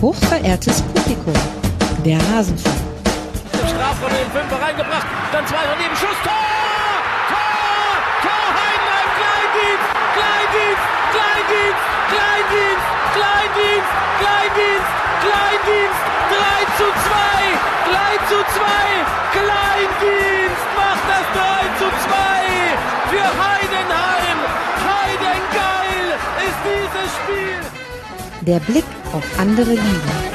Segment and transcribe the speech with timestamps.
[0.00, 1.34] Hochverehrtes Publikum,
[2.06, 2.74] der Rasenfunk.
[3.52, 7.04] Im Strafraum den Fünfer reingebracht, dann zwei daneben, Schuss, Tor!
[7.28, 8.00] Tor!
[8.24, 11.84] Tor, Heidenheim, Kleindienst, Kleindienst, Kleindienst,
[12.16, 13.92] Kleindienst, Kleindienst,
[14.24, 16.00] Kleindienst, Kleindienst,
[16.32, 17.60] 3 zu 2,
[17.92, 18.72] 3 zu 2,
[19.36, 22.72] Kleindienst macht das 3 zu 2
[23.12, 24.38] für Heidenheim.
[24.80, 26.08] Heidengeil
[26.40, 27.60] ist dieses Spiel.
[28.48, 30.30] Der Blick auf andere Ligen.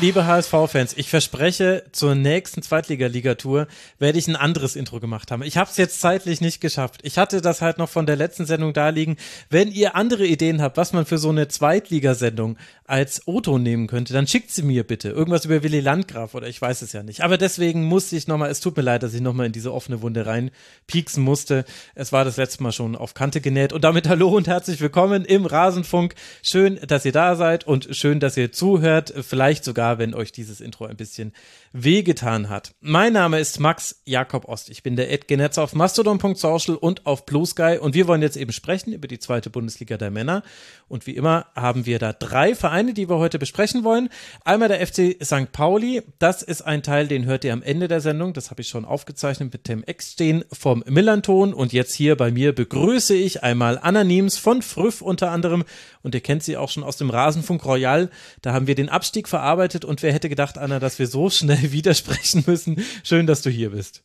[0.00, 3.68] Liebe HSV-Fans, ich verspreche, zur nächsten Zweitliga-Ligatur
[4.00, 5.44] werde ich ein anderes Intro gemacht haben.
[5.44, 7.02] Ich habe es jetzt zeitlich nicht geschafft.
[7.04, 9.16] Ich hatte das halt noch von der letzten Sendung da liegen.
[9.48, 12.56] Wenn ihr andere Ideen habt, was man für so eine Zweitligasendung
[12.92, 15.08] als Otto nehmen könnte, dann schickt sie mir bitte.
[15.08, 17.22] Irgendwas über Willy Landgraf oder ich weiß es ja nicht.
[17.22, 20.02] Aber deswegen musste ich nochmal, es tut mir leid, dass ich nochmal in diese offene
[20.02, 21.64] Wunde reinpieksen musste.
[21.94, 23.72] Es war das letzte Mal schon auf Kante genäht.
[23.72, 26.14] Und damit hallo und herzlich willkommen im Rasenfunk.
[26.42, 29.14] Schön, dass ihr da seid und schön, dass ihr zuhört.
[29.22, 31.32] Vielleicht sogar, wenn euch dieses Intro ein bisschen
[31.72, 32.74] wehgetan hat.
[32.80, 34.68] Mein Name ist Max Jakob Ost.
[34.68, 38.36] Ich bin der Ed Genetz auf mastodon.social und auf Blue Sky und wir wollen jetzt
[38.36, 40.42] eben sprechen über die zweite Bundesliga der Männer.
[40.88, 44.10] Und wie immer haben wir da drei Vereine, die wir heute besprechen wollen.
[44.44, 45.50] Einmal der FC St.
[45.52, 46.02] Pauli.
[46.18, 48.34] Das ist ein Teil, den hört ihr am Ende der Sendung.
[48.34, 51.54] Das habe ich schon aufgezeichnet mit dem Eckstehen vom Millanton.
[51.54, 55.64] Und jetzt hier bei mir begrüße ich einmal Anna Niems von Früff unter anderem.
[56.02, 58.10] Und ihr kennt sie auch schon aus dem Rasenfunk Royal.
[58.42, 59.86] Da haben wir den Abstieg verarbeitet.
[59.86, 62.82] Und wer hätte gedacht, Anna, dass wir so schnell widersprechen müssen.
[63.04, 64.02] Schön, dass du hier bist.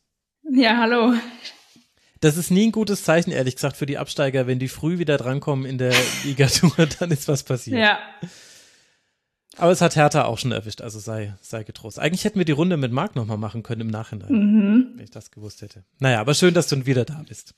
[0.50, 1.14] Ja, hallo.
[2.20, 4.46] Das ist nie ein gutes Zeichen, ehrlich gesagt, für die Absteiger.
[4.46, 5.92] Wenn die früh wieder drankommen in der
[6.24, 7.78] Ligatur, dann ist was passiert.
[7.80, 7.98] Ja.
[9.56, 11.98] Aber es hat Hertha auch schon erwischt, also sei, sei getrost.
[11.98, 14.86] Eigentlich hätten wir die Runde mit Marc nochmal machen können im Nachhinein, Mhm.
[14.94, 15.84] wenn ich das gewusst hätte.
[15.98, 17.54] Naja, aber schön, dass du wieder da bist.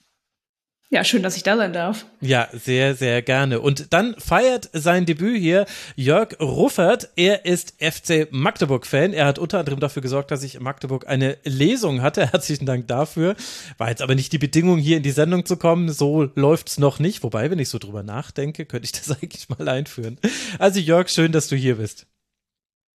[0.92, 2.05] Ja, schön, dass ich da sein darf.
[2.20, 3.60] Ja, sehr, sehr gerne.
[3.60, 7.10] Und dann feiert sein Debüt hier Jörg Ruffert.
[7.14, 9.12] Er ist FC Magdeburg-Fan.
[9.12, 12.26] Er hat unter anderem dafür gesorgt, dass ich in Magdeburg eine Lesung hatte.
[12.32, 13.37] Herzlichen Dank dafür.
[13.78, 15.91] War jetzt aber nicht die Bedingung, hier in die Sendung zu kommen.
[15.91, 17.22] So läuft's noch nicht.
[17.22, 20.19] Wobei, wenn ich so drüber nachdenke, könnte ich das eigentlich mal einführen.
[20.59, 22.09] Also Jörg, schön, dass du hier bist.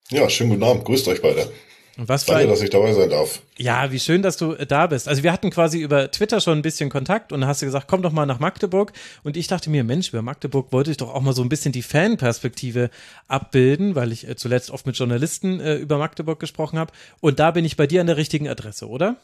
[0.09, 0.84] Ja, schönen guten Abend.
[0.84, 1.50] Grüßt euch beide.
[1.97, 3.41] Was Danke, ein, dass ich dabei sein darf.
[3.57, 5.07] ja, wie schön, dass du äh, da bist.
[5.07, 7.88] Also wir hatten quasi über Twitter schon ein bisschen Kontakt und dann hast du gesagt,
[7.88, 8.91] komm doch mal nach Magdeburg.
[9.23, 11.72] Und ich dachte mir, Mensch, über Magdeburg wollte ich doch auch mal so ein bisschen
[11.72, 12.89] die Fanperspektive
[13.29, 16.91] abbilden, weil ich äh, zuletzt oft mit Journalisten äh, über Magdeburg gesprochen habe.
[17.22, 19.16] Und da bin ich bei dir an der richtigen Adresse, oder?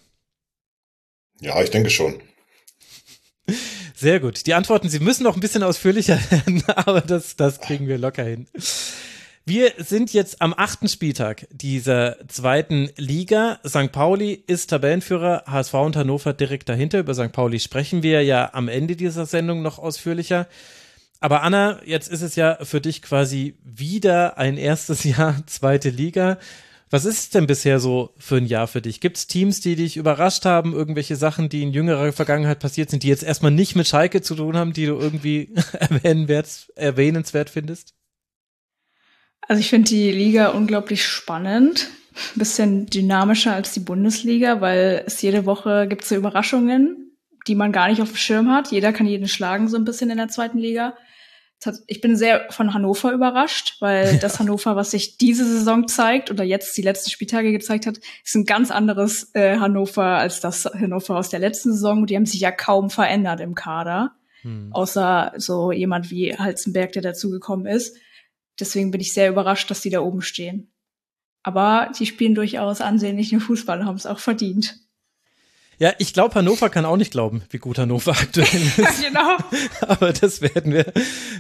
[1.41, 2.21] Ja, ich denke schon.
[3.95, 4.45] Sehr gut.
[4.47, 8.23] Die Antworten, sie müssen noch ein bisschen ausführlicher werden, aber das, das kriegen wir locker
[8.23, 8.47] hin.
[9.43, 13.59] Wir sind jetzt am achten Spieltag dieser zweiten Liga.
[13.67, 13.91] St.
[13.91, 16.99] Pauli ist Tabellenführer, HSV und Hannover direkt dahinter.
[16.99, 17.31] Über St.
[17.31, 20.47] Pauli sprechen wir ja am Ende dieser Sendung noch ausführlicher.
[21.21, 26.37] Aber Anna, jetzt ist es ja für dich quasi wieder ein erstes Jahr zweite Liga.
[26.91, 28.99] Was ist es denn bisher so für ein Jahr für dich?
[28.99, 33.01] Gibt es Teams, die dich überrascht haben, irgendwelche Sachen, die in jüngerer Vergangenheit passiert sind,
[33.01, 37.95] die jetzt erstmal nicht mit Schalke zu tun haben, die du irgendwie erwähnenswert, erwähnenswert findest?
[39.47, 41.89] Also ich finde die Liga unglaublich spannend.
[42.35, 47.71] Ein bisschen dynamischer als die Bundesliga, weil es jede Woche gibt so Überraschungen, die man
[47.71, 48.71] gar nicht auf dem Schirm hat.
[48.71, 50.93] Jeder kann jeden schlagen, so ein bisschen in der zweiten Liga.
[51.87, 56.43] Ich bin sehr von Hannover überrascht, weil das Hannover, was sich diese Saison zeigt oder
[56.43, 61.17] jetzt die letzten Spieltage gezeigt hat, ist ein ganz anderes äh, Hannover als das Hannover
[61.17, 62.05] aus der letzten Saison.
[62.05, 64.69] Die haben sich ja kaum verändert im Kader, Hm.
[64.71, 67.95] außer so jemand wie Halzenberg, der dazugekommen ist.
[68.59, 70.71] Deswegen bin ich sehr überrascht, dass die da oben stehen.
[71.43, 74.77] Aber die spielen durchaus ansehnlichen Fußball und haben es auch verdient.
[75.81, 78.45] Ja, ich glaube, Hannover kann auch nicht glauben, wie gut Hannover aktuell
[78.77, 79.01] ist.
[79.01, 79.35] genau.
[79.81, 80.93] Aber das werden wir,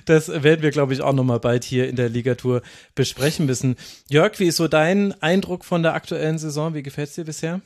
[0.05, 2.63] das werden wir, glaube ich, auch nochmal bald hier in der Ligatur
[2.95, 3.75] besprechen müssen.
[4.09, 6.73] Jörg, wie ist so dein Eindruck von der aktuellen Saison?
[6.73, 7.61] Wie gefällt's dir bisher?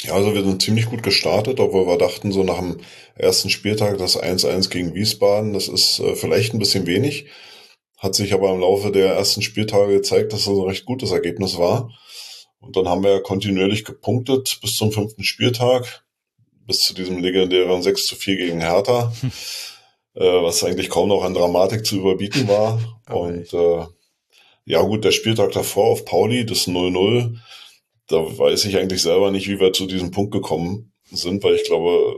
[0.00, 2.78] Ja, also wir sind ziemlich gut gestartet, obwohl wir dachten, so nach dem
[3.14, 7.26] ersten Spieltag das 1-1 gegen Wiesbaden, das ist äh, vielleicht ein bisschen wenig.
[8.02, 11.56] Hat sich aber im Laufe der ersten Spieltage gezeigt, dass das ein recht gutes Ergebnis
[11.56, 11.88] war.
[12.58, 16.04] Und dann haben wir ja kontinuierlich gepunktet bis zum fünften Spieltag,
[16.66, 19.12] bis zu diesem legendären 6 zu 4 gegen Hertha,
[20.14, 22.80] äh, was eigentlich kaum noch an Dramatik zu überbieten war.
[23.06, 23.86] Aber Und äh,
[24.64, 27.38] ja gut, der Spieltag davor auf Pauli, das 0-0,
[28.08, 31.64] da weiß ich eigentlich selber nicht, wie wir zu diesem Punkt gekommen sind, weil ich
[31.64, 32.16] glaube,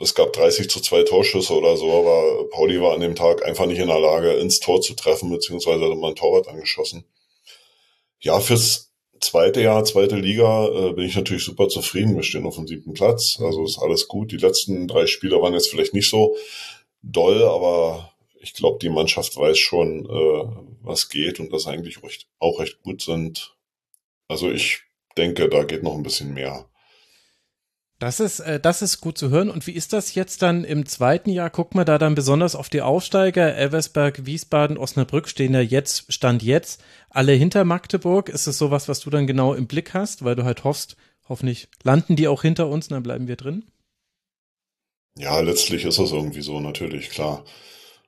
[0.00, 3.66] es gab 30 zu 2 Torschüsse oder so, aber Pauli war an dem Tag einfach
[3.66, 7.04] nicht in der Lage, ins Tor zu treffen, beziehungsweise hat ein Torwart angeschossen.
[8.20, 12.16] Ja, fürs zweite Jahr, zweite Liga, äh, bin ich natürlich super zufrieden.
[12.16, 14.32] Wir stehen auf dem siebten Platz, also ist alles gut.
[14.32, 16.36] Die letzten drei Spiele waren jetzt vielleicht nicht so
[17.02, 20.44] doll, aber ich glaube, die Mannschaft weiß schon, äh,
[20.82, 21.98] was geht und das eigentlich
[22.38, 23.54] auch recht gut sind.
[24.28, 24.80] Also ich
[25.18, 26.69] denke, da geht noch ein bisschen mehr.
[28.00, 29.50] Das ist, äh, das ist gut zu hören.
[29.50, 31.50] Und wie ist das jetzt dann im zweiten Jahr?
[31.50, 33.54] Guckt man da dann besonders auf die Aufsteiger.
[33.54, 38.30] Elversberg, Wiesbaden, Osnabrück stehen ja jetzt, Stand jetzt, alle hinter Magdeburg.
[38.30, 40.96] Ist es sowas, was du dann genau im Blick hast, weil du halt hoffst,
[41.28, 43.64] hoffentlich landen die auch hinter uns und dann bleiben wir drin?
[45.18, 47.44] Ja, letztlich ist es irgendwie so, natürlich, klar.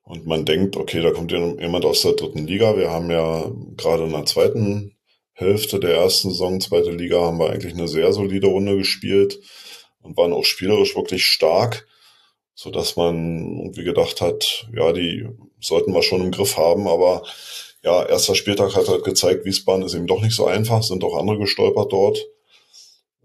[0.04, 2.78] Und man denkt, okay, da kommt jemand aus der dritten Liga.
[2.78, 3.44] Wir haben ja
[3.76, 4.96] gerade in der zweiten
[5.34, 9.38] Hälfte der ersten Saison, zweite Liga, haben wir eigentlich eine sehr solide Runde gespielt
[10.02, 11.86] und waren auch spielerisch wirklich stark,
[12.54, 15.28] so dass man irgendwie gedacht hat, ja, die
[15.60, 17.22] sollten wir schon im Griff haben, aber
[17.82, 21.16] ja, erster Spieltag hat halt gezeigt, Wiesbaden ist eben doch nicht so einfach, sind auch
[21.16, 22.24] andere gestolpert dort.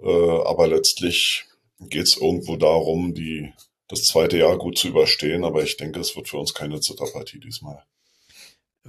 [0.02, 1.46] Äh, aber letztlich
[1.80, 3.54] geht es irgendwo darum, die,
[3.88, 5.44] das zweite Jahr gut zu überstehen.
[5.44, 7.84] Aber ich denke, es wird für uns keine Zitterpartie diesmal.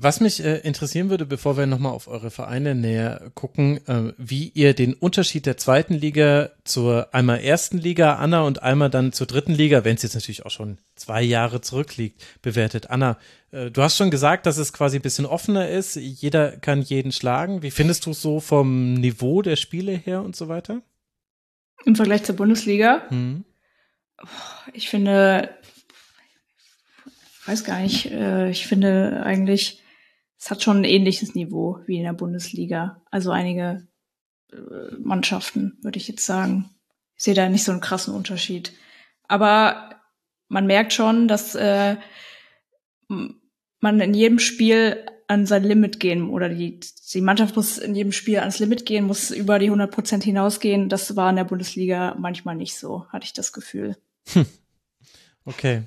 [0.01, 4.49] Was mich äh, interessieren würde, bevor wir nochmal auf eure Vereine näher gucken, äh, wie
[4.55, 9.27] ihr den Unterschied der zweiten Liga zur einmal ersten Liga, Anna, und einmal dann zur
[9.27, 12.91] dritten Liga, wenn es jetzt natürlich auch schon zwei Jahre zurückliegt, bewertet.
[12.91, 13.19] Anna,
[13.51, 15.97] äh, du hast schon gesagt, dass es quasi ein bisschen offener ist.
[15.97, 17.63] Jeder kann jeden schlagen.
[17.63, 20.81] Wie findest du es so vom Niveau der Spiele her und so weiter?
[21.85, 23.03] Im Vergleich zur Bundesliga?
[23.09, 23.45] Hm.
[24.75, 25.51] Ich finde,
[27.47, 29.83] weiß gar nicht, äh, ich finde eigentlich,
[30.39, 33.03] es hat schon ein ähnliches Niveau wie in der Bundesliga.
[33.11, 33.87] Also einige
[34.53, 36.71] äh, Mannschaften, würde ich jetzt sagen.
[37.17, 38.73] Ich sehe da nicht so einen krassen Unterschied.
[39.25, 39.91] Aber
[40.49, 41.97] man merkt schon, dass äh,
[43.09, 46.81] man in jedem Spiel an sein Limit gehen oder die,
[47.13, 50.89] die Mannschaft muss in jedem Spiel ans Limit gehen, muss über die 100 Prozent hinausgehen.
[50.89, 53.97] Das war in der Bundesliga manchmal nicht so, hatte ich das Gefühl.
[55.45, 55.85] Okay.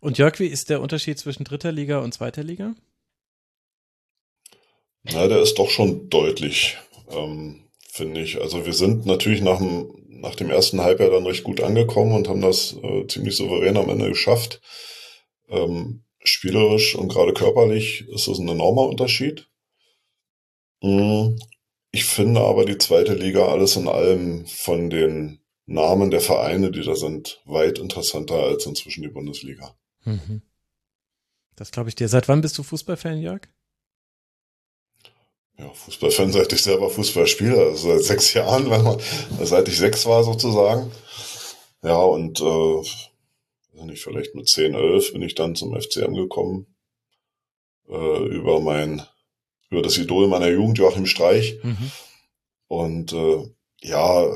[0.00, 2.74] Und Jörg, wie ist der Unterschied zwischen dritter Liga und zweiter Liga?
[5.02, 6.76] Na, der ist doch schon deutlich,
[7.10, 8.40] ähm, finde ich.
[8.40, 12.28] Also wir sind natürlich nach dem, nach dem ersten Halbjahr dann recht gut angekommen und
[12.28, 14.60] haben das äh, ziemlich souverän am Ende geschafft.
[15.48, 19.48] Ähm, spielerisch und gerade körperlich ist das ein enormer Unterschied.
[20.82, 21.36] Mm,
[21.92, 26.82] ich finde aber die zweite Liga alles in allem von den Namen der Vereine, die
[26.82, 29.74] da sind, weit interessanter als inzwischen die Bundesliga.
[30.04, 30.42] Mhm.
[31.56, 32.08] Das glaube ich dir.
[32.08, 33.42] Seit wann bist du Fußballfan, Jörg?
[35.60, 38.98] Ja, Fußballfan, seit ich selber Fußball spiele, also seit sechs Jahren, wenn man,
[39.42, 40.90] seit ich sechs war sozusagen.
[41.82, 42.82] Ja, und äh,
[43.84, 46.66] nicht, vielleicht mit 10, 11 bin ich dann zum FCM gekommen.
[47.88, 49.02] Äh, über mein,
[49.70, 51.58] über das Idol meiner Jugend, Joachim Streich.
[51.62, 51.90] Mhm.
[52.68, 53.44] Und äh,
[53.82, 54.26] ja,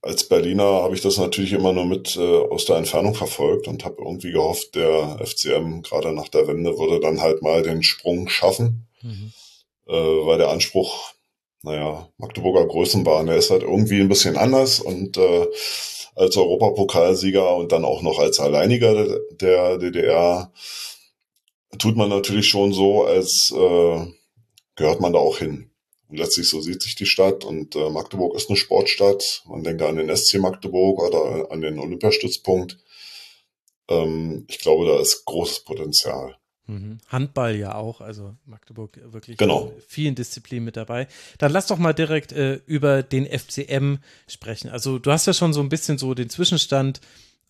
[0.00, 3.84] als Berliner habe ich das natürlich immer nur mit äh, aus der Entfernung verfolgt und
[3.84, 8.28] habe irgendwie gehofft, der FCM gerade nach der Wende würde dann halt mal den Sprung
[8.28, 9.32] schaffen, mhm.
[9.90, 11.12] Äh, weil der Anspruch,
[11.62, 15.46] naja, Magdeburger Größenbahn, der ist halt irgendwie ein bisschen anders und äh,
[16.14, 20.52] als Europapokalsieger und dann auch noch als Alleiniger der DDR
[21.78, 24.06] tut man natürlich schon so, als äh,
[24.76, 25.70] gehört man da auch hin.
[26.08, 29.44] Und letztlich so sieht sich die Stadt und äh, Magdeburg ist eine Sportstadt.
[29.46, 32.78] Man denke an den SC Magdeburg oder an den Olympiastützpunkt.
[33.88, 36.36] Ähm, ich glaube, da ist großes Potenzial.
[36.66, 36.98] Mhm.
[37.08, 39.72] Handball ja auch, also Magdeburg wirklich genau.
[39.74, 41.08] in vielen Disziplinen mit dabei.
[41.38, 43.96] Dann lass doch mal direkt äh, über den FCM
[44.28, 44.68] sprechen.
[44.70, 47.00] Also du hast ja schon so ein bisschen so den Zwischenstand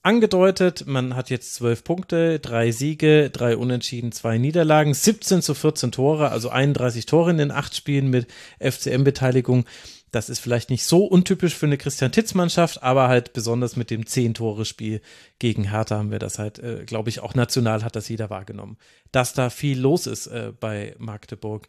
[0.02, 0.85] angedeutet.
[0.87, 6.31] Man hat jetzt zwölf Punkte, drei Siege, drei Unentschieden, zwei Niederlagen, 17 zu 14 Tore,
[6.31, 8.26] also 31 Tore in den acht Spielen mit
[8.59, 9.67] FCM-Beteiligung.
[10.11, 14.07] Das ist vielleicht nicht so untypisch für eine Christian Titz-Mannschaft, aber halt besonders mit dem
[14.07, 15.00] Zehn-Tore-Spiel
[15.38, 18.76] gegen Hertha haben wir das halt, äh, glaube ich, auch national hat das jeder wahrgenommen,
[19.12, 21.69] dass da viel los ist äh, bei Magdeburg.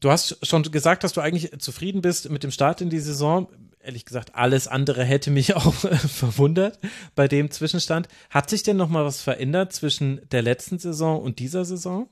[0.00, 3.48] Du hast schon gesagt, dass du eigentlich zufrieden bist mit dem Start in die Saison
[3.88, 6.78] ehrlich gesagt, alles andere hätte mich auch äh, verwundert
[7.14, 8.08] bei dem Zwischenstand.
[8.30, 12.08] Hat sich denn noch mal was verändert zwischen der letzten Saison und dieser Saison?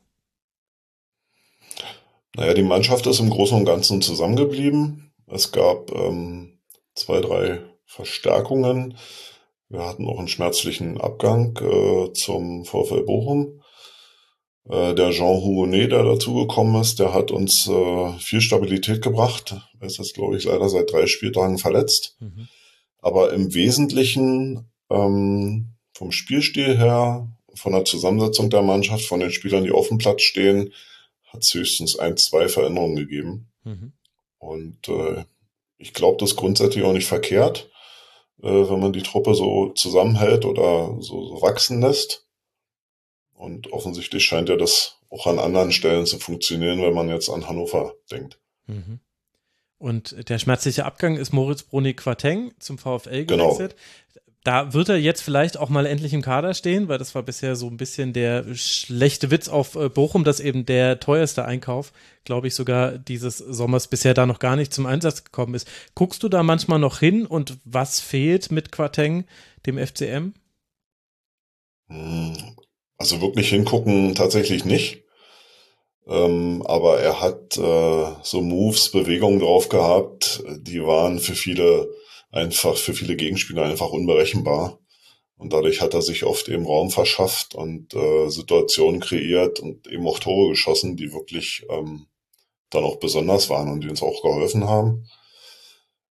[2.35, 5.06] Naja, die Mannschaft ist im Großen und Ganzen zusammengeblieben.
[5.26, 6.59] Es gab ähm,
[6.95, 8.97] zwei, drei Verstärkungen.
[9.68, 13.62] Wir hatten auch einen schmerzlichen Abgang äh, zum VfL Bochum.
[14.68, 19.56] Äh, der Jean Houonet, der dazugekommen ist, der hat uns äh, viel Stabilität gebracht.
[19.80, 22.16] Er ist jetzt, glaube ich, leider seit drei Spieltagen verletzt.
[22.21, 22.49] Mhm.
[22.99, 29.64] Aber im Wesentlichen ähm, vom Spielstil her, von der Zusammensetzung der Mannschaft, von den Spielern,
[29.64, 30.73] die auf dem Platz stehen,
[31.28, 33.49] hat es höchstens ein, zwei Veränderungen gegeben.
[33.64, 33.92] Mhm.
[34.47, 35.25] Und äh,
[35.76, 37.71] ich glaube, das ist grundsätzlich auch nicht verkehrt,
[38.43, 42.26] äh, wenn man die Truppe so zusammenhält oder so, so wachsen lässt.
[43.35, 47.49] Und offensichtlich scheint ja das auch an anderen Stellen zu funktionieren, wenn man jetzt an
[47.49, 48.38] Hannover denkt.
[48.67, 49.00] Mhm.
[49.79, 53.49] Und der schmerzliche Abgang ist Moritz Bruni Quateng zum VfL genau.
[53.49, 53.73] gewechselt.
[53.73, 53.83] Genau.
[54.47, 57.57] Da wird er jetzt vielleicht auch mal endlich im Kader stehen, weil das war bisher
[57.57, 62.47] so ein bisschen der schlechte Witz auf äh, Bochum, dass eben der teuerste Einkauf, glaube
[62.47, 65.67] ich, sogar dieses Sommers bisher da noch gar nicht zum Einsatz gekommen ist.
[65.97, 69.25] Guckst du da manchmal noch hin und was fehlt mit Quateng,
[69.67, 70.33] dem FCM?
[71.88, 72.37] Hm,
[72.99, 75.03] also wirklich hingucken tatsächlich nicht.
[76.07, 81.88] Ähm, aber er hat äh, so Moves, Bewegungen drauf gehabt, die waren für viele
[82.37, 84.78] einfach, für viele Gegenspieler einfach unberechenbar.
[85.38, 90.07] Und dadurch hat er sich oft eben Raum verschafft und äh, Situationen kreiert und eben
[90.07, 92.07] auch Tore geschossen, die wirklich ähm,
[92.71, 95.07] dann auch besonders waren und die uns auch geholfen haben.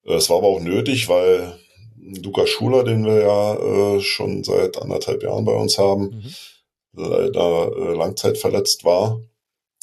[0.05, 1.59] Äh, es war aber auch nötig, weil
[1.97, 3.55] Lukas Schuler, den wir ja
[3.97, 6.35] äh, schon seit anderthalb Jahren bei uns haben, mhm.
[6.93, 9.21] leider äh, langzeitverletzt war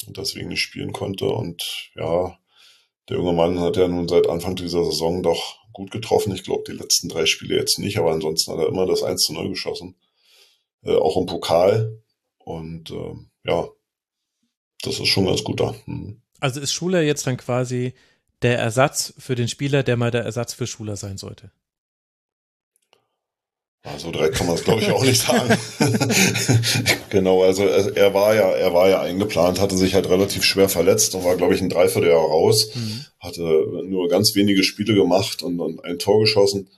[0.06, 1.26] und deswegen nicht spielen konnte.
[1.26, 2.38] Und ja,
[3.08, 6.34] der junge Mann hat ja nun seit Anfang dieser Saison doch gut getroffen.
[6.34, 9.22] Ich glaube, die letzten drei Spiele jetzt nicht, aber ansonsten hat er immer das 1
[9.22, 9.96] zu 0 geschossen.
[10.82, 12.02] Äh, auch im Pokal.
[12.38, 13.14] Und äh,
[13.44, 13.68] ja,
[14.82, 15.74] das ist schon ganz gut da.
[15.86, 16.20] Mhm.
[16.40, 17.94] Also ist Schuler jetzt dann quasi
[18.42, 21.52] der Ersatz für den Spieler, der mal der Ersatz für Schuler sein sollte?
[23.84, 25.58] Also direkt kann man es glaube ich auch nicht sagen.
[27.10, 31.14] genau, also er war ja, er war ja eingeplant, hatte sich halt relativ schwer verletzt
[31.14, 33.04] und war glaube ich ein Dreivierteljahr raus, mhm.
[33.18, 33.42] hatte
[33.84, 36.70] nur ganz wenige Spiele gemacht und, und ein Tor geschossen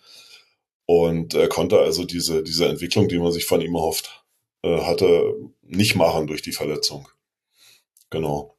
[0.86, 4.24] und er konnte also diese diese Entwicklung, die man sich von ihm erhofft
[4.62, 7.06] äh, hatte, nicht machen durch die Verletzung.
[8.08, 8.53] Genau.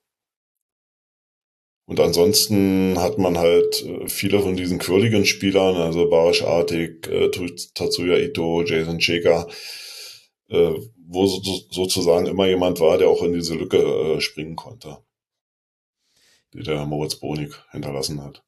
[1.87, 7.29] Und ansonsten hat man halt äh, viele von diesen quirligen Spielern, also Barisch Artig, äh,
[7.73, 9.47] Tatsuya Ito, Jason Cheka,
[10.49, 10.73] äh,
[11.07, 14.97] wo so, sozusagen immer jemand war, der auch in diese Lücke springen konnte,
[16.53, 18.44] die der Moritz Bonig hinterlassen hat.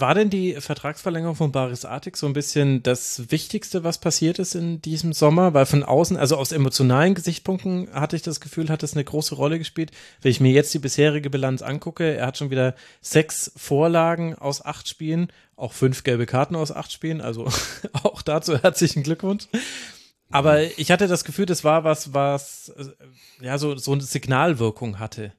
[0.00, 4.54] War denn die Vertragsverlängerung von Baris Artik so ein bisschen das Wichtigste, was passiert ist
[4.54, 5.54] in diesem Sommer?
[5.54, 9.34] Weil von außen, also aus emotionalen Gesichtspunkten hatte ich das Gefühl, hat es eine große
[9.34, 9.90] Rolle gespielt.
[10.20, 14.64] Wenn ich mir jetzt die bisherige Bilanz angucke, er hat schon wieder sechs Vorlagen aus
[14.64, 17.48] acht Spielen, auch fünf gelbe Karten aus acht Spielen, also
[18.02, 19.48] auch dazu herzlichen Glückwunsch.
[20.30, 22.72] Aber ich hatte das Gefühl, das war was, was
[23.40, 25.32] ja so, so eine Signalwirkung hatte.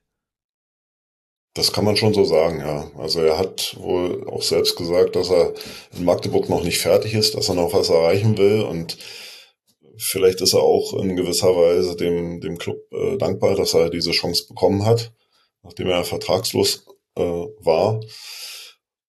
[1.53, 2.91] Das kann man schon so sagen, ja.
[2.97, 5.53] Also er hat wohl auch selbst gesagt, dass er
[5.97, 8.97] in Magdeburg noch nicht fertig ist, dass er noch was erreichen will und
[9.99, 14.11] vielleicht ist er auch in gewisser Weise dem, dem Club äh, dankbar, dass er diese
[14.11, 15.11] Chance bekommen hat,
[15.63, 17.99] nachdem er vertragslos äh, war.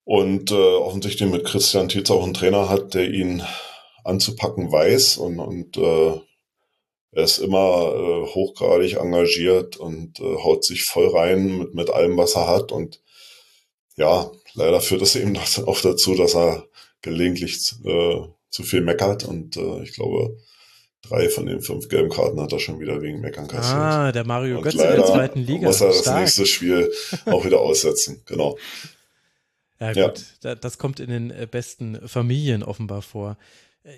[0.04, 3.42] Und äh, offensichtlich mit Christian Tietz auch einen Trainer hat, der ihn
[4.02, 6.20] anzupacken weiß und, und äh,
[7.12, 12.16] er ist immer äh, hochgradig engagiert und äh, haut sich voll rein mit, mit allem,
[12.16, 12.70] was er hat.
[12.70, 13.00] Und
[13.96, 15.36] ja, leider führt es eben
[15.66, 16.66] auch dazu, dass er
[17.02, 19.24] gelegentlich äh, zu viel meckert.
[19.24, 20.36] Und äh, ich glaube,
[21.02, 23.76] drei von den fünf gelben Karten hat er schon wieder wegen Meckern kassiert.
[23.76, 25.66] Ah, der Mario und Götze der zweiten Liga.
[25.66, 26.20] muss er das Stark.
[26.20, 26.92] nächste Spiel
[27.26, 28.22] auch wieder aussetzen.
[28.26, 28.56] Genau.
[29.80, 30.54] Ja, gut, ja.
[30.54, 33.38] das kommt in den äh, besten Familien offenbar vor.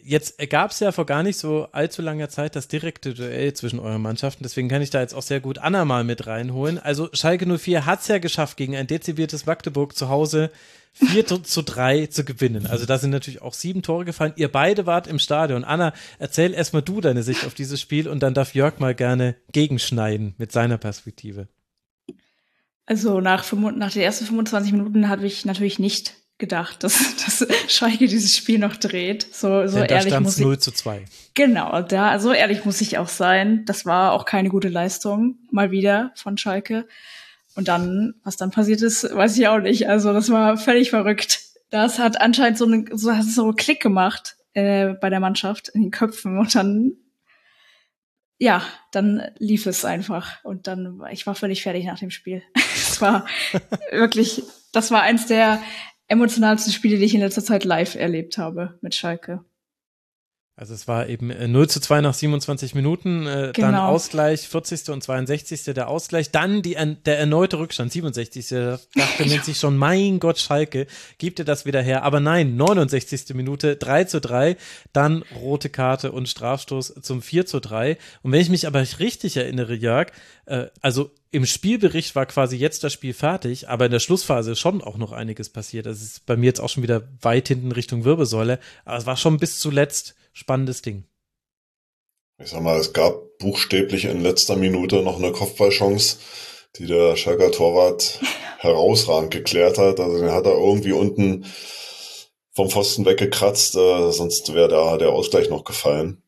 [0.04, 3.80] Jetzt gab es ja vor gar nicht so allzu langer Zeit das direkte Duell zwischen
[3.80, 6.78] euren Mannschaften, deswegen kann ich da jetzt auch sehr gut Anna mal mit reinholen.
[6.78, 10.52] Also Schalke 04 hat es ja geschafft, gegen ein dezimiertes Magdeburg zu Hause
[10.92, 12.66] 4 zu 3 zu gewinnen.
[12.66, 14.34] Also da sind natürlich auch sieben Tore gefallen.
[14.36, 15.64] Ihr beide wart im Stadion.
[15.64, 19.34] Anna, erzähl erstmal du deine Sicht auf dieses Spiel und dann darf Jörg mal gerne
[19.50, 21.48] gegenschneiden mit seiner Perspektive.
[22.86, 28.06] Also nach, nach den ersten 25 Minuten habe ich natürlich nicht gedacht, dass, dass Schalke
[28.06, 29.34] dieses Spiel noch dreht.
[29.34, 30.44] So, so Denn ehrlich muss ich.
[30.44, 31.04] 0 zu 2.
[31.34, 33.64] Genau, da, so ehrlich muss ich auch sein.
[33.64, 36.86] Das war auch keine gute Leistung, mal wieder von Schalke.
[37.54, 39.88] Und dann, was dann passiert ist, weiß ich auch nicht.
[39.88, 41.40] Also, das war völlig verrückt.
[41.70, 45.68] Das hat anscheinend so eine, so hat so einen Klick gemacht äh, bei der Mannschaft
[45.68, 46.96] in den Köpfen und dann
[48.38, 52.42] ja, dann lief es einfach und dann ich war völlig fertig nach dem Spiel.
[52.74, 53.24] Es war
[53.90, 55.62] wirklich, das war eins der
[56.12, 59.44] emotionalsten Spiele, die ich in letzter Zeit live erlebt habe mit Schalke.
[60.54, 63.68] Also es war eben 0 äh, zu 2 nach 27 Minuten, äh, genau.
[63.68, 64.90] dann Ausgleich 40.
[64.90, 65.64] und 62.
[65.64, 68.48] der Ausgleich, dann die, der erneute Rückstand 67.
[68.48, 72.02] Da dachte man sich schon, mein Gott, Schalke, gibt ihr das wieder her.
[72.02, 73.34] Aber nein, 69.
[73.34, 74.58] Minute 3 zu 3,
[74.92, 77.96] dann rote Karte und Strafstoß zum 4 zu 3.
[78.22, 80.08] Und wenn ich mich aber richtig erinnere, Jörg,
[80.44, 84.58] äh, also im Spielbericht war quasi jetzt das Spiel fertig, aber in der Schlussphase ist
[84.58, 85.86] schon auch noch einiges passiert.
[85.86, 89.16] Das ist bei mir jetzt auch schon wieder weit hinten Richtung Wirbelsäule, aber es war
[89.16, 91.04] schon bis zuletzt spannendes Ding.
[92.38, 96.18] Ich sag mal, es gab buchstäblich in letzter Minute noch eine Kopfballchance,
[96.76, 98.20] die der Schalker Torwart
[98.58, 100.00] herausragend geklärt hat.
[100.00, 101.46] Also den hat er irgendwie unten
[102.52, 106.22] vom Pfosten weggekratzt, äh, sonst wäre da der Ausgleich noch gefallen.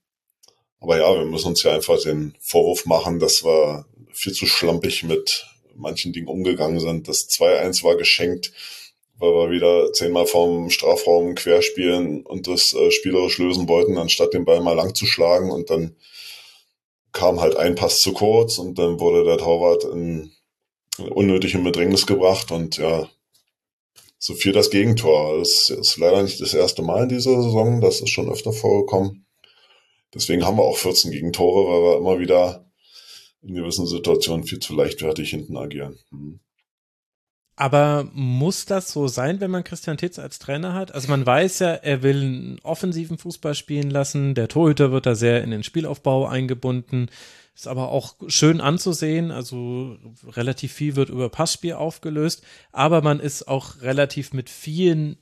[0.81, 5.03] Aber ja, wir müssen uns ja einfach den Vorwurf machen, dass wir viel zu schlampig
[5.03, 7.09] mit manchen Dingen umgegangen sind.
[7.09, 8.53] Das 2-1 war geschenkt,
[9.19, 14.45] weil wir wieder zehnmal vom Strafraum querspielen und das äh, spielerisch lösen wollten, anstatt den
[14.45, 15.51] Ball mal lang zu schlagen.
[15.51, 15.97] Und dann
[17.13, 20.33] kam halt ein Pass zu kurz und dann wurde der Torwart in
[20.99, 23.09] in Bedrängnis gebracht und ja,
[24.19, 25.39] so viel das Gegentor.
[25.39, 29.27] Das ist leider nicht das erste Mal in dieser Saison, das ist schon öfter vorgekommen.
[30.15, 32.71] Deswegen haben wir auch 14 Gegentore, weil wir immer wieder
[33.43, 35.99] in gewissen Situationen viel zu leichtfertig hinten agieren.
[36.11, 36.41] Mhm.
[37.57, 40.93] Aber muss das so sein, wenn man Christian Titz als Trainer hat?
[40.93, 44.35] Also man weiß ja, er will einen offensiven Fußball spielen lassen.
[44.35, 47.11] Der Torhüter wird da sehr in den Spielaufbau eingebunden.
[47.55, 49.31] Ist aber auch schön anzusehen.
[49.31, 49.97] Also
[50.27, 52.43] relativ viel wird über Passspiel aufgelöst.
[52.73, 55.17] Aber man ist auch relativ mit vielen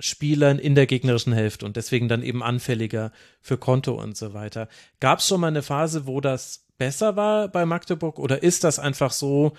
[0.00, 4.68] Spielern in der gegnerischen Hälfte und deswegen dann eben anfälliger für Konto und so weiter.
[5.00, 8.78] Gab es schon mal eine Phase, wo das besser war bei Magdeburg oder ist das
[8.78, 9.54] einfach so,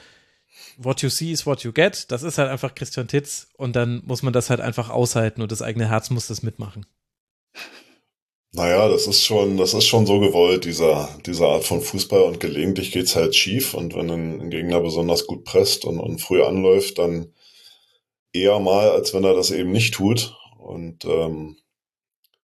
[0.77, 2.11] what you see is what you get?
[2.11, 5.51] Das ist halt einfach Christian Titz und dann muss man das halt einfach aushalten und
[5.51, 6.85] das eigene Herz muss das mitmachen.
[8.51, 12.39] Naja, das ist schon, das ist schon so gewollt, dieser, diese Art von Fußball und
[12.39, 16.97] gelegentlich geht's halt schief und wenn ein Gegner besonders gut presst und, und früh anläuft,
[16.97, 17.31] dann
[18.33, 20.35] eher mal, als wenn er das eben nicht tut.
[20.57, 21.57] Und ähm,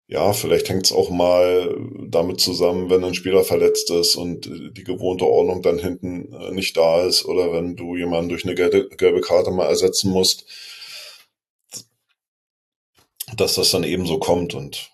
[0.10, 4.84] ja, vielleicht hängt es auch mal damit zusammen, wenn ein Spieler verletzt ist und die
[4.84, 9.22] gewohnte Ordnung dann hinten äh, nicht da ist oder wenn du jemanden durch eine gelbe,
[9.22, 10.46] Karte mal ersetzen musst,
[13.38, 14.90] dass das dann eben so kommt und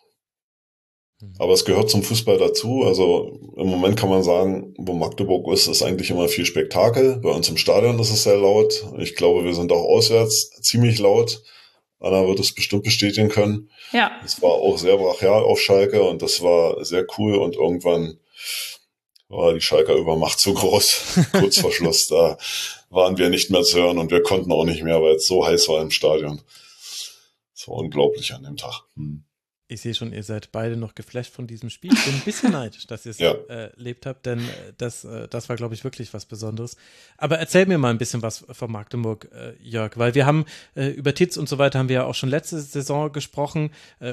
[1.22, 1.34] mhm.
[1.40, 2.84] aber es gehört zum Fußball dazu.
[2.84, 7.22] Also im Moment kann man sagen, wo Magdeburg ist, ist eigentlich immer viel Spektakel.
[7.24, 8.86] Bei uns im Stadion ist es sehr laut.
[8.98, 11.42] Ich glaube, wir sind auch auswärts ziemlich laut.
[12.06, 13.72] Anna wird es bestimmt bestätigen können.
[13.92, 14.12] Ja.
[14.24, 18.20] Es war auch sehr brachial auf Schalke und das war sehr cool und irgendwann
[19.28, 22.08] war die Schalker Übermacht so groß, kurz vor Schluss.
[22.08, 22.38] Da
[22.92, 25.48] waren wir nicht mehr zu hören und wir konnten auch nicht mehr, weil es so
[25.48, 26.42] heiß war im Stadion.
[27.56, 28.84] Es war unglaublich an dem Tag.
[28.96, 29.25] Hm.
[29.68, 31.92] Ich sehe schon, ihr seid beide noch geflasht von diesem Spiel.
[31.92, 33.32] Ich bin ein bisschen neidisch, dass ihr es ja.
[33.32, 36.78] äh, erlebt habt, denn äh, das, äh, das war, glaube ich, wirklich was Besonderes.
[37.18, 39.28] Aber erzähl mir mal ein bisschen was von Magdeburg,
[39.62, 42.60] Jörg, weil wir haben über Titz und so weiter haben wir ja auch schon letzte
[42.60, 43.72] Saison gesprochen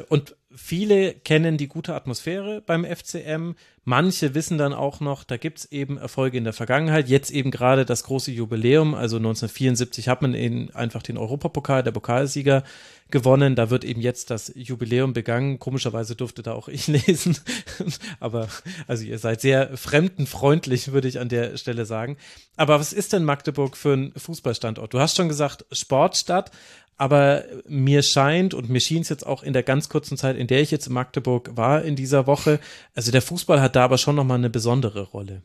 [0.09, 3.55] und viele kennen die gute Atmosphäre beim FCM.
[3.85, 7.09] Manche wissen dann auch noch, da gibt es eben Erfolge in der Vergangenheit.
[7.09, 11.91] Jetzt eben gerade das große Jubiläum, also 1974 hat man eben einfach den Europapokal, der
[11.91, 12.63] Pokalsieger
[13.13, 13.55] gewonnen.
[13.55, 15.61] Da wird eben jetzt das Jubiläum begangen.
[15.61, 17.39] Komischerweise durfte da auch ich lesen.
[18.19, 18.49] Aber
[18.89, 22.17] also ihr seid sehr fremdenfreundlich, würde ich an der Stelle sagen.
[22.57, 24.93] Aber was ist denn Magdeburg für ein Fußballstandort?
[24.93, 26.51] Du hast schon gesagt, Sportstadt.
[26.97, 30.47] Aber mir scheint und mir schien es jetzt auch in der ganz kurzen Zeit, in
[30.47, 32.61] der ich jetzt in Magdeburg war in dieser Woche,
[32.95, 35.43] also der Fußball hat da aber schon nochmal eine besondere Rolle.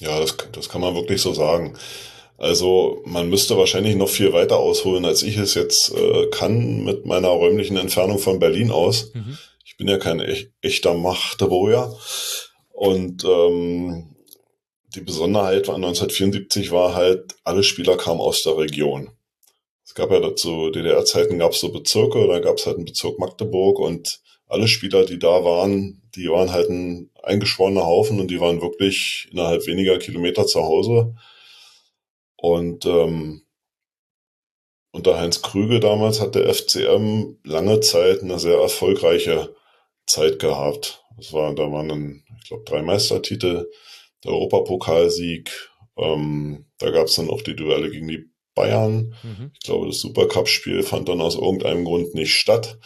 [0.00, 1.76] Ja, das, das kann man wirklich so sagen.
[2.36, 7.06] Also man müsste wahrscheinlich noch viel weiter ausholen, als ich es jetzt äh, kann mit
[7.06, 9.12] meiner räumlichen Entfernung von Berlin aus.
[9.14, 9.38] Mhm.
[9.64, 11.96] Ich bin ja kein ech, echter Magdeburger.
[12.70, 14.14] Und ähm,
[14.94, 19.10] die Besonderheit an 1974 war halt, alle Spieler kamen aus der Region.
[19.84, 23.18] Es gab ja dazu DDR-Zeiten gab es so Bezirke, da gab es halt einen Bezirk
[23.18, 28.40] Magdeburg und alle Spieler, die da waren, die waren halt ein eingeschworener Haufen und die
[28.40, 31.14] waren wirklich innerhalb weniger Kilometer zu Hause.
[32.44, 33.40] Und ähm,
[34.92, 39.56] unter Heinz Krüge damals hat der FCM lange Zeit eine sehr erfolgreiche
[40.06, 41.02] Zeit gehabt.
[41.16, 43.70] Das war, da waren dann, ich glaube, drei Meistertitel,
[44.22, 45.70] der Europapokalsieg.
[45.96, 49.14] Ähm, da gab es dann auch die Duelle gegen die Bayern.
[49.22, 49.50] Mhm.
[49.54, 52.78] Ich glaube, das Supercup-Spiel fand dann aus irgendeinem Grund nicht statt.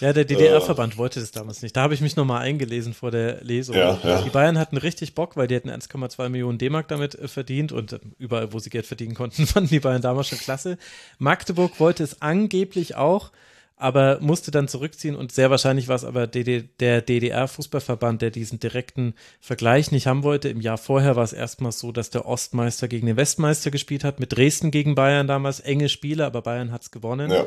[0.00, 1.76] Ja, der DDR-Verband äh, wollte das damals nicht.
[1.76, 3.76] Da habe ich mich nochmal eingelesen vor der Lesung.
[3.76, 4.22] Ja, ja.
[4.22, 7.94] Die Bayern hatten richtig Bock, weil die hätten 1,2 Millionen D-Mark damit äh, verdient und
[7.94, 10.78] äh, überall, wo sie Geld verdienen konnten, fanden die Bayern damals schon klasse.
[11.18, 13.32] Magdeburg wollte es angeblich auch
[13.78, 19.14] aber musste dann zurückziehen und sehr wahrscheinlich war es aber der DDR-Fußballverband, der diesen direkten
[19.40, 20.48] Vergleich nicht haben wollte.
[20.48, 24.18] Im Jahr vorher war es erstmals so, dass der Ostmeister gegen den Westmeister gespielt hat,
[24.18, 27.30] mit Dresden gegen Bayern damals, enge Spiele, aber Bayern hat es gewonnen.
[27.30, 27.46] Ja.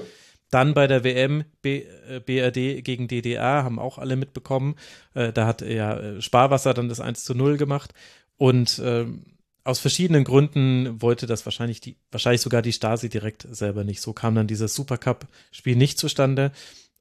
[0.49, 4.75] Dann bei der WM B, äh, BRD gegen DDR, haben auch alle mitbekommen.
[5.13, 7.93] Äh, da hat ja äh, Sparwasser dann das 1 zu 0 gemacht.
[8.37, 9.25] Und ähm,
[9.63, 14.01] aus verschiedenen Gründen wollte das wahrscheinlich die, wahrscheinlich sogar die Stasi direkt selber nicht.
[14.01, 16.51] So kam dann dieses Supercup-Spiel nicht zustande.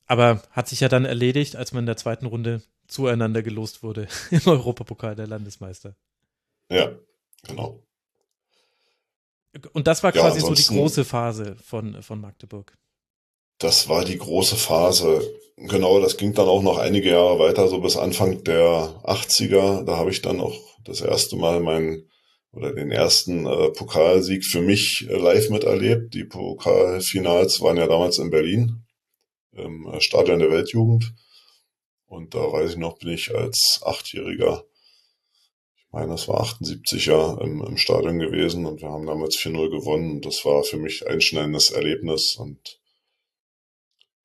[0.07, 4.09] Aber hat sich ja dann erledigt, als man in der zweiten Runde zueinander gelost wurde
[4.31, 5.95] im Europapokal der Landesmeister.
[6.69, 6.93] Ja,
[7.47, 7.83] genau.
[9.73, 12.77] Und das war quasi ja, so die große Phase von, von Magdeburg.
[13.59, 15.23] Das war die große Phase.
[15.57, 19.85] Genau, das ging dann auch noch einige Jahre weiter, so bis Anfang der 80er.
[19.85, 22.10] Da habe ich dann auch das erste Mal meinen
[22.53, 26.15] oder den ersten äh, Pokalsieg für mich äh, live miterlebt.
[26.15, 28.85] Die Pokalfinals waren ja damals in Berlin
[29.53, 31.15] im äh, Stadion der Weltjugend.
[32.07, 34.65] Und da weiß ich noch, bin ich als Achtjähriger,
[35.91, 39.71] ich meine, das war 78 Jahre im, im Stadion gewesen und wir haben damals 4-0
[39.71, 40.13] gewonnen.
[40.13, 42.37] Und das war für mich ein schnelles Erlebnis.
[42.37, 42.81] Und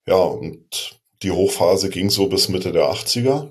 [0.08, 3.50] ja, und die Hochphase ging so bis Mitte der 80er.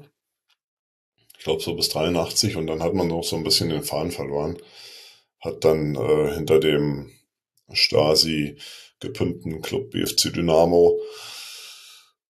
[1.45, 4.59] Glaube so bis 83 und dann hat man noch so ein bisschen den Faden verloren.
[5.41, 7.13] Hat dann äh, hinter dem
[7.73, 8.57] Stasi
[8.99, 10.99] gepümpten Club BFC Dynamo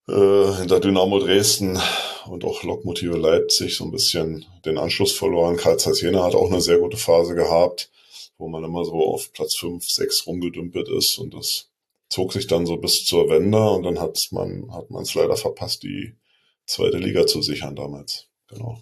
[0.09, 1.79] äh, hinter Dynamo Dresden
[2.27, 5.57] und auch Lokmotive Leipzig so ein bisschen den Anschluss verloren.
[5.57, 7.91] Karl Zeiss Jena hat auch eine sehr gute Phase gehabt,
[8.37, 11.71] wo man immer so auf Platz 5, 6 rumgedümpelt ist und das
[12.09, 15.37] zog sich dann so bis zur Wende und dann hat man hat man es leider
[15.37, 16.17] verpasst, die
[16.67, 18.29] zweite Liga zu sichern damals.
[18.49, 18.81] Genau.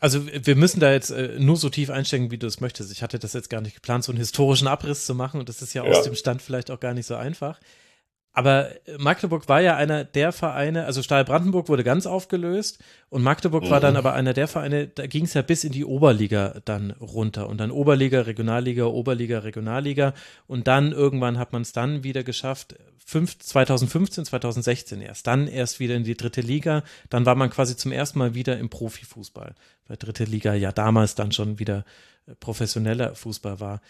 [0.00, 2.92] Also wir müssen da jetzt äh, nur so tief einsteigen, wie du es möchtest.
[2.92, 5.60] Ich hatte das jetzt gar nicht geplant, so einen historischen Abriss zu machen und das
[5.60, 5.90] ist ja, ja.
[5.90, 7.58] aus dem Stand vielleicht auch gar nicht so einfach.
[8.38, 13.64] Aber Magdeburg war ja einer der Vereine, also Stahl Brandenburg wurde ganz aufgelöst und Magdeburg
[13.64, 13.70] mhm.
[13.70, 13.98] war dann mhm.
[13.98, 17.58] aber einer der Vereine, da ging es ja bis in die Oberliga dann runter und
[17.58, 20.14] dann Oberliga, Regionalliga, Oberliga, Regionalliga
[20.46, 25.96] und dann irgendwann hat man es dann wieder geschafft, 2015, 2016 erst, dann erst wieder
[25.96, 29.56] in die dritte Liga, dann war man quasi zum ersten Mal wieder im Profifußball,
[29.88, 31.84] weil dritte Liga ja damals dann schon wieder
[32.28, 33.80] äh, professioneller Fußball war.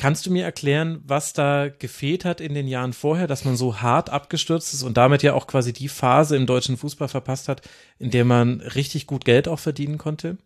[0.00, 3.82] Kannst du mir erklären, was da gefehlt hat in den Jahren vorher, dass man so
[3.82, 7.60] hart abgestürzt ist und damit ja auch quasi die Phase im deutschen Fußball verpasst hat,
[7.98, 10.38] in der man richtig gut Geld auch verdienen konnte?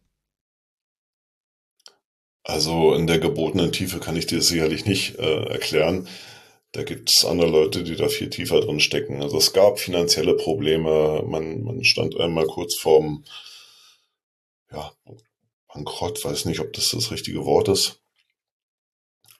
[2.43, 6.09] Also in der gebotenen Tiefe kann ich dir sicherlich nicht äh, erklären.
[6.73, 9.23] Da gibt es andere Leute, die da viel tiefer drin stecken.
[9.23, 11.23] Also es gab finanzielle Probleme.
[11.29, 13.23] Man, man stand einmal kurz vorm
[14.73, 14.91] ja,
[15.73, 18.01] Bankrott, weiß nicht, ob das das richtige Wort ist.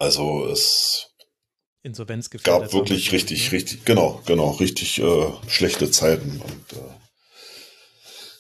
[0.05, 1.11] Also es
[2.43, 3.53] gab wirklich richtig, ne?
[3.53, 6.93] richtig, genau, genau, richtig äh, schlechte Zeiten und äh,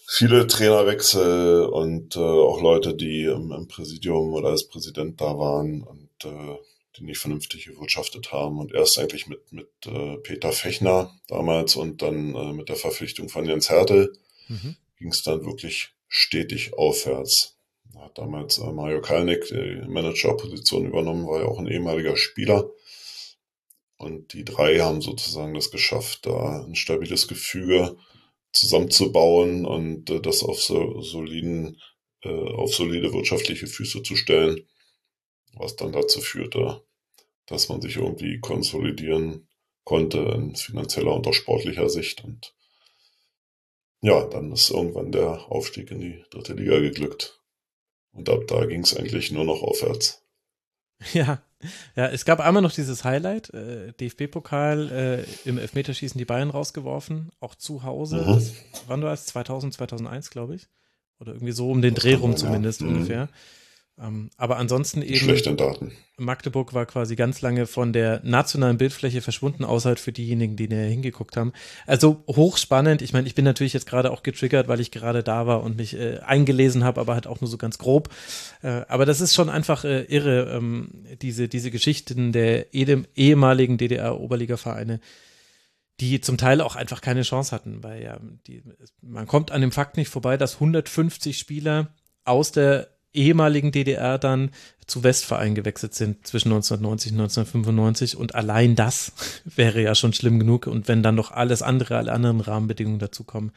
[0.06, 5.82] viele Trainerwechsel und äh, auch Leute, die im, im, Präsidium oder als Präsident da waren
[5.82, 6.58] und äh,
[6.98, 8.58] die nicht vernünftig gewirtschaftet haben.
[8.58, 13.30] Und erst eigentlich mit, mit äh, Peter Fechner damals und dann äh, mit der Verpflichtung
[13.30, 14.12] von Jens Hertel
[14.48, 14.76] mhm.
[14.98, 17.53] ging es dann wirklich stetig aufwärts
[17.98, 22.70] hat damals äh, Mario Kalnick die Managerposition übernommen, war ja auch ein ehemaliger Spieler.
[23.96, 27.96] Und die drei haben sozusagen das geschafft, da ein stabiles Gefüge
[28.52, 31.80] zusammenzubauen und äh, das auf so soliden,
[32.22, 34.66] äh, auf solide wirtschaftliche Füße zu stellen,
[35.54, 36.82] was dann dazu führte,
[37.46, 39.48] dass man sich irgendwie konsolidieren
[39.84, 42.24] konnte in finanzieller und auch sportlicher Sicht.
[42.24, 42.54] Und
[44.00, 47.43] ja, dann ist irgendwann der Aufstieg in die dritte Liga geglückt.
[48.14, 50.20] Und ab da ging es eigentlich nur noch aufwärts.
[51.12, 51.42] Ja,
[51.96, 57.30] ja, es gab einmal noch dieses Highlight, äh, DFB-Pokal äh, im Elfmeterschießen die Bayern rausgeworfen,
[57.40, 58.22] auch zu Hause.
[58.22, 58.26] Mhm.
[58.26, 58.52] Das,
[58.86, 59.26] wann war es?
[59.26, 60.68] 2000, 2001, glaube ich.
[61.18, 62.86] Oder irgendwie so um den das Dreh rum zumindest ja.
[62.86, 62.94] Mhm.
[62.94, 63.22] ungefähr.
[63.22, 63.28] Ähm,
[63.96, 65.16] aber ansonsten eben.
[65.16, 65.92] Schlechte Daten.
[66.16, 70.68] Magdeburg war quasi ganz lange von der nationalen Bildfläche verschwunden, außer halt für diejenigen, die
[70.68, 71.52] näher hingeguckt haben.
[71.86, 73.02] Also hochspannend.
[73.02, 75.76] Ich meine, ich bin natürlich jetzt gerade auch getriggert, weil ich gerade da war und
[75.76, 78.10] mich äh, eingelesen habe, aber halt auch nur so ganz grob.
[78.62, 85.00] Äh, aber das ist schon einfach äh, irre, ähm, diese, diese Geschichten der ehemaligen DDR-Oberliga-Vereine
[86.00, 88.64] die zum Teil auch einfach keine Chance hatten, weil ja, die,
[89.00, 94.50] man kommt an dem Fakt nicht vorbei, dass 150 Spieler aus der ehemaligen DDR dann
[94.86, 99.12] zu Westverein gewechselt sind zwischen 1990 und 1995 und allein das
[99.44, 103.52] wäre ja schon schlimm genug und wenn dann noch alles andere, alle anderen Rahmenbedingungen dazukommen.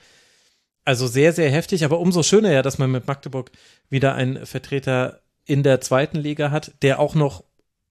[0.85, 3.51] Also sehr, sehr heftig, aber umso schöner ja, dass man mit Magdeburg
[3.89, 7.43] wieder einen Vertreter in der zweiten Liga hat, der auch noch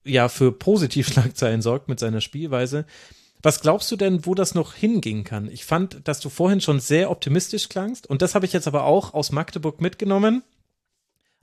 [0.03, 2.85] ja für Positivschlagzeilen sorgt mit seiner Spielweise.
[3.43, 5.47] Was glaubst du denn, wo das noch hingehen kann?
[5.51, 8.85] Ich fand, dass du vorhin schon sehr optimistisch klangst und das habe ich jetzt aber
[8.85, 10.41] auch aus Magdeburg mitgenommen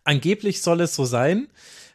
[0.04, 1.48] angeblich soll es so sein.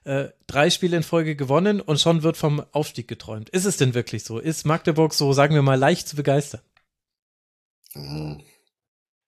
[0.04, 3.50] Äh, drei Spiele in Folge gewonnen und schon wird vom Aufstieg geträumt.
[3.50, 4.40] Ist es denn wirklich so?
[4.40, 6.62] Ist Magdeburg so, sagen wir mal, leicht zu begeistern?
[7.94, 8.42] Mhm.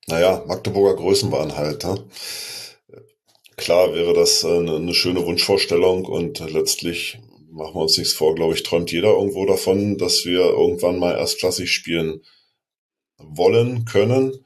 [0.07, 1.83] Naja, Magdeburger Größenwahn halt.
[1.83, 2.03] Ne?
[3.57, 7.19] Klar wäre das eine, eine schöne Wunschvorstellung und letztlich
[7.51, 11.15] machen wir uns nichts vor, glaube ich, träumt jeder irgendwo davon, dass wir irgendwann mal
[11.17, 12.21] erstklassig spielen.
[13.17, 14.45] wollen, können.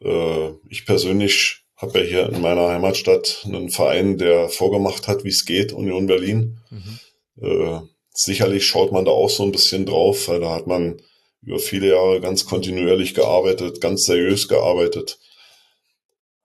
[0.00, 5.30] Äh, ich persönlich habe ja hier in meiner Heimatstadt einen Verein, der vorgemacht hat, wie
[5.30, 6.58] es geht, Union Berlin.
[6.70, 6.98] Mhm.
[7.42, 7.80] Äh,
[8.12, 11.02] sicherlich schaut man da auch so ein bisschen drauf, weil da hat man
[11.42, 15.18] über viele Jahre ganz kontinuierlich gearbeitet, ganz seriös gearbeitet.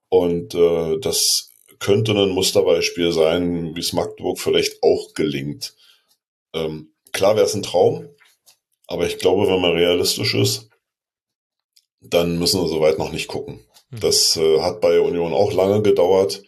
[0.08, 5.74] Und äh, das könnte ein Musterbeispiel sein, wie es Magdeburg vielleicht auch gelingt.
[6.54, 8.08] Ähm, klar wäre es ein Traum,
[8.86, 10.68] aber ich glaube, wenn man realistisch ist,
[12.00, 13.64] dann müssen wir soweit noch nicht gucken.
[13.92, 14.00] Hm.
[14.00, 16.42] Das äh, hat bei Union auch lange gedauert,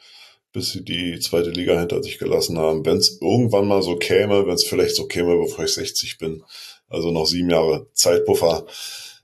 [0.52, 2.84] bis sie die zweite Liga hinter sich gelassen haben.
[2.84, 6.42] Wenn es irgendwann mal so käme, wenn es vielleicht so käme, bevor ich 60 bin,
[6.88, 8.66] also noch sieben Jahre Zeitpuffer,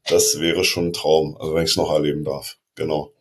[0.09, 2.57] das wäre schon ein Traum, also wenn ich es noch erleben darf.
[2.75, 3.13] Genau.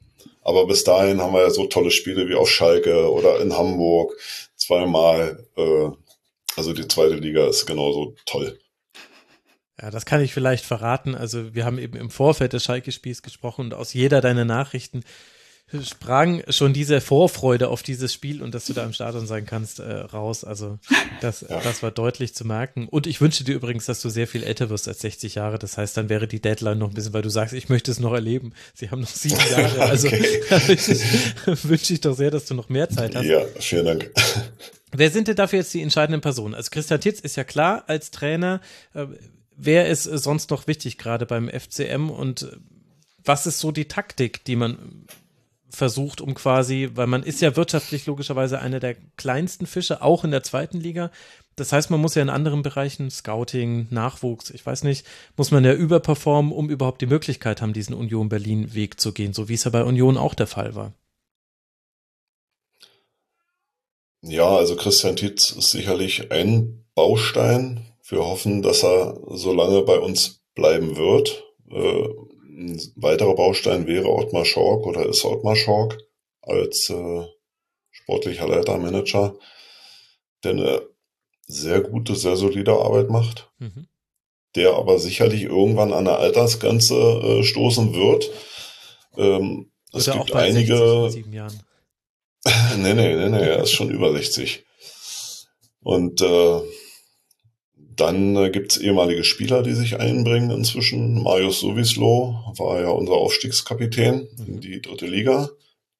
[0.41, 4.17] Aber bis dahin haben wir ja so tolle Spiele wie auf Schalke oder in Hamburg
[4.55, 5.45] zweimal.
[5.55, 5.89] Äh,
[6.55, 8.59] also die zweite Liga ist genauso toll.
[9.81, 11.15] Ja, das kann ich vielleicht verraten.
[11.15, 15.03] Also wir haben eben im Vorfeld des Schalke-Spiels gesprochen und aus jeder deiner Nachrichten
[15.83, 19.79] sprang schon diese Vorfreude auf dieses Spiel und dass du da im Stadion sein kannst,
[19.79, 20.43] äh, raus.
[20.43, 20.79] Also
[21.21, 21.61] das, ja.
[21.61, 22.87] das war deutlich zu merken.
[22.87, 25.59] Und ich wünsche dir übrigens, dass du sehr viel älter wirst als 60 Jahre.
[25.59, 27.99] Das heißt, dann wäre die Deadline noch ein bisschen, weil du sagst, ich möchte es
[27.99, 28.53] noch erleben.
[28.73, 29.81] Sie haben noch sieben Jahre.
[29.81, 30.09] Also
[31.63, 33.25] wünsche ich doch sehr, dass du noch mehr Zeit hast.
[33.25, 34.11] Ja, vielen Dank.
[34.91, 36.55] Wer sind denn dafür jetzt die entscheidenden Personen?
[36.55, 38.59] Also Christian Titz ist ja klar als Trainer.
[38.95, 39.05] Äh,
[39.59, 42.57] wer ist sonst noch wichtig gerade beim FCM und
[43.23, 45.05] was ist so die Taktik, die man
[45.69, 50.31] versucht, um quasi, weil man ist ja wirtschaftlich logischerweise einer der kleinsten Fische, auch in
[50.31, 51.11] der zweiten Liga.
[51.55, 55.05] Das heißt, man muss ja in anderen Bereichen, Scouting, Nachwuchs, ich weiß nicht,
[55.37, 59.49] muss man ja überperformen, um überhaupt die Möglichkeit haben, diesen Union Berlin-Weg zu gehen, so
[59.49, 60.93] wie es ja bei Union auch der Fall war.
[64.21, 67.88] Ja, also Christian Tietz ist sicherlich ein Baustein.
[68.09, 71.43] Wir hoffen, dass er so lange bei uns bleiben wird.
[71.69, 72.07] Äh,
[72.43, 75.97] ein weiterer Baustein wäre Ottmar Schork oder ist Ottmar Schork
[76.41, 77.25] als äh,
[77.91, 79.35] sportlicher Leiter, Manager,
[80.43, 80.81] der eine
[81.45, 83.87] sehr gute, sehr solide Arbeit macht, mhm.
[84.55, 88.29] der aber sicherlich irgendwann an der Altersgrenze äh, stoßen wird.
[89.17, 91.09] Ähm, es gibt einige.
[91.09, 91.59] 60, Jahren.
[92.77, 94.65] nee, nee, nee, nee, er ist schon über 60.
[95.81, 96.61] Und äh,
[97.99, 101.21] dann äh, gibt es ehemalige Spieler, die sich einbringen inzwischen.
[101.23, 105.49] Marius Sowislo war ja unser Aufstiegskapitän in die dritte Liga.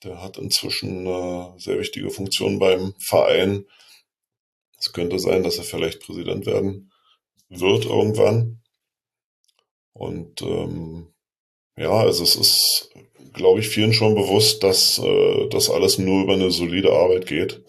[0.04, 3.66] Der hat inzwischen äh, sehr wichtige Funktion beim Verein.
[4.78, 6.92] Es könnte sein, dass er vielleicht Präsident werden
[7.50, 8.62] wird irgendwann.
[9.94, 11.08] Und ähm,
[11.76, 12.92] ja, also es ist,
[13.34, 17.62] glaube ich, vielen schon bewusst, dass äh, das alles nur über eine solide Arbeit geht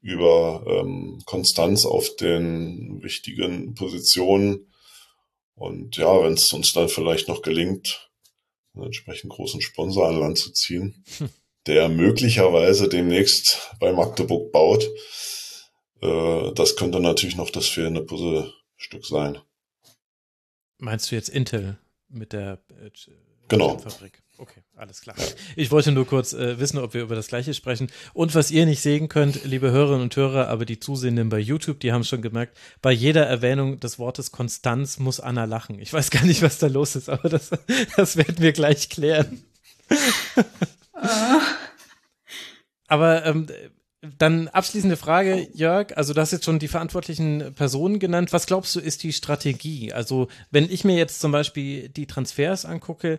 [0.00, 4.72] über ähm, Konstanz auf den wichtigen Positionen.
[5.54, 8.10] Und ja, wenn es uns dann vielleicht noch gelingt,
[8.74, 11.30] einen entsprechend großen Sponsor an Land zu ziehen, hm.
[11.66, 14.88] der möglicherweise demnächst bei Magdeburg baut,
[16.00, 19.38] äh, das könnte natürlich noch das fehlende Puzzlestück sein.
[20.78, 22.90] Meinst du jetzt Intel mit der äh,
[23.48, 23.78] genau.
[23.78, 24.22] Fabrik?
[24.40, 25.16] Okay, alles klar.
[25.56, 27.90] Ich wollte nur kurz äh, wissen, ob wir über das Gleiche sprechen.
[28.14, 31.80] Und was ihr nicht sehen könnt, liebe Hörerinnen und Hörer, aber die Zusehenden bei YouTube,
[31.80, 35.80] die haben schon gemerkt, bei jeder Erwähnung des Wortes Konstanz muss Anna lachen.
[35.80, 37.50] Ich weiß gar nicht, was da los ist, aber das,
[37.96, 39.42] das werden wir gleich klären.
[42.86, 43.48] aber ähm,
[44.00, 45.96] dann abschließende Frage, Jörg.
[45.96, 48.32] Also, du hast jetzt schon die verantwortlichen Personen genannt.
[48.32, 49.92] Was glaubst du, ist die Strategie?
[49.92, 53.18] Also, wenn ich mir jetzt zum Beispiel die Transfers angucke,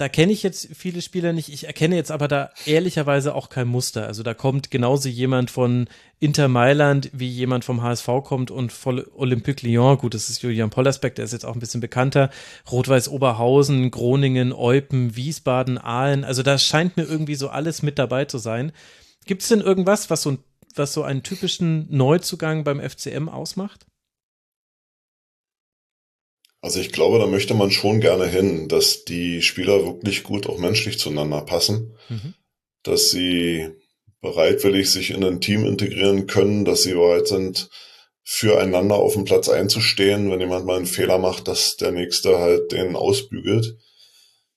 [0.00, 1.52] da kenne ich jetzt viele Spieler nicht.
[1.52, 4.06] Ich erkenne jetzt aber da ehrlicherweise auch kein Muster.
[4.06, 9.04] Also da kommt genauso jemand von Inter Mailand, wie jemand vom HSV kommt und von
[9.14, 9.98] Olympique Lyon.
[9.98, 12.30] Gut, das ist Julian Pollersbeck, der ist jetzt auch ein bisschen bekannter.
[12.72, 16.24] Rot-Weiß Oberhausen, Groningen, Eupen, Wiesbaden, Aalen.
[16.24, 18.72] Also da scheint mir irgendwie so alles mit dabei zu sein.
[19.26, 20.38] Gibt es denn irgendwas, was so,
[20.76, 23.84] was so einen typischen Neuzugang beim FCM ausmacht?
[26.62, 30.58] Also ich glaube, da möchte man schon gerne hin, dass die Spieler wirklich gut auch
[30.58, 32.34] menschlich zueinander passen, mhm.
[32.82, 33.70] dass sie
[34.20, 37.70] bereitwillig sich in ein Team integrieren können, dass sie bereit sind,
[38.22, 42.72] füreinander auf dem Platz einzustehen, wenn jemand mal einen Fehler macht, dass der Nächste halt
[42.72, 43.76] den ausbügelt.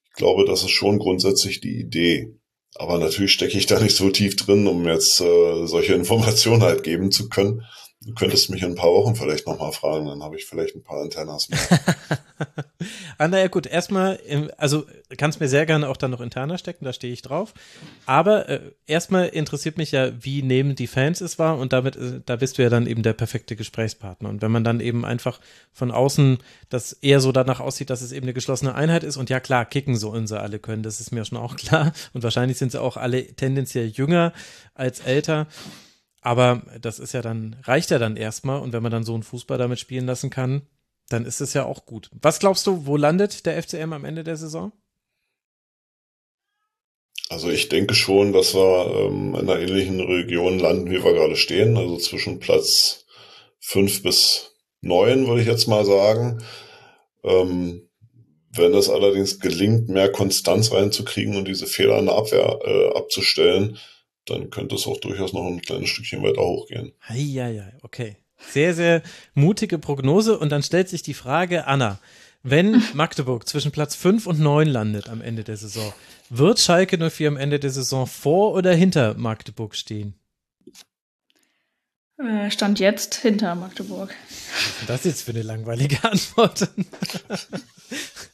[0.06, 2.36] Ich glaube, das ist schon grundsätzlich die Idee.
[2.76, 6.84] Aber natürlich stecke ich da nicht so tief drin, um jetzt äh, solche Informationen halt
[6.84, 7.64] geben zu können.
[8.06, 10.84] Du könntest mich in ein paar Wochen vielleicht nochmal fragen, dann habe ich vielleicht ein
[10.84, 11.60] paar Antennas mehr.
[13.18, 14.86] Ah, naja, gut, erstmal, ähm, also
[15.18, 17.54] kannst mir sehr gerne auch dann noch interner stecken, da stehe ich drauf.
[18.06, 22.22] Aber äh, erstmal interessiert mich ja, wie nehmen die Fans es wahr und damit, äh,
[22.26, 24.30] da bist du ja dann eben der perfekte Gesprächspartner.
[24.30, 25.40] Und wenn man dann eben einfach
[25.72, 26.40] von außen
[26.70, 29.66] das eher so danach aussieht, dass es eben eine geschlossene Einheit ist und ja klar,
[29.66, 31.94] kicken so so alle können, das ist mir schon auch klar.
[32.14, 34.34] Und wahrscheinlich sind sie auch alle tendenziell jünger
[34.74, 35.48] als älter.
[36.24, 38.62] Aber das ist ja dann, reicht ja dann erstmal.
[38.62, 40.62] Und wenn man dann so einen Fußball damit spielen lassen kann,
[41.10, 42.10] dann ist es ja auch gut.
[42.14, 44.72] Was glaubst du, wo landet der FCM am Ende der Saison?
[47.30, 51.36] Also ich denke schon, dass wir ähm, in einer ähnlichen Region landen, wie wir gerade
[51.36, 51.76] stehen.
[51.76, 53.06] Also zwischen Platz
[53.60, 56.42] fünf bis neun, würde ich jetzt mal sagen.
[57.26, 57.90] Ähm,
[58.56, 63.78] wenn es allerdings gelingt, mehr Konstanz reinzukriegen und diese Fehler in der Abwehr äh, abzustellen,
[64.26, 66.94] dann könnte es auch durchaus noch ein kleines Stückchen weiter hochgehen.
[67.14, 67.50] Ja,
[67.82, 68.18] okay.
[68.50, 69.02] Sehr, sehr
[69.34, 70.38] mutige Prognose.
[70.38, 72.00] Und dann stellt sich die Frage, Anna,
[72.42, 75.94] wenn Magdeburg zwischen Platz 5 und 9 landet am Ende der Saison,
[76.30, 80.16] wird Schalke 04 am Ende der Saison vor oder hinter Magdeburg stehen?
[82.18, 84.14] Äh, Stand jetzt hinter Magdeburg.
[84.88, 86.70] Das ist jetzt für eine langweilige Antwort.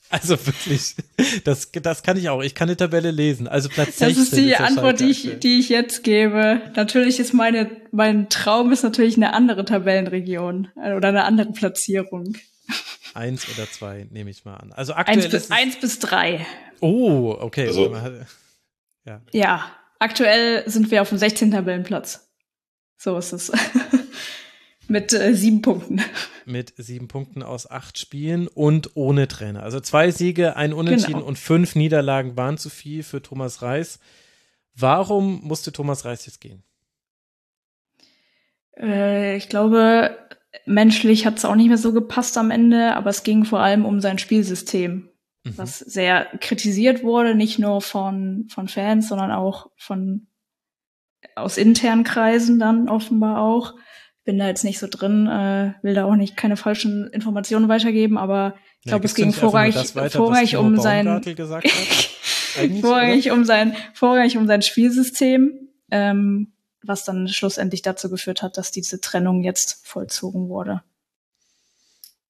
[0.09, 0.95] Also wirklich,
[1.43, 2.41] das, das kann ich auch.
[2.41, 3.47] Ich kann eine Tabelle lesen.
[3.47, 4.07] Also Platz 16.
[4.09, 6.61] Das ist die ist Antwort, die ich, die ich jetzt gebe.
[6.75, 12.35] Natürlich ist meine, mein Traum ist natürlich eine andere Tabellenregion äh, oder eine andere Platzierung.
[13.13, 14.71] Eins oder zwei, nehme ich mal an.
[14.71, 16.45] Also aktuell eins bis, ist eins bis drei.
[16.79, 17.67] Oh, okay.
[17.67, 17.95] Also,
[19.05, 19.21] ja.
[19.31, 21.51] ja, aktuell sind wir auf dem 16.
[21.51, 22.29] Tabellenplatz.
[22.97, 23.51] So ist es.
[24.89, 26.01] Mit äh, sieben Punkten.
[26.45, 29.61] Mit sieben Punkten aus acht Spielen und ohne Trainer.
[29.61, 31.27] Also zwei Siege, ein Unentschieden genau.
[31.27, 33.99] und fünf Niederlagen waren zu viel für Thomas Reis.
[34.75, 36.63] Warum musste Thomas Reis jetzt gehen?
[38.77, 40.17] Äh, ich glaube,
[40.65, 43.85] menschlich hat es auch nicht mehr so gepasst am Ende, aber es ging vor allem
[43.85, 45.09] um sein Spielsystem,
[45.43, 45.57] mhm.
[45.57, 50.25] was sehr kritisiert wurde, nicht nur von, von Fans, sondern auch von
[51.35, 53.75] aus internen Kreisen dann offenbar auch
[54.29, 58.15] bin da jetzt nicht so drin, äh, will da auch nicht keine falschen Informationen weitergeben,
[58.15, 61.23] aber ich glaube, ja, es ging vorrangig, weiter, vorrangig um sein
[62.79, 68.69] vorrangig um sein vorrangig um sein Spielsystem, ähm, was dann schlussendlich dazu geführt hat, dass
[68.69, 70.83] diese Trennung jetzt vollzogen wurde.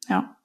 [0.07, 0.37] Ja.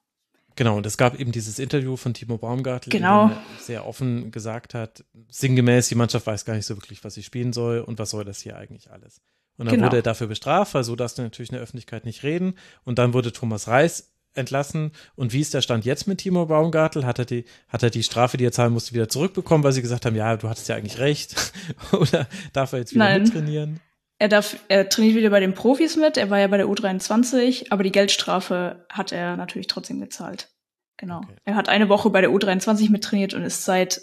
[0.56, 3.28] Genau, und es gab eben dieses Interview von Timo Baumgartel, genau.
[3.28, 7.22] der sehr offen gesagt hat, sinngemäß, die Mannschaft weiß gar nicht so wirklich, was sie
[7.22, 9.20] spielen soll und was soll das hier eigentlich alles.
[9.56, 9.86] Und dann genau.
[9.86, 12.54] wurde er dafür bestraft, weil so darfst du natürlich in der Öffentlichkeit nicht reden.
[12.84, 14.92] Und dann wurde Thomas Reis entlassen.
[15.14, 17.06] Und wie ist der Stand jetzt mit Timo Baumgartel?
[17.06, 19.82] Hat er die, hat er die Strafe, die er zahlen musste, wieder zurückbekommen, weil sie
[19.82, 21.52] gesagt haben, ja, du hattest ja eigentlich recht?
[21.92, 23.22] Oder darf er jetzt wieder Nein.
[23.22, 23.80] mittrainieren?
[24.18, 26.16] Er darf, er trainiert wieder bei den Profis mit.
[26.16, 30.50] Er war ja bei der U23, aber die Geldstrafe hat er natürlich trotzdem gezahlt.
[30.96, 31.18] Genau.
[31.18, 31.36] Okay.
[31.44, 34.00] Er hat eine Woche bei der U23 mittrainiert und ist seit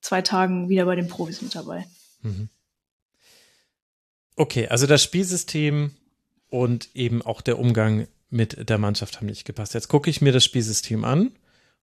[0.00, 1.86] zwei Tagen wieder bei den Profis mit dabei.
[2.22, 2.48] Mhm.
[4.36, 5.92] Okay, also das Spielsystem
[6.48, 9.74] und eben auch der Umgang mit der Mannschaft haben nicht gepasst.
[9.74, 11.32] Jetzt gucke ich mir das Spielsystem an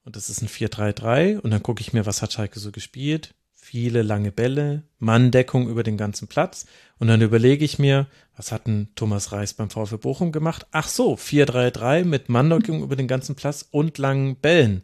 [0.03, 3.35] und das ist ein 4-3-3 und dann gucke ich mir, was hat Schalke so gespielt?
[3.53, 6.65] Viele lange Bälle, Manndeckung über den ganzen Platz
[6.97, 10.65] und dann überlege ich mir, was hat denn Thomas Reis beim VfB Bochum gemacht?
[10.71, 14.83] Ach so, 4-3-3 mit Manndeckung über den ganzen Platz und langen Bällen.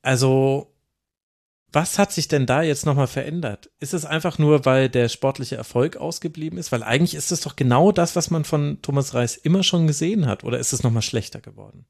[0.00, 0.69] Also
[1.72, 3.70] was hat sich denn da jetzt nochmal verändert?
[3.78, 6.72] Ist es einfach nur, weil der sportliche Erfolg ausgeblieben ist?
[6.72, 10.26] Weil eigentlich ist es doch genau das, was man von Thomas Reis immer schon gesehen
[10.26, 10.44] hat.
[10.44, 11.86] Oder ist es nochmal schlechter geworden?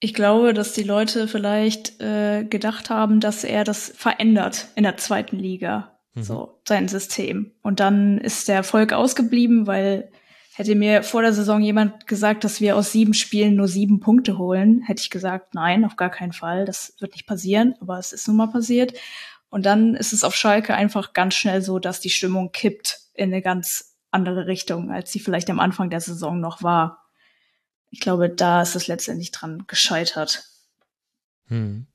[0.00, 4.96] Ich glaube, dass die Leute vielleicht äh, gedacht haben, dass er das verändert in der
[4.96, 6.22] zweiten Liga, mhm.
[6.22, 7.52] so sein System.
[7.62, 10.10] Und dann ist der Erfolg ausgeblieben, weil
[10.56, 14.38] Hätte mir vor der Saison jemand gesagt, dass wir aus sieben Spielen nur sieben Punkte
[14.38, 16.64] holen, hätte ich gesagt, nein, auf gar keinen Fall.
[16.64, 18.96] Das wird nicht passieren, aber es ist nun mal passiert.
[19.48, 23.32] Und dann ist es auf Schalke einfach ganz schnell so, dass die Stimmung kippt in
[23.32, 27.04] eine ganz andere Richtung, als sie vielleicht am Anfang der Saison noch war.
[27.90, 30.44] Ich glaube, da ist es letztendlich dran gescheitert.
[31.48, 31.88] Hm.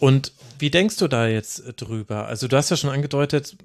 [0.00, 2.26] Und wie denkst du da jetzt drüber?
[2.26, 3.56] Also du hast ja schon angedeutet,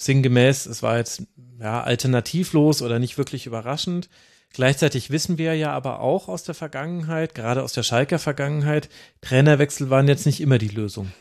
[0.00, 1.22] sinngemäß, es war jetzt
[1.58, 4.08] ja, alternativlos oder nicht wirklich überraschend.
[4.52, 8.88] Gleichzeitig wissen wir ja aber auch aus der Vergangenheit, gerade aus der Schalker Vergangenheit,
[9.20, 11.12] Trainerwechsel waren jetzt nicht immer die Lösung.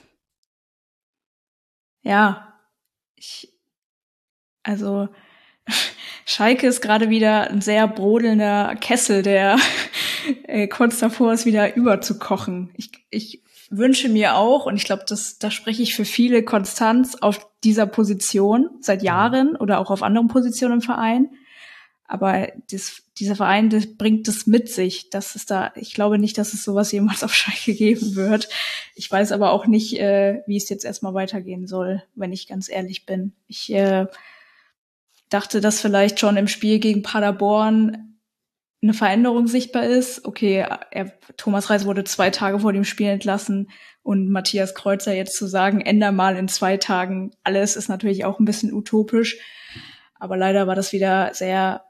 [2.01, 2.53] Ja,
[3.15, 3.53] ich,
[4.63, 5.09] also
[6.25, 9.57] Schalke ist gerade wieder ein sehr brodelnder Kessel, der
[10.43, 12.71] äh, kurz davor ist, wieder überzukochen.
[12.75, 17.15] Ich, ich wünsche mir auch, und ich glaube, das, da spreche ich für viele, Konstanz
[17.15, 19.03] auf dieser Position seit.
[19.03, 21.29] Jahren oder auch auf anderen Positionen im Verein.
[22.05, 25.11] Aber das, dieser Verein das bringt das mit sich.
[25.11, 28.49] Das ist da, ich glaube nicht, dass es sowas jemals auf Schalke geben wird.
[28.95, 32.67] Ich weiß aber auch nicht, äh, wie es jetzt erstmal weitergehen soll, wenn ich ganz
[32.69, 33.33] ehrlich bin.
[33.47, 34.07] Ich äh,
[35.29, 38.08] dachte, dass vielleicht schon im Spiel gegen Paderborn
[38.81, 40.25] eine Veränderung sichtbar ist.
[40.25, 43.69] Okay, er, Thomas Reis wurde zwei Tage vor dem Spiel entlassen
[44.03, 48.39] und Matthias Kreuzer jetzt zu sagen, änder mal in zwei Tagen alles, ist natürlich auch
[48.39, 49.37] ein bisschen utopisch.
[50.15, 51.85] Aber leider war das wieder sehr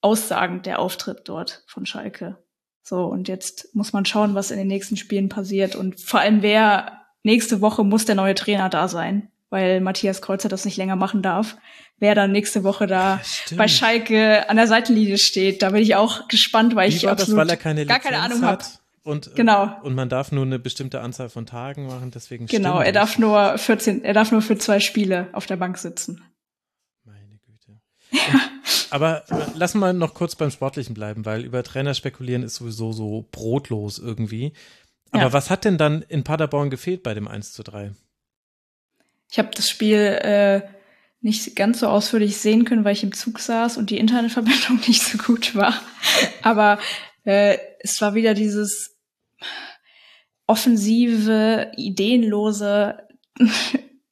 [0.00, 2.38] aussagend, der Auftritt dort von Schalke.
[2.82, 5.76] So, und jetzt muss man schauen, was in den nächsten Spielen passiert.
[5.76, 10.48] Und vor allem, wer nächste Woche muss der neue Trainer da sein, weil Matthias Kreuzer
[10.48, 11.56] das nicht länger machen darf.
[11.98, 15.94] Wer dann nächste Woche da Ja, bei Schalke an der Seitenlinie steht, da bin ich
[15.94, 18.52] auch gespannt, weil Wie ich war das, absolut weil er keine gar keine Ahnung habe.
[18.64, 18.80] hat?
[19.04, 19.76] Und, Genau.
[19.82, 23.18] und man darf nur eine bestimmte Anzahl von Tagen machen, deswegen Genau, stimmt er darf
[23.18, 26.22] nur 14, er darf nur für zwei Spiele auf der Bank sitzen.
[27.04, 27.80] Meine Güte.
[28.90, 32.92] Aber äh, lassen wir noch kurz beim Sportlichen bleiben, weil über Trainer spekulieren ist sowieso
[32.92, 34.52] so brotlos irgendwie.
[35.10, 35.32] Aber Ja.
[35.32, 37.92] was hat denn dann in Paderborn gefehlt bei dem 1 zu 3?
[39.32, 40.60] Ich habe das Spiel äh,
[41.22, 45.02] nicht ganz so ausführlich sehen können, weil ich im Zug saß und die Internetverbindung nicht
[45.02, 45.74] so gut war.
[46.42, 46.78] Aber
[47.24, 48.94] äh, es war wieder dieses
[50.46, 52.98] offensive, ideenlose,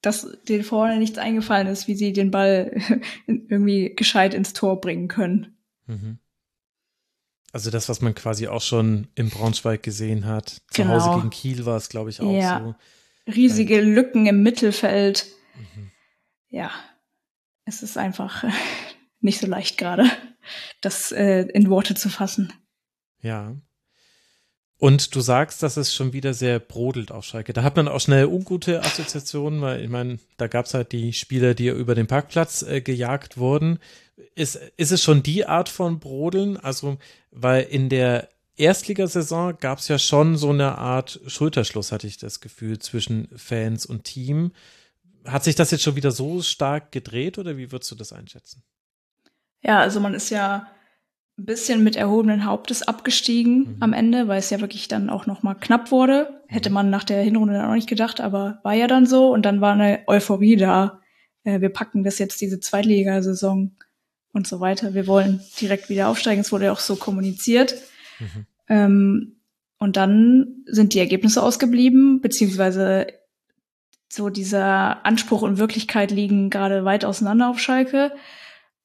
[0.00, 2.80] dass denen vorne nichts eingefallen ist, wie sie den Ball
[3.26, 5.58] irgendwie gescheit ins Tor bringen können.
[5.86, 6.18] Mhm.
[7.52, 10.62] Also das, was man quasi auch schon im Braunschweig gesehen hat.
[10.70, 10.94] Zu Genau.
[10.94, 12.60] Hause gegen Kiel war es, glaube ich, auch Ja.
[12.64, 12.74] so.
[13.26, 15.26] Riesige Lücken im Mittelfeld.
[15.54, 15.90] Mhm.
[16.48, 16.70] Ja,
[17.64, 18.44] es ist einfach
[19.20, 20.10] nicht so leicht gerade,
[20.80, 22.52] das äh, in Worte zu fassen.
[23.22, 23.56] Ja.
[24.80, 27.52] Und du sagst, dass es schon wieder sehr brodelt auf Schalke.
[27.52, 31.12] Da hat man auch schnell ungute Assoziationen, weil ich meine, da gab es halt die
[31.12, 33.78] Spieler, die über den Parkplatz äh, gejagt wurden.
[34.34, 36.56] Ist, ist es schon die Art von Brodeln?
[36.56, 36.96] Also,
[37.30, 38.30] weil in der
[38.60, 43.86] Erstligasaison gab es ja schon so eine Art Schulterschluss, hatte ich das Gefühl, zwischen Fans
[43.86, 44.52] und Team.
[45.24, 48.62] Hat sich das jetzt schon wieder so stark gedreht oder wie würdest du das einschätzen?
[49.62, 50.66] Ja, also man ist ja
[51.38, 53.76] ein bisschen mit erhobenen Hauptes abgestiegen Mhm.
[53.80, 56.42] am Ende, weil es ja wirklich dann auch noch mal knapp wurde.
[56.48, 59.42] Hätte man nach der Hinrunde dann auch nicht gedacht, aber war ja dann so und
[59.42, 61.00] dann war eine Euphorie da.
[61.44, 63.76] Äh, wir packen das jetzt diese Zweitligasaison
[64.32, 64.94] und so weiter.
[64.94, 66.40] Wir wollen direkt wieder aufsteigen.
[66.42, 67.74] Es wurde ja auch so kommuniziert.
[68.18, 68.46] Mhm.
[68.70, 69.36] Ähm,
[69.78, 73.08] und dann sind die Ergebnisse ausgeblieben, beziehungsweise
[74.08, 78.12] so dieser Anspruch und Wirklichkeit liegen gerade weit auseinander auf Schalke.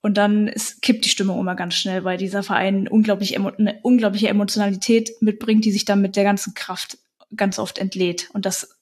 [0.01, 4.27] Und dann ist, kippt die Stimmung immer ganz schnell, weil dieser Verein unglaublich eine unglaubliche
[4.27, 6.99] Emotionalität mitbringt, die sich dann mit der ganzen Kraft
[7.35, 8.29] ganz oft entlädt.
[8.33, 8.77] Und das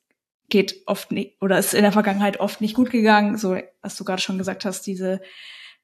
[0.50, 3.38] geht oft nicht, oder ist in der Vergangenheit oft nicht gut gegangen.
[3.38, 5.22] So, was du gerade schon gesagt hast, diese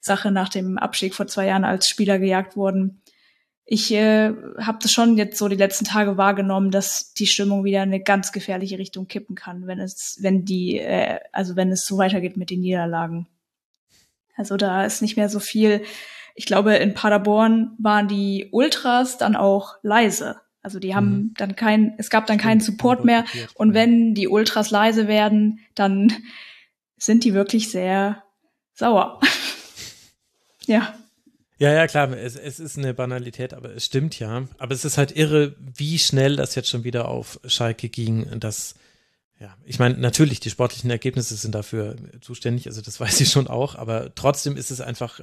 [0.01, 3.01] Sache nach dem Abstieg vor zwei Jahren als Spieler gejagt wurden.
[3.72, 7.84] Ich äh, habe das schon jetzt so die letzten Tage wahrgenommen, dass die Stimmung wieder
[7.84, 11.86] in eine ganz gefährliche Richtung kippen kann, wenn es, wenn die, äh, also wenn es
[11.86, 13.28] so weitergeht mit den Niederlagen.
[14.36, 15.84] Also da ist nicht mehr so viel.
[16.34, 20.38] Ich glaube, in Paderborn waren die Ultras dann auch leise.
[20.63, 21.34] Also die haben Mhm.
[21.38, 23.24] dann kein, es gab dann keinen Support mehr.
[23.53, 26.11] Und wenn die Ultras leise werden, dann
[26.97, 28.24] sind die wirklich sehr
[28.74, 29.20] sauer.
[30.65, 30.95] ja.
[31.60, 34.47] Ja, ja, klar, es, es ist eine Banalität, aber es stimmt ja.
[34.57, 38.26] Aber es ist halt irre, wie schnell das jetzt schon wieder auf Schalke ging.
[38.39, 38.76] Das,
[39.39, 43.47] ja, ich meine, natürlich, die sportlichen Ergebnisse sind dafür zuständig, also das weiß ich schon
[43.47, 45.20] auch, aber trotzdem ist es einfach,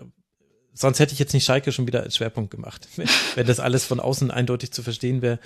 [0.77, 2.87] sonst hätte ich jetzt nicht Schalke schon wieder als Schwerpunkt gemacht.
[3.35, 5.39] Wenn, das alles von außen eindeutig zu verstehen wäre,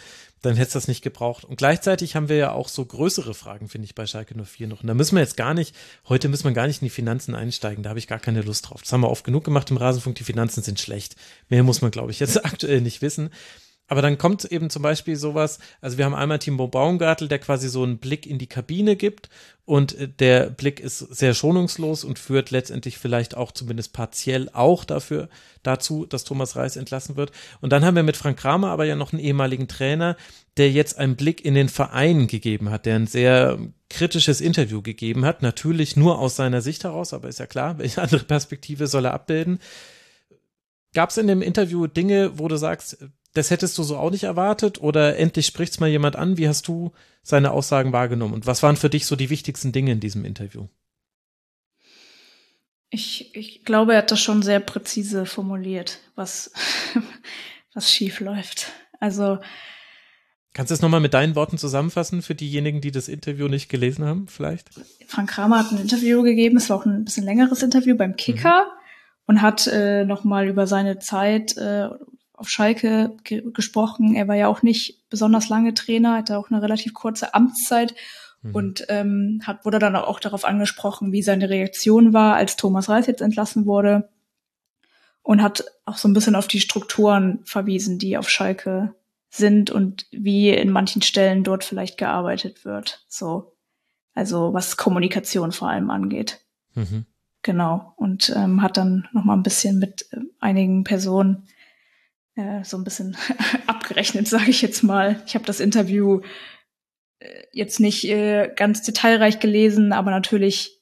[0.42, 1.44] dann hätte es das nicht gebraucht.
[1.44, 4.80] Und gleichzeitig haben wir ja auch so größere Fragen, finde ich, bei Schalke 04 noch.
[4.82, 5.74] Und da müssen wir jetzt gar nicht,
[6.08, 8.68] heute müssen wir gar nicht in die Finanzen einsteigen, da habe ich gar keine Lust
[8.68, 8.82] drauf.
[8.82, 11.16] Das haben wir oft genug gemacht im Rasenfunk, die Finanzen sind schlecht.
[11.48, 13.30] Mehr muss man, glaube ich, jetzt aktuell nicht wissen.
[13.91, 17.68] Aber dann kommt eben zum Beispiel sowas, also wir haben einmal Timo Baumgartel, der quasi
[17.68, 19.28] so einen Blick in die Kabine gibt
[19.64, 24.84] und äh, der Blick ist sehr schonungslos und führt letztendlich vielleicht auch zumindest partiell auch
[24.84, 25.28] dafür,
[25.64, 27.32] dazu, dass Thomas Reis entlassen wird.
[27.61, 30.16] Und dann haben wir mit Frank Kramer aber ja noch einen ehemaligen Trainer,
[30.57, 35.24] der jetzt einen Blick in den Verein gegeben hat, der ein sehr kritisches Interview gegeben
[35.24, 39.07] hat, natürlich nur aus seiner Sicht heraus, aber ist ja klar, welche andere Perspektive soll
[39.07, 39.59] er abbilden.
[40.95, 42.99] Gab es in dem Interview Dinge, wo du sagst,
[43.34, 46.36] das hättest du so auch nicht erwartet oder endlich spricht's mal jemand an?
[46.36, 49.92] Wie hast du seine Aussagen wahrgenommen und was waren für dich so die wichtigsten Dinge
[49.92, 50.66] in diesem Interview?
[52.90, 56.52] Ich, ich glaube, er hat das schon sehr präzise formuliert, was,
[57.74, 58.72] was schief läuft.
[58.98, 59.38] Also,
[60.52, 64.04] Kannst du es nochmal mit deinen Worten zusammenfassen für diejenigen, die das Interview nicht gelesen
[64.04, 64.70] haben, vielleicht?
[65.06, 68.66] Frank Kramer hat ein Interview gegeben, es war auch ein bisschen längeres Interview beim Kicker.
[69.26, 71.88] und hat äh, nochmal über seine Zeit äh,
[72.41, 74.16] auf Schalke ge gesprochen.
[74.16, 77.95] Er war ja auch nicht besonders lange Trainer, hatte auch eine relativ kurze Amtszeit
[78.43, 78.55] mhm.
[78.55, 83.07] und ähm, hat, wurde dann auch darauf angesprochen, wie seine Reaktion war, als Thomas Reis
[83.07, 84.09] jetzt entlassen wurde
[85.22, 88.95] und hat auch so ein bisschen auf die Strukturen verwiesen, die auf Schalke
[89.28, 93.05] sind und wie in manchen Stellen dort vielleicht gearbeitet wird.
[93.07, 93.53] So,
[94.14, 96.41] also was Kommunikation vor allem angeht.
[96.74, 97.05] Mhm.
[97.43, 97.93] Genau.
[97.97, 101.47] Und ähm, hat dann noch mal ein bisschen mit äh, einigen Personen
[102.41, 103.16] äh, so ein bisschen
[103.66, 105.22] abgerechnet, sage ich jetzt mal.
[105.26, 106.20] Ich habe das Interview
[107.18, 110.80] äh, jetzt nicht äh, ganz detailreich gelesen, aber natürlich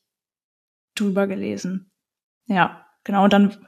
[0.94, 1.90] drüber gelesen.
[2.46, 3.24] Ja, genau.
[3.24, 3.66] Und dann,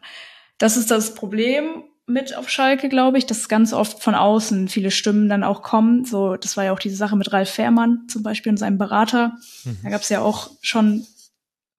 [0.58, 4.90] das ist das Problem mit auf Schalke, glaube ich, dass ganz oft von außen viele
[4.90, 6.04] Stimmen dann auch kommen.
[6.04, 9.36] So, das war ja auch diese Sache mit Ralf Fährmann zum Beispiel und seinem Berater.
[9.64, 9.78] Mhm.
[9.84, 11.06] Da gab es ja auch schon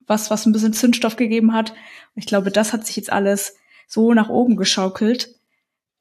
[0.07, 1.71] was, was ein bisschen Zündstoff gegeben hat.
[1.71, 1.77] Und
[2.15, 3.55] ich glaube, das hat sich jetzt alles
[3.87, 5.35] so nach oben geschaukelt,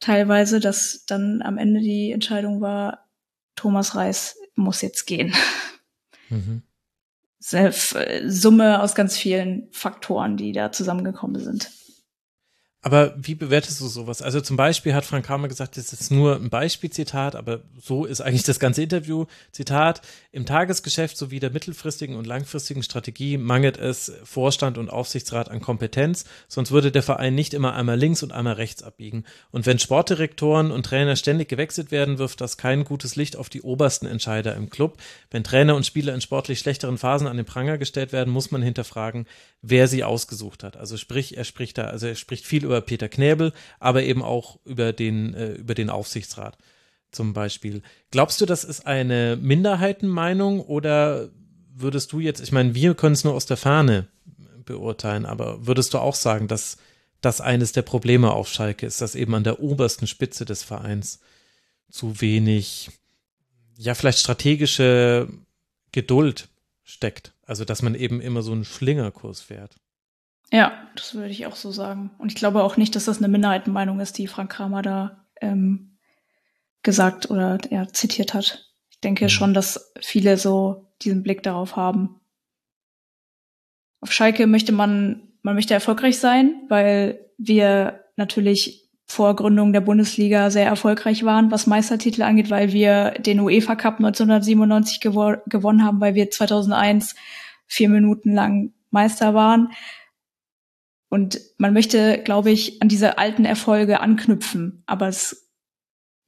[0.01, 3.09] teilweise, dass dann am Ende die Entscheidung war,
[3.55, 5.35] Thomas Reis muss jetzt gehen.
[6.29, 6.63] Mhm.
[7.41, 11.71] Summe aus ganz vielen Faktoren, die da zusammengekommen sind.
[12.83, 14.23] Aber wie bewertest du sowas?
[14.23, 18.23] Also zum Beispiel hat Frank Kramer gesagt, das ist nur ein Beispielzitat, aber so ist
[18.23, 19.27] eigentlich das ganze Interview.
[19.53, 20.01] Zitat,
[20.33, 26.25] im Tagesgeschäft sowie der mittelfristigen und langfristigen Strategie mangelt es Vorstand und Aufsichtsrat an Kompetenz,
[26.49, 29.25] sonst würde der Verein nicht immer einmal links und einmal rechts abbiegen.
[29.51, 33.61] Und wenn Sportdirektoren und Trainer ständig gewechselt werden, wirft das kein gutes Licht auf die
[33.61, 34.97] obersten Entscheider im Club.
[35.31, 38.63] Wenn Trainer und Spieler in sportlich schlechteren Phasen an den Pranger gestellt werden, muss man
[38.63, 39.27] hinterfragen,
[39.61, 40.79] wer sie ausgesucht hat.
[40.79, 44.59] Also sprich, er spricht da, also er spricht viel über Peter Knäbel, aber eben auch
[44.65, 46.57] über den, äh, über den Aufsichtsrat
[47.11, 47.83] zum Beispiel.
[48.11, 51.31] Glaubst du, das ist eine Minderheitenmeinung oder
[51.75, 54.07] würdest du jetzt, ich meine, wir können es nur aus der Ferne
[54.65, 56.77] beurteilen, aber würdest du auch sagen, dass
[57.21, 61.19] das eines der Probleme auf Schalke ist, dass eben an der obersten Spitze des Vereins
[61.91, 62.91] zu wenig,
[63.77, 65.29] ja, vielleicht strategische
[65.91, 66.49] Geduld
[66.85, 67.35] steckt.
[67.45, 69.75] Also, dass man eben immer so einen Schlingerkurs fährt.
[70.53, 72.11] Ja, das würde ich auch so sagen.
[72.19, 75.97] Und ich glaube auch nicht, dass das eine Minderheitenmeinung ist, die Frank Kramer da ähm,
[76.83, 78.71] gesagt oder ja, zitiert hat.
[78.91, 79.29] Ich denke mhm.
[79.29, 82.21] schon, dass viele so diesen Blick darauf haben.
[84.01, 90.51] Auf Schalke möchte man, man möchte erfolgreich sein, weil wir natürlich vor Gründung der Bundesliga
[90.51, 96.01] sehr erfolgreich waren, was Meistertitel angeht, weil wir den UEFA Cup 1997 gewo gewonnen haben,
[96.01, 97.17] weil wir 2001
[97.67, 99.73] vier Minuten lang Meister waren.
[101.11, 105.51] Und man möchte, glaube ich, an diese alten Erfolge anknüpfen, aber es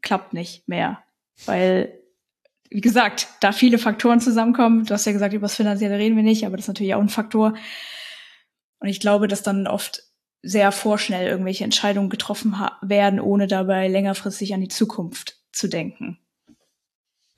[0.02, 1.02] klappt nicht mehr,
[1.46, 2.00] weil,
[2.68, 4.84] wie gesagt, da viele Faktoren zusammenkommen.
[4.84, 7.00] Du hast ja gesagt, über das Finanzielle reden wir nicht, aber das ist natürlich auch
[7.00, 7.54] ein Faktor.
[8.80, 10.02] Und ich glaube, dass dann oft
[10.42, 16.18] sehr vorschnell irgendwelche Entscheidungen getroffen werden, ohne dabei längerfristig an die Zukunft zu denken.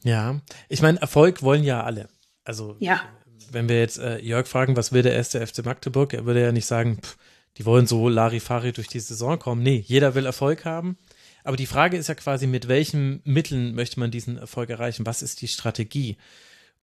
[0.03, 0.41] Ja,
[0.71, 2.09] ich meine, Erfolg wollen ja alle.
[2.43, 3.03] Also, ja.
[3.51, 6.53] wenn wir jetzt äh, Jörg fragen, was will der erste FC Magdeburg, er würde ja
[6.53, 7.19] nicht sagen, pff,
[7.57, 9.63] die wollen so Larifari durch die Saison kommen.
[9.63, 10.99] Nee, jeder will Erfolg haben.
[11.45, 15.07] Aber die Frage ist ja quasi, mit welchen Mitteln möchte man diesen Erfolg erreichen?
[15.07, 16.17] Was ist die Strategie?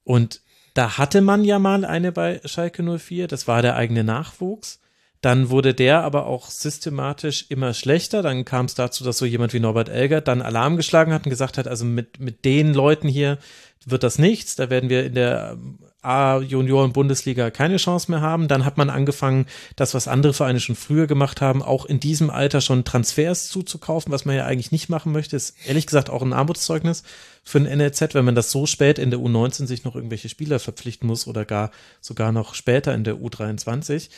[0.03, 0.41] Und
[0.74, 4.80] da hatte man ja mal eine bei Schalke 04, das war der eigene Nachwuchs.
[5.19, 8.24] Dann wurde der aber auch systematisch immer schlechter.
[8.24, 11.30] Dann kam es dazu, dass so jemand wie Norbert Elger dann Alarm geschlagen hat und
[11.30, 13.38] gesagt hat, also mit, mit den Leuten hier
[13.86, 14.55] wird das nichts.
[14.55, 15.57] Da werden wir in der
[16.01, 18.47] A-Junioren-Bundesliga keine Chance mehr haben.
[18.47, 19.45] Dann hat man angefangen,
[19.75, 24.11] das, was andere Vereine schon früher gemacht haben, auch in diesem Alter schon Transfers zuzukaufen,
[24.11, 25.35] was man ja eigentlich nicht machen möchte.
[25.35, 27.03] Ist ehrlich gesagt auch ein Armutszeugnis
[27.43, 30.59] für ein NLZ, wenn man das so spät in der U19 sich noch irgendwelche Spieler
[30.59, 34.09] verpflichten muss oder gar sogar noch später in der U23.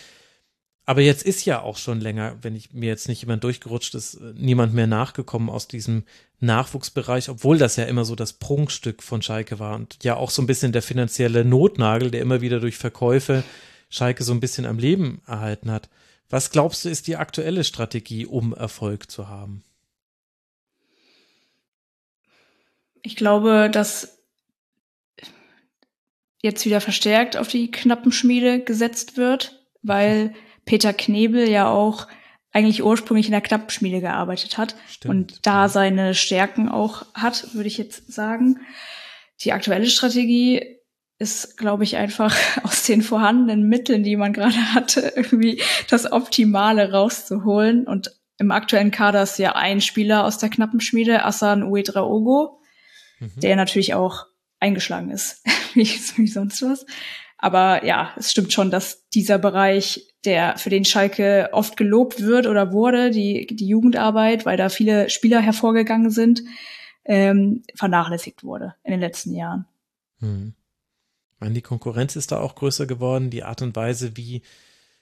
[0.86, 4.20] Aber jetzt ist ja auch schon länger, wenn ich mir jetzt nicht jemand durchgerutscht ist,
[4.36, 6.04] niemand mehr nachgekommen aus diesem
[6.42, 10.42] Nachwuchsbereich, obwohl das ja immer so das Prunkstück von Schalke war und ja auch so
[10.42, 13.44] ein bisschen der finanzielle Notnagel, der immer wieder durch Verkäufe
[13.90, 15.90] Schalke so ein bisschen am Leben erhalten hat.
[16.30, 19.64] Was glaubst du, ist die aktuelle Strategie, um Erfolg zu haben?
[23.04, 24.18] Ich glaube, dass
[26.42, 30.34] jetzt wieder verstärkt auf die Knappenschmiede gesetzt wird, weil
[30.66, 32.08] Peter Knebel ja auch
[32.52, 35.10] eigentlich ursprünglich in der Knappenschmiede gearbeitet hat Stimmt.
[35.10, 38.60] und da seine Stärken auch hat, würde ich jetzt sagen.
[39.42, 40.80] Die aktuelle Strategie
[41.18, 46.92] ist, glaube ich, einfach aus den vorhandenen Mitteln, die man gerade hatte, irgendwie das Optimale
[46.92, 47.88] rauszuholen.
[47.88, 52.62] Und im aktuellen Kader ist ja ein Spieler aus der Knappenschmiede, Asan Uedraogo,
[53.20, 53.32] mhm.
[53.38, 54.26] der natürlich auch
[54.60, 55.44] eingeschlagen ist,
[55.74, 55.88] wie,
[56.18, 56.86] wie sonst was.
[57.44, 62.48] Aber ja, es stimmt schon, dass dieser Bereich, der für den Schalke oft gelobt wird
[62.48, 66.42] oder wurde, die, die Jugendarbeit, weil da viele Spieler hervorgegangen sind,
[67.04, 69.66] ähm, vernachlässigt wurde in den letzten Jahren.
[70.20, 70.54] Hm.
[71.34, 73.30] Ich meine, die Konkurrenz ist da auch größer geworden.
[73.30, 74.42] Die Art und Weise, wie,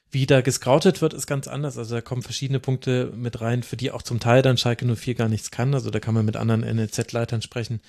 [0.09, 1.77] wie da gescoutet wird, ist ganz anders.
[1.77, 5.13] Also da kommen verschiedene Punkte mit rein, für die auch zum Teil dann Schalke 04
[5.13, 5.75] gar nichts kann.
[5.75, 7.81] Also da kann man mit anderen NLZ-Leitern sprechen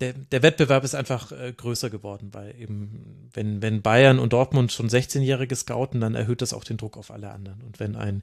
[0.00, 4.72] der, der Wettbewerb ist einfach äh, größer geworden, weil eben, wenn, wenn Bayern und Dortmund
[4.72, 7.62] schon 16-Jährige scouten, dann erhöht das auch den Druck auf alle anderen.
[7.62, 8.22] Und wenn ein,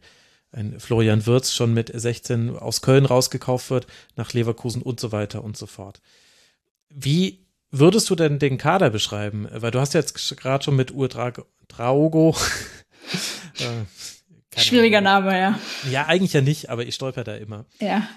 [0.51, 5.43] ein Florian Wirz schon mit 16 aus Köln rausgekauft wird, nach Leverkusen und so weiter
[5.43, 6.01] und so fort.
[6.89, 9.47] Wie würdest du denn den Kader beschreiben?
[9.51, 12.35] Weil du hast jetzt gerade schon mit Ur Draogo.
[13.59, 15.59] äh, Schwieriger Name, ja.
[15.91, 17.65] Ja, eigentlich ja nicht, aber ich stolper da immer.
[17.79, 18.07] Ja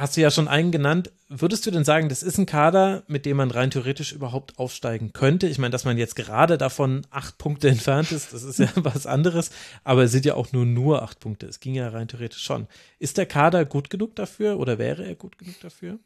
[0.00, 1.12] hast du ja schon einen genannt.
[1.28, 5.12] Würdest du denn sagen, das ist ein Kader, mit dem man rein theoretisch überhaupt aufsteigen
[5.12, 5.46] könnte?
[5.46, 9.06] Ich meine, dass man jetzt gerade davon acht Punkte entfernt ist, das ist ja was
[9.06, 9.50] anderes,
[9.84, 11.46] aber es sind ja auch nur nur acht Punkte.
[11.46, 12.66] Es ging ja rein theoretisch schon.
[12.98, 15.98] Ist der Kader gut genug dafür oder wäre er gut genug dafür?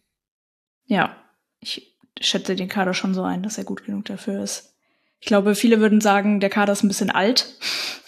[0.87, 1.17] Ja,
[1.61, 4.75] ich schätze den Kader schon so ein, dass er gut genug dafür ist.
[5.21, 7.47] Ich glaube, viele würden sagen, der Kader ist ein bisschen alt,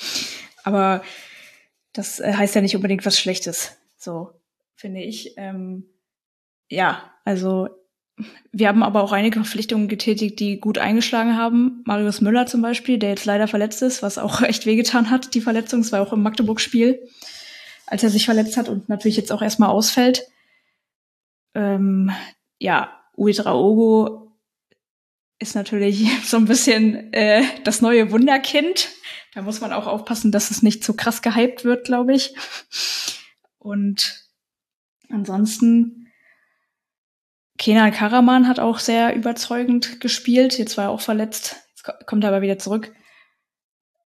[0.65, 1.03] aber
[1.93, 3.77] das äh, heißt ja nicht unbedingt was Schlechtes.
[3.97, 4.33] So,
[4.77, 5.35] finde ich.
[5.37, 5.85] Ähm,
[6.69, 7.69] ja, also
[8.53, 11.83] wir haben aber auch einige Verpflichtungen getätigt, die gut eingeschlagen haben.
[11.85, 15.41] Marius Müller zum Beispiel, der jetzt leider verletzt ist, was auch echt wehgetan hat, die
[15.41, 15.81] Verletzung.
[15.81, 17.07] Es war auch im Magdeburg-Spiel,
[17.87, 20.27] als er sich verletzt hat und natürlich jetzt auch erstmal ausfällt.
[21.55, 22.11] Ähm,
[22.59, 24.33] ja, Uedraogo
[25.39, 28.89] ist natürlich so ein bisschen äh, das neue Wunderkind.
[29.35, 32.35] Da muss man auch aufpassen, dass es nicht zu krass gehypt wird, glaube ich.
[33.59, 34.26] Und
[35.11, 36.09] Ansonsten,
[37.59, 40.59] Kenan Karaman hat auch sehr überzeugend gespielt.
[40.59, 41.57] Jetzt war er auch verletzt.
[41.71, 42.93] Jetzt kommt er aber wieder zurück.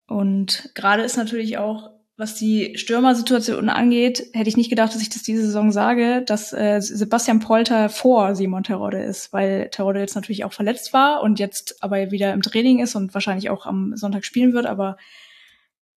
[0.07, 5.09] Und gerade ist natürlich auch, was die Stürmersituation angeht, hätte ich nicht gedacht, dass ich
[5.09, 10.17] das diese Saison sage, dass äh, Sebastian Polter vor Simon Terodde ist, weil Terodde jetzt
[10.17, 13.97] natürlich auch verletzt war und jetzt aber wieder im Training ist und wahrscheinlich auch am
[13.97, 14.67] Sonntag spielen wird.
[14.67, 14.99] Aber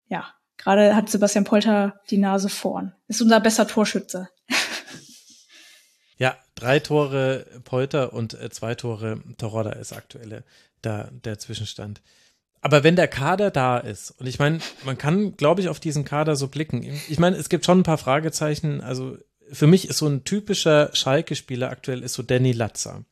[0.07, 0.26] ja,
[0.59, 2.94] gerade hat Sebastian Polter die Nase vorn.
[3.09, 4.28] Ist unser bester Torschütze.
[6.55, 10.44] Drei Tore Polter und äh, zwei Tore Toroda ist aktuelle
[10.82, 12.03] da, der Zwischenstand.
[12.61, 16.05] Aber wenn der Kader da ist, und ich meine, man kann, glaube ich, auf diesen
[16.05, 16.82] Kader so blicken.
[17.09, 18.80] Ich meine, es gibt schon ein paar Fragezeichen.
[18.80, 19.18] Also
[19.50, 23.05] für mich ist so ein typischer Schalke-Spieler aktuell ist so Danny Latzer.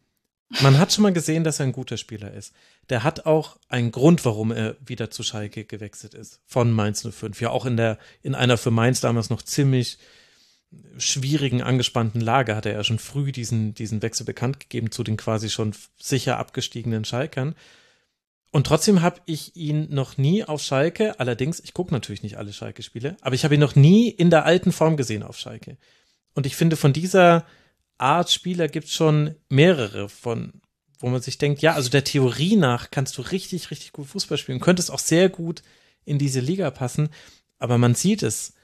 [0.62, 2.52] Man hat schon mal gesehen, dass er ein guter Spieler ist.
[2.88, 6.40] Der hat auch einen Grund, warum er wieder zu Schalke gewechselt ist.
[6.46, 7.40] Von Mainz 05.
[7.40, 9.98] Ja, auch in der, in einer für Mainz damals noch ziemlich
[10.98, 15.16] schwierigen, angespannten Lage hat er ja schon früh diesen, diesen Wechsel bekannt gegeben zu den
[15.16, 17.54] quasi schon sicher abgestiegenen Schalkern.
[18.52, 22.52] Und trotzdem habe ich ihn noch nie auf Schalke, allerdings, ich gucke natürlich nicht alle
[22.52, 25.76] Schalke-Spiele, aber ich habe ihn noch nie in der alten Form gesehen auf Schalke.
[26.34, 27.46] Und ich finde, von dieser
[27.98, 30.60] Art Spieler gibt es schon mehrere, von,
[30.98, 34.38] wo man sich denkt, ja, also der Theorie nach kannst du richtig, richtig gut Fußball
[34.38, 35.62] spielen, könntest auch sehr gut
[36.04, 37.08] in diese Liga passen,
[37.58, 38.54] aber man sieht es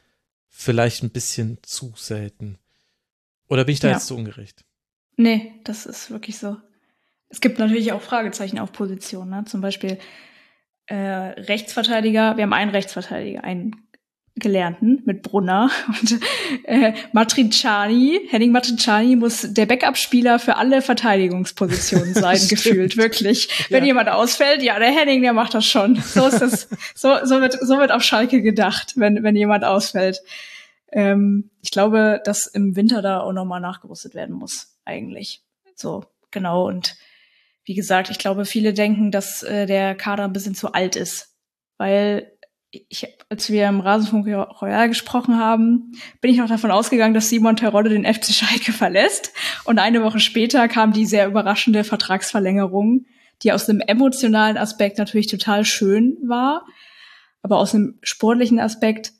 [0.56, 2.58] vielleicht ein bisschen zu selten.
[3.48, 3.94] Oder bin ich da ja.
[3.94, 4.64] jetzt zu ungerecht?
[5.16, 6.56] Nee, das ist wirklich so.
[7.28, 9.44] Es gibt natürlich auch Fragezeichen auf Positionen, ne?
[9.44, 9.98] Zum Beispiel
[10.86, 12.36] äh, Rechtsverteidiger.
[12.36, 13.85] Wir haben einen Rechtsverteidiger, einen
[14.38, 16.20] Gelernten mit Brunner und
[16.64, 23.48] äh, Matriciani, Henning Matriciani muss der Backup-Spieler für alle Verteidigungspositionen sein, gefühlt, wirklich.
[23.48, 23.78] Ja.
[23.78, 25.96] Wenn jemand ausfällt, ja, der Henning, der macht das schon.
[25.96, 30.20] So ist das, so, so wird, so wird auf Schalke gedacht, wenn, wenn jemand ausfällt.
[30.92, 35.42] Ähm, ich glaube, dass im Winter da auch nochmal nachgerüstet werden muss, eigentlich.
[35.74, 36.66] So, genau.
[36.68, 36.96] Und
[37.64, 41.34] wie gesagt, ich glaube, viele denken, dass äh, der Kader ein bisschen zu alt ist,
[41.78, 42.35] weil
[42.88, 47.56] ich, als wir im Rasenfunk Royal gesprochen haben, bin ich noch davon ausgegangen, dass Simon
[47.56, 49.32] Terodde den FC Schalke verlässt.
[49.64, 53.06] Und eine Woche später kam die sehr überraschende Vertragsverlängerung,
[53.42, 56.66] die aus einem emotionalen Aspekt natürlich total schön war.
[57.42, 59.12] Aber aus einem sportlichen Aspekt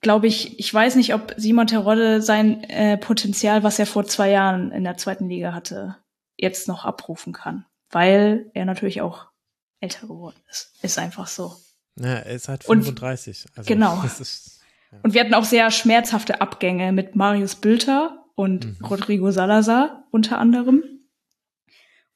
[0.00, 4.30] glaube ich, ich weiß nicht, ob Simon Terodde sein äh, Potenzial, was er vor zwei
[4.30, 5.96] Jahren in der zweiten Liga hatte,
[6.36, 7.66] jetzt noch abrufen kann.
[7.90, 9.26] Weil er natürlich auch
[9.80, 10.72] älter geworden ist.
[10.82, 11.56] Ist einfach so.
[11.96, 13.44] Ja, er ist halt 35.
[13.44, 14.02] Und, also, genau.
[14.04, 14.60] Ist,
[14.92, 14.98] ja.
[15.02, 18.84] Und wir hatten auch sehr schmerzhafte Abgänge mit Marius Bülter und mhm.
[18.86, 20.82] Rodrigo Salazar unter anderem.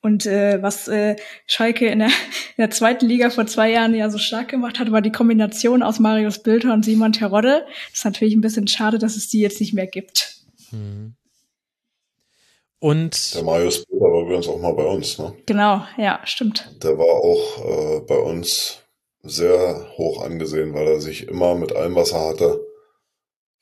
[0.01, 1.16] Und äh, was äh,
[1.47, 4.93] Schalke in der, in der zweiten Liga vor zwei Jahren ja so stark gemacht hat,
[4.93, 7.64] war die Kombination aus Marius Bülter und Simon Terodde.
[7.89, 10.45] Das ist natürlich ein bisschen schade, dass es die jetzt nicht mehr gibt.
[10.72, 11.14] Mhm.
[12.81, 15.33] Und der Marius Bülter war übrigens auch mal bei uns, ne?
[15.47, 16.70] Genau, ja, stimmt.
[16.83, 18.84] Der war auch äh, bei uns
[19.25, 22.61] sehr hoch angesehen, weil er sich immer mit allem, was er hatte,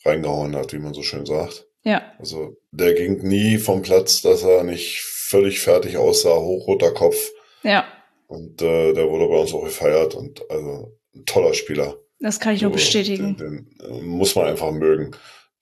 [0.04, 1.66] reingehauen hat, wie man so schön sagt.
[1.84, 2.02] Ja.
[2.18, 7.30] Also der ging nie vom Platz, dass er nicht völlig fertig aussah, hochroter Kopf.
[7.62, 7.84] Ja.
[8.26, 11.96] Und äh, der wurde bei uns auch gefeiert und also ein toller Spieler.
[12.18, 13.36] Das kann ich nur bestätigen.
[13.36, 15.12] Den, den, äh, muss man einfach mögen,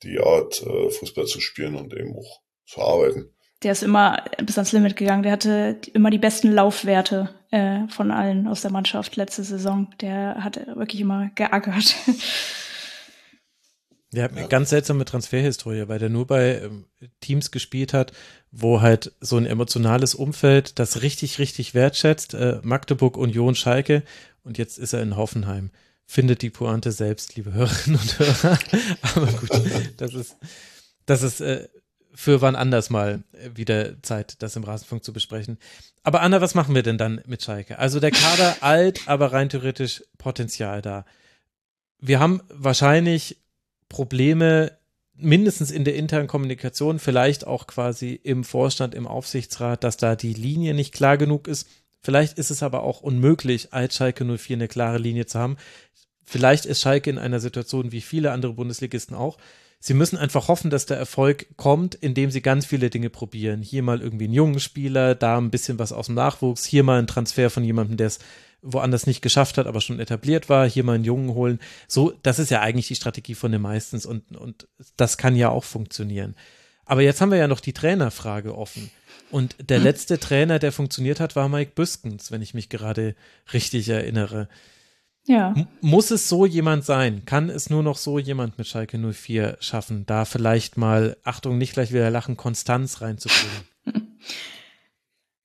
[0.03, 3.35] die Art äh, Fußball zu spielen und eben auch zu arbeiten.
[3.63, 5.23] Der ist immer bis ans Limit gegangen.
[5.23, 9.89] Der hatte immer die besten Laufwerte äh, von allen aus der Mannschaft letzte Saison.
[10.01, 11.95] Der hat wirklich immer geackert.
[14.13, 16.87] Der hat eine ganz seltsame Transferhistorie, weil der nur bei ähm,
[17.21, 18.13] Teams gespielt hat,
[18.51, 22.35] wo halt so ein emotionales Umfeld das richtig, richtig wertschätzt.
[22.35, 24.03] Äh, Magdeburg, Union, Schalke
[24.43, 25.71] und jetzt ist er in Hoffenheim.
[26.07, 28.59] Findet die Pointe selbst, liebe Hörerinnen und Hörer.
[29.15, 29.51] Aber gut,
[29.99, 30.37] das ist,
[31.07, 31.69] das ist äh,
[32.15, 33.23] für wann anders mal
[33.55, 35.59] wieder Zeit, das im Rasenfunk zu besprechen.
[36.03, 37.79] Aber Anna, was machen wir denn dann mit Schalke?
[37.79, 41.05] Also der Kader alt, aber rein theoretisch Potenzial da.
[41.99, 43.39] Wir haben wahrscheinlich
[43.89, 44.79] Probleme
[45.15, 50.33] mindestens in der internen Kommunikation, vielleicht auch quasi im Vorstand, im Aufsichtsrat, dass da die
[50.33, 51.69] Linie nicht klar genug ist.
[52.03, 55.59] Vielleicht ist es aber auch unmöglich, als Schalke 04 eine klare Linie zu haben.
[56.25, 59.37] Vielleicht ist Schalke in einer Situation wie viele andere Bundesligisten auch.
[59.83, 63.62] Sie müssen einfach hoffen, dass der Erfolg kommt, indem sie ganz viele Dinge probieren.
[63.62, 66.99] Hier mal irgendwie einen jungen Spieler, da ein bisschen was aus dem Nachwuchs, hier mal
[66.99, 68.18] ein Transfer von jemandem, der es
[68.61, 71.61] woanders nicht geschafft hat, aber schon etabliert war, hier mal einen Jungen holen.
[71.89, 74.68] So, das ist ja eigentlich die Strategie von den meistens und, und
[74.99, 76.35] das kann ja auch funktionieren.
[76.85, 78.91] Aber jetzt haben wir ja noch die Trainerfrage offen.
[79.31, 83.14] Und der letzte Trainer, der funktioniert hat, war Mike Büskens, wenn ich mich gerade
[83.55, 84.49] richtig erinnere.
[85.27, 85.55] Ja.
[85.81, 87.25] Muss es so jemand sein?
[87.25, 91.75] Kann es nur noch so jemand mit Schalke 04 schaffen, da vielleicht mal, Achtung, nicht
[91.75, 93.68] gleich wieder lachen, Konstanz reinzubringen?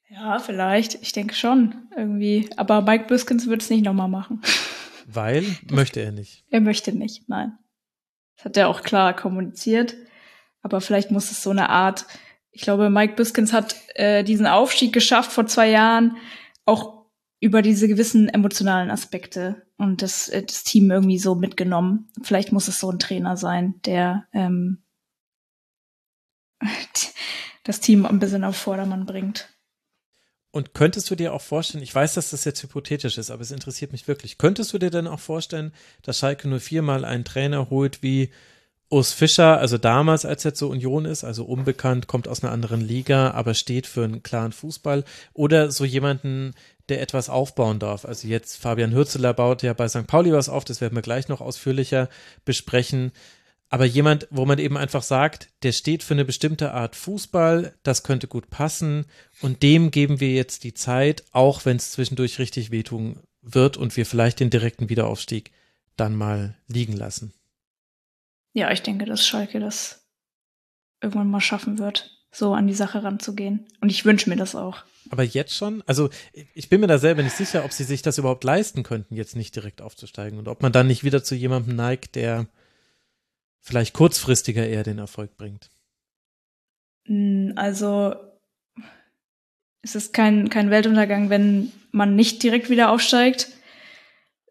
[0.08, 0.96] Ja, vielleicht.
[1.02, 2.50] Ich denke schon, irgendwie.
[2.56, 4.42] Aber Mike Biskins wird es nicht nochmal machen.
[5.06, 5.44] Weil?
[5.70, 6.46] Möchte er nicht.
[6.50, 7.58] Er möchte nicht, nein.
[8.38, 9.96] Das hat er auch klar kommuniziert.
[10.62, 12.06] Aber vielleicht muss es so eine Art,
[12.52, 16.16] ich glaube, Mike Biskins hat äh, diesen Aufstieg geschafft vor zwei Jahren,
[16.64, 17.06] auch
[17.42, 22.10] über diese gewissen emotionalen Aspekte und das, äh, das Team irgendwie so mitgenommen.
[22.22, 24.84] Vielleicht muss es so ein Trainer sein, der ähm,
[27.64, 29.50] das Team ein bisschen auf Vordermann bringt.
[30.52, 33.52] Und könntest du dir auch vorstellen, ich weiß, dass das jetzt hypothetisch ist, aber es
[33.52, 37.70] interessiert mich wirklich, könntest du dir denn auch vorstellen, dass Schalke nur viermal einen Trainer
[37.70, 38.30] holt wie
[38.90, 42.80] Urs Fischer, also damals, als er zur Union ist, also unbekannt, kommt aus einer anderen
[42.80, 45.04] Liga, aber steht für einen klaren Fußball,
[45.34, 46.54] oder so jemanden,
[46.90, 48.06] der etwas aufbauen darf.
[48.06, 50.08] Also jetzt Fabian Hürzeler baut ja bei St.
[50.08, 52.10] Pauli was auf, das werden wir gleich noch ausführlicher
[52.46, 53.12] besprechen
[53.70, 58.04] aber jemand, wo man eben einfach sagt, der steht für eine bestimmte Art Fußball, das
[58.04, 59.06] könnte gut passen
[59.42, 63.98] und dem geben wir jetzt die Zeit, auch wenn es zwischendurch richtig wehtun wird und
[63.98, 65.52] wir vielleicht den direkten Wiederaufstieg
[65.98, 67.34] dann mal liegen lassen.
[68.54, 70.08] Ja, ich denke, dass Schalke das
[71.02, 73.66] irgendwann mal schaffen wird, so an die Sache ranzugehen.
[73.82, 74.84] Und ich wünsche mir das auch.
[75.10, 75.84] Aber jetzt schon?
[75.86, 76.10] Also
[76.54, 79.36] ich bin mir da selber nicht sicher, ob sie sich das überhaupt leisten könnten, jetzt
[79.36, 82.48] nicht direkt aufzusteigen und ob man dann nicht wieder zu jemandem neigt, der
[83.62, 85.70] vielleicht kurzfristiger eher den Erfolg bringt?
[87.06, 88.16] Hm, also
[89.82, 93.50] es ist kein, kein Weltuntergang, wenn man nicht direkt wieder aufsteigt.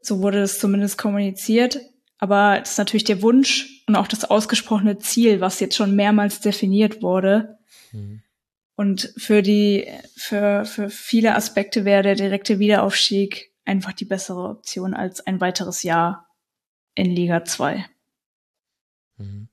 [0.01, 1.81] So wurde es zumindest kommuniziert.
[2.19, 6.41] Aber es ist natürlich der Wunsch und auch das ausgesprochene Ziel, was jetzt schon mehrmals
[6.41, 7.59] definiert wurde.
[7.95, 8.23] Mhm.
[8.77, 9.87] Und für die,
[10.17, 15.83] für, für viele Aspekte wäre der direkte Wiederaufstieg einfach die bessere Option als ein weiteres
[15.83, 16.29] Jahr
[16.95, 17.87] in Liga 2.
[19.17, 19.49] Mhm.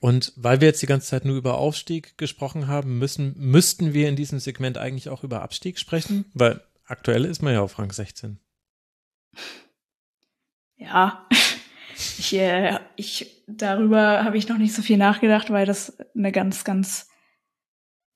[0.00, 4.08] Und weil wir jetzt die ganze Zeit nur über Aufstieg gesprochen haben, müssen, müssten wir
[4.08, 7.92] in diesem Segment eigentlich auch über Abstieg sprechen, weil aktuell ist man ja auf Rang
[7.92, 8.40] 16.
[10.76, 11.28] Ja,
[12.18, 16.64] ich, äh, ich darüber habe ich noch nicht so viel nachgedacht, weil das eine ganz,
[16.64, 17.08] ganz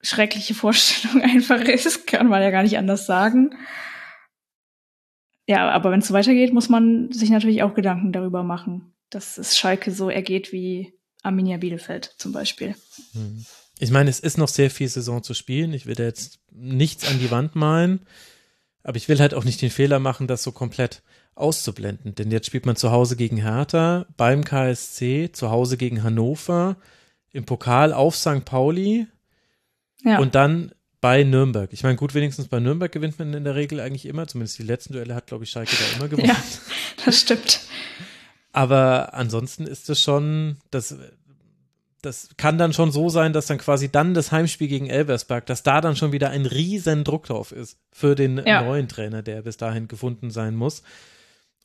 [0.01, 2.07] schreckliche Vorstellung einfach ist.
[2.07, 3.55] Kann man ja gar nicht anders sagen.
[5.49, 9.39] Ja, aber wenn es so weitergeht, muss man sich natürlich auch Gedanken darüber machen dass
[9.39, 12.75] es Schalke so ergeht wie Arminia Bielefeld zum Beispiel.
[13.13, 13.45] Hm.
[13.79, 15.73] Ich meine, es ist noch sehr viel Saison zu spielen.
[15.75, 18.01] Ich will da jetzt nichts an die Wand malen,
[18.83, 21.03] aber ich will halt auch nicht den Fehler machen, das so komplett
[21.35, 22.15] auszublenden.
[22.15, 26.77] Denn jetzt spielt man zu Hause gegen Hertha, beim KSC, zu Hause gegen Hannover,
[27.33, 28.47] im Pokal auf St.
[28.47, 29.07] Pauli
[30.07, 30.19] ja.
[30.19, 31.73] und dann bei Nürnberg.
[31.73, 34.27] Ich meine, gut, wenigstens bei Nürnberg gewinnt man in der Regel eigentlich immer.
[34.27, 36.29] Zumindest die letzten Duelle hat, glaube ich, Schalke da immer gewonnen.
[36.29, 36.37] Ja,
[37.05, 37.61] das stimmt.
[38.53, 40.97] Aber ansonsten ist es schon, das,
[42.01, 45.63] das kann dann schon so sein, dass dann quasi dann das Heimspiel gegen Elversberg, dass
[45.63, 48.63] da dann schon wieder ein riesen Druck drauf ist für den ja.
[48.63, 50.83] neuen Trainer, der bis dahin gefunden sein muss.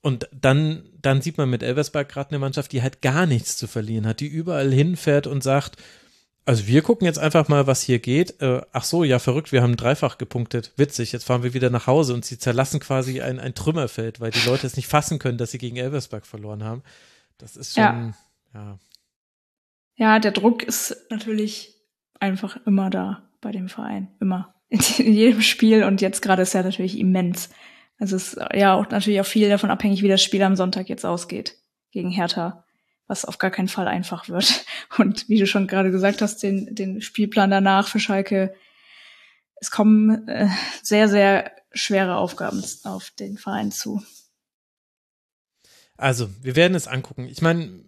[0.01, 3.67] Und dann, dann sieht man mit Elversberg gerade eine Mannschaft, die halt gar nichts zu
[3.67, 5.77] verlieren hat, die überall hinfährt und sagt,
[6.45, 8.41] also wir gucken jetzt einfach mal, was hier geht.
[8.41, 10.73] Äh, ach so, ja, verrückt, wir haben dreifach gepunktet.
[10.75, 14.31] Witzig, jetzt fahren wir wieder nach Hause und sie zerlassen quasi ein, ein Trümmerfeld, weil
[14.31, 16.83] die Leute es nicht fassen können, dass sie gegen Elversberg verloren haben.
[17.37, 18.13] Das ist schon, ja.
[18.53, 18.79] ja.
[19.95, 21.75] Ja, der Druck ist natürlich
[22.19, 24.09] einfach immer da bei dem Verein.
[24.19, 24.55] Immer.
[24.69, 27.49] In, in jedem Spiel und jetzt gerade ist er natürlich immens.
[27.99, 30.89] Also es ist ja auch natürlich auch viel davon abhängig, wie das Spiel am Sonntag
[30.89, 31.57] jetzt ausgeht
[31.91, 32.63] gegen Hertha,
[33.07, 34.65] was auf gar keinen Fall einfach wird.
[34.97, 38.53] Und wie du schon gerade gesagt hast, den, den Spielplan danach für Schalke,
[39.55, 40.49] es kommen äh,
[40.81, 44.03] sehr, sehr schwere Aufgaben auf den Verein zu.
[45.97, 47.27] Also, wir werden es angucken.
[47.27, 47.83] Ich meine,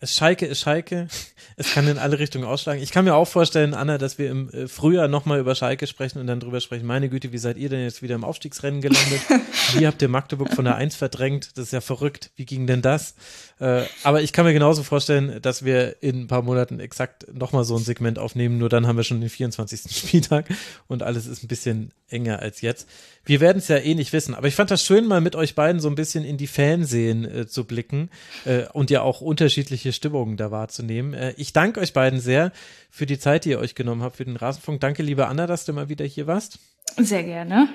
[0.00, 1.08] es Schalke ist Schalke.
[1.56, 2.80] Es kann in alle Richtungen ausschlagen.
[2.80, 6.20] Ich kann mir auch vorstellen, Anna, dass wir im äh, Frühjahr nochmal über Schalke sprechen
[6.20, 6.86] und dann drüber sprechen.
[6.86, 9.20] Meine Güte, wie seid ihr denn jetzt wieder im Aufstiegsrennen gelandet?
[9.74, 11.50] Wie habt ihr Magdeburg von der Eins verdrängt?
[11.56, 12.30] Das ist ja verrückt.
[12.36, 13.14] Wie ging denn das?
[13.58, 17.64] Äh, aber ich kann mir genauso vorstellen, dass wir in ein paar Monaten exakt nochmal
[17.64, 18.56] so ein Segment aufnehmen.
[18.56, 19.80] Nur dann haben wir schon den 24.
[19.90, 20.46] Spieltag
[20.86, 22.88] und alles ist ein bisschen enger als jetzt.
[23.24, 25.54] Wir werden es ja eh nicht wissen, aber ich fand das schön, mal mit euch
[25.54, 28.10] beiden so ein bisschen in die Fernsehen äh, zu blicken
[28.46, 31.14] äh, und ja auch unterschiedliche Stimmungen da wahrzunehmen.
[31.14, 32.52] Äh, ich danke euch beiden sehr
[32.90, 34.80] für die Zeit, die ihr euch genommen habt für den Rasenfunk.
[34.80, 36.58] Danke, liebe Anna, dass du mal wieder hier warst.
[36.96, 37.68] Sehr gerne.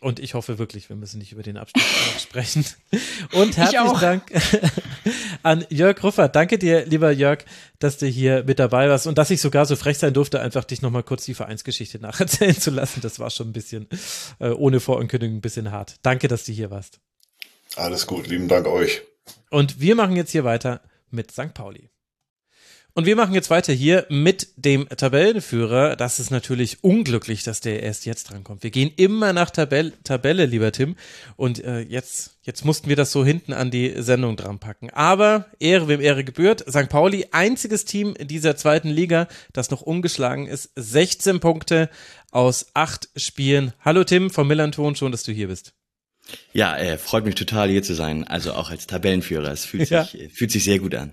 [0.00, 1.82] Und ich hoffe wirklich, wir müssen nicht über den Abstieg
[2.20, 2.64] sprechen.
[3.32, 4.22] Und herzlichen Dank
[5.42, 6.28] an Jörg Ruffer.
[6.28, 7.44] Danke dir, lieber Jörg,
[7.78, 10.64] dass du hier mit dabei warst und dass ich sogar so frech sein durfte, einfach
[10.64, 13.00] dich nochmal kurz die Vereinsgeschichte nacherzählen zu lassen.
[13.00, 13.88] Das war schon ein bisschen,
[14.38, 15.96] äh, ohne Vorankündigung, ein bisschen hart.
[16.02, 17.00] Danke, dass du hier warst.
[17.74, 19.02] Alles gut, lieben Dank euch.
[19.50, 21.54] Und wir machen jetzt hier weiter mit St.
[21.54, 21.90] Pauli.
[22.96, 25.96] Und wir machen jetzt weiter hier mit dem Tabellenführer.
[25.96, 28.62] Das ist natürlich unglücklich, dass der erst jetzt drankommt.
[28.62, 30.96] Wir gehen immer nach Tabelle, Tabelle lieber Tim.
[31.36, 34.88] Und äh, jetzt, jetzt mussten wir das so hinten an die Sendung dran packen.
[34.88, 36.64] Aber Ehre, wem Ehre gebührt.
[36.66, 36.88] St.
[36.88, 40.70] Pauli, einziges Team dieser zweiten Liga, das noch ungeschlagen ist.
[40.76, 41.90] 16 Punkte
[42.30, 43.74] aus acht Spielen.
[43.84, 45.75] Hallo Tim vom Millanton, schon, dass du hier bist.
[46.52, 48.24] Ja, äh, freut mich total hier zu sein.
[48.24, 49.50] Also auch als Tabellenführer.
[49.50, 50.04] Es fühlt, ja.
[50.04, 51.12] sich, fühlt sich sehr gut an.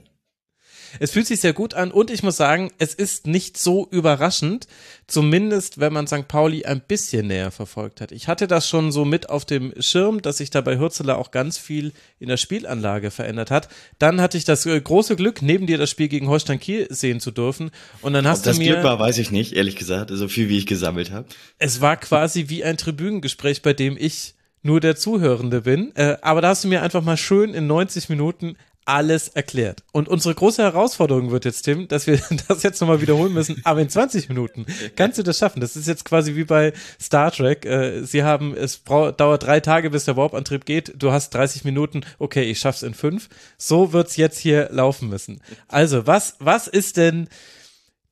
[0.99, 4.68] Es fühlt sich sehr gut an und ich muss sagen, es ist nicht so überraschend,
[5.07, 6.28] zumindest wenn man St.
[6.28, 8.11] Pauli ein bisschen näher verfolgt hat.
[8.11, 11.32] Ich hatte das schon so mit auf dem Schirm, dass sich da bei Hürzeler auch
[11.32, 13.70] ganz viel in der Spielanlage verändert hat.
[13.97, 17.20] Dann hatte ich das äh, große Glück, neben dir das Spiel gegen Holstein Kiel sehen
[17.20, 18.74] zu dürfen und dann hast Ob du das mir...
[18.74, 21.28] Glück war, weiß ich nicht, ehrlich gesagt, so viel wie ich gesammelt habe.
[21.57, 25.95] Es war quasi wie ein Tribünengespräch, bei dem ich nur der Zuhörende bin.
[25.95, 28.55] Äh, aber da hast du mir einfach mal schön in 90 Minuten
[28.86, 29.84] alles erklärt.
[29.91, 33.82] Und unsere große Herausforderung wird jetzt, Tim, dass wir das jetzt nochmal wiederholen müssen, aber
[33.82, 34.66] in 20 Minuten.
[34.95, 35.61] Kannst du das schaffen?
[35.61, 37.66] Das ist jetzt quasi wie bei Star Trek.
[37.66, 40.93] Äh, sie haben, es dauert drei Tage, bis der Warp-Antrieb geht.
[40.97, 42.01] Du hast 30 Minuten.
[42.20, 43.30] Okay, ich schaff's in fünf.
[43.57, 45.41] So wird's jetzt hier laufen müssen.
[45.68, 47.28] Also, was, was ist denn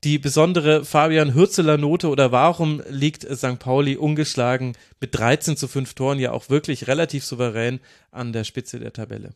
[0.04, 3.58] die besondere Fabian Hürzeler Note oder warum liegt St.
[3.58, 7.80] Pauli ungeschlagen mit 13 zu 5 Toren ja auch wirklich relativ souverän
[8.10, 9.34] an der Spitze der Tabelle?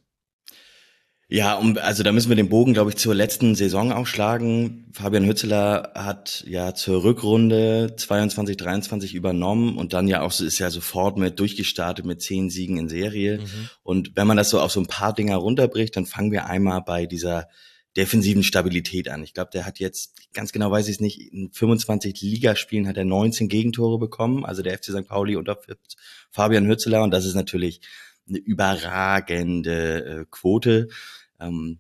[1.29, 4.87] Ja, um, also da müssen wir den Bogen, glaube ich, zur letzten Saison aufschlagen.
[4.93, 10.71] Fabian Hützeler hat ja zur Rückrunde 22, 23 übernommen und dann ja auch ist ja
[10.71, 13.39] sofort mit durchgestartet mit zehn Siegen in Serie.
[13.39, 13.71] Mhm.
[13.83, 16.83] Und wenn man das so auf so ein paar Dinger runterbricht, dann fangen wir einmal
[16.83, 17.49] bei dieser
[17.97, 19.22] defensiven Stabilität an.
[19.22, 22.97] Ich glaube, der hat jetzt, ganz genau weiß ich es nicht, in 25 Ligaspielen hat
[22.97, 25.09] er 19 Gegentore bekommen, also der FC St.
[25.09, 25.59] Pauli unter
[26.30, 27.80] Fabian Hützeler und das ist natürlich
[28.28, 30.88] eine überragende äh, Quote.
[31.40, 31.78] Ähm,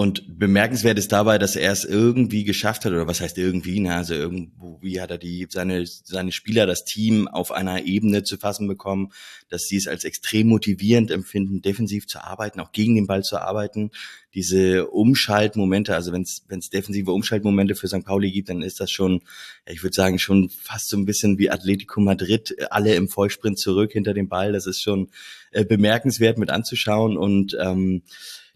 [0.00, 3.96] und bemerkenswert ist dabei, dass er es irgendwie geschafft hat, oder was heißt irgendwie, ne?
[3.96, 8.38] also irgendwo, wie hat er die, seine, seine Spieler, das Team auf einer Ebene zu
[8.38, 9.12] fassen bekommen,
[9.50, 13.42] dass sie es als extrem motivierend empfinden, defensiv zu arbeiten, auch gegen den Ball zu
[13.42, 13.90] arbeiten.
[14.32, 18.02] Diese Umschaltmomente, also wenn es defensive Umschaltmomente für St.
[18.02, 19.20] Pauli gibt, dann ist das schon,
[19.66, 23.92] ich würde sagen, schon fast so ein bisschen wie Atletico Madrid, alle im Vollsprint zurück
[23.92, 24.52] hinter dem Ball.
[24.52, 25.10] Das ist schon
[25.50, 28.00] äh, bemerkenswert mit anzuschauen und ähm,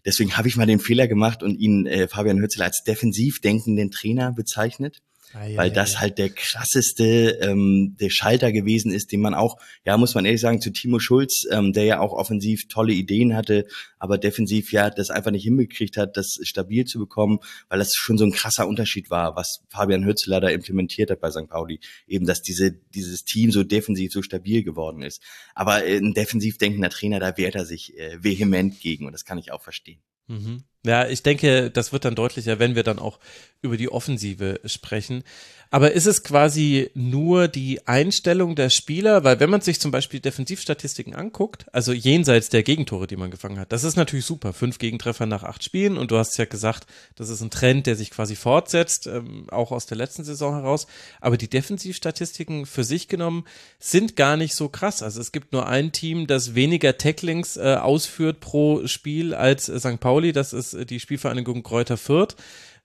[0.05, 3.91] Deswegen habe ich mal den Fehler gemacht und ihn äh, Fabian Hützel als defensiv denkenden
[3.91, 5.01] Trainer bezeichnet.
[5.33, 5.99] Ah, ja, weil das ja.
[6.01, 10.41] halt der krasseste ähm, der Schalter gewesen ist, den man auch, ja, muss man ehrlich
[10.41, 13.65] sagen, zu Timo Schulz, ähm, der ja auch offensiv tolle Ideen hatte,
[13.99, 18.17] aber defensiv ja das einfach nicht hingekriegt hat, das stabil zu bekommen, weil das schon
[18.17, 21.49] so ein krasser Unterschied war, was Fabian Hützler da implementiert hat bei St.
[21.49, 21.79] Pauli.
[22.07, 25.21] Eben, dass diese, dieses Team so defensiv so stabil geworden ist.
[25.53, 29.37] Aber ein defensiv denkender Trainer, da wehrt er sich äh, vehement gegen und das kann
[29.37, 30.01] ich auch verstehen.
[30.27, 30.63] Mhm.
[30.85, 33.19] Ja, ich denke, das wird dann deutlicher, wenn wir dann auch
[33.63, 35.23] über die Offensive sprechen.
[35.71, 39.23] Aber ist es quasi nur die Einstellung der Spieler?
[39.23, 43.59] Weil wenn man sich zum Beispiel Defensivstatistiken anguckt, also jenseits der Gegentore, die man gefangen
[43.59, 44.53] hat, das ist natürlich super.
[44.53, 47.95] Fünf Gegentreffer nach acht Spielen und du hast ja gesagt, das ist ein Trend, der
[47.95, 50.87] sich quasi fortsetzt, ähm, auch aus der letzten Saison heraus.
[51.19, 53.45] Aber die Defensivstatistiken für sich genommen
[53.79, 55.03] sind gar nicht so krass.
[55.03, 59.79] Also es gibt nur ein Team, das weniger Tacklings äh, ausführt pro Spiel als äh,
[59.79, 59.99] St.
[59.99, 60.31] Pauli.
[60.31, 62.35] Das ist äh, die Spielvereinigung Kräuter Fürth.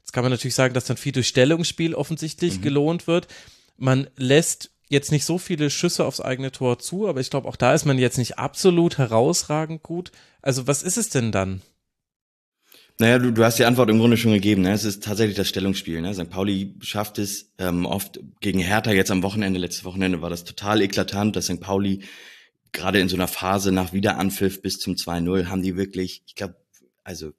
[0.01, 2.63] Jetzt kann man natürlich sagen, dass dann viel durch Stellungsspiel offensichtlich mhm.
[2.63, 3.29] gelohnt wird.
[3.77, 7.57] Man lässt jetzt nicht so viele Schüsse aufs eigene Tor zu, aber ich glaube, auch
[7.57, 10.11] da ist man jetzt nicht absolut herausragend gut.
[10.43, 11.63] Also was ist es denn dann?
[12.99, 14.61] Naja, du, du hast die Antwort im Grunde schon gegeben.
[14.61, 14.73] Ne?
[14.73, 16.03] Es ist tatsächlich das Stellungsspiel.
[16.03, 16.13] Ne?
[16.13, 16.29] St.
[16.29, 20.83] Pauli schafft es ähm, oft gegen Hertha jetzt am Wochenende, letztes Wochenende war das total
[20.83, 21.61] eklatant, dass St.
[21.61, 22.03] Pauli
[22.73, 26.57] gerade in so einer Phase nach Wiederanpfiff bis zum 2-0 haben die wirklich, ich glaube,
[27.03, 27.33] also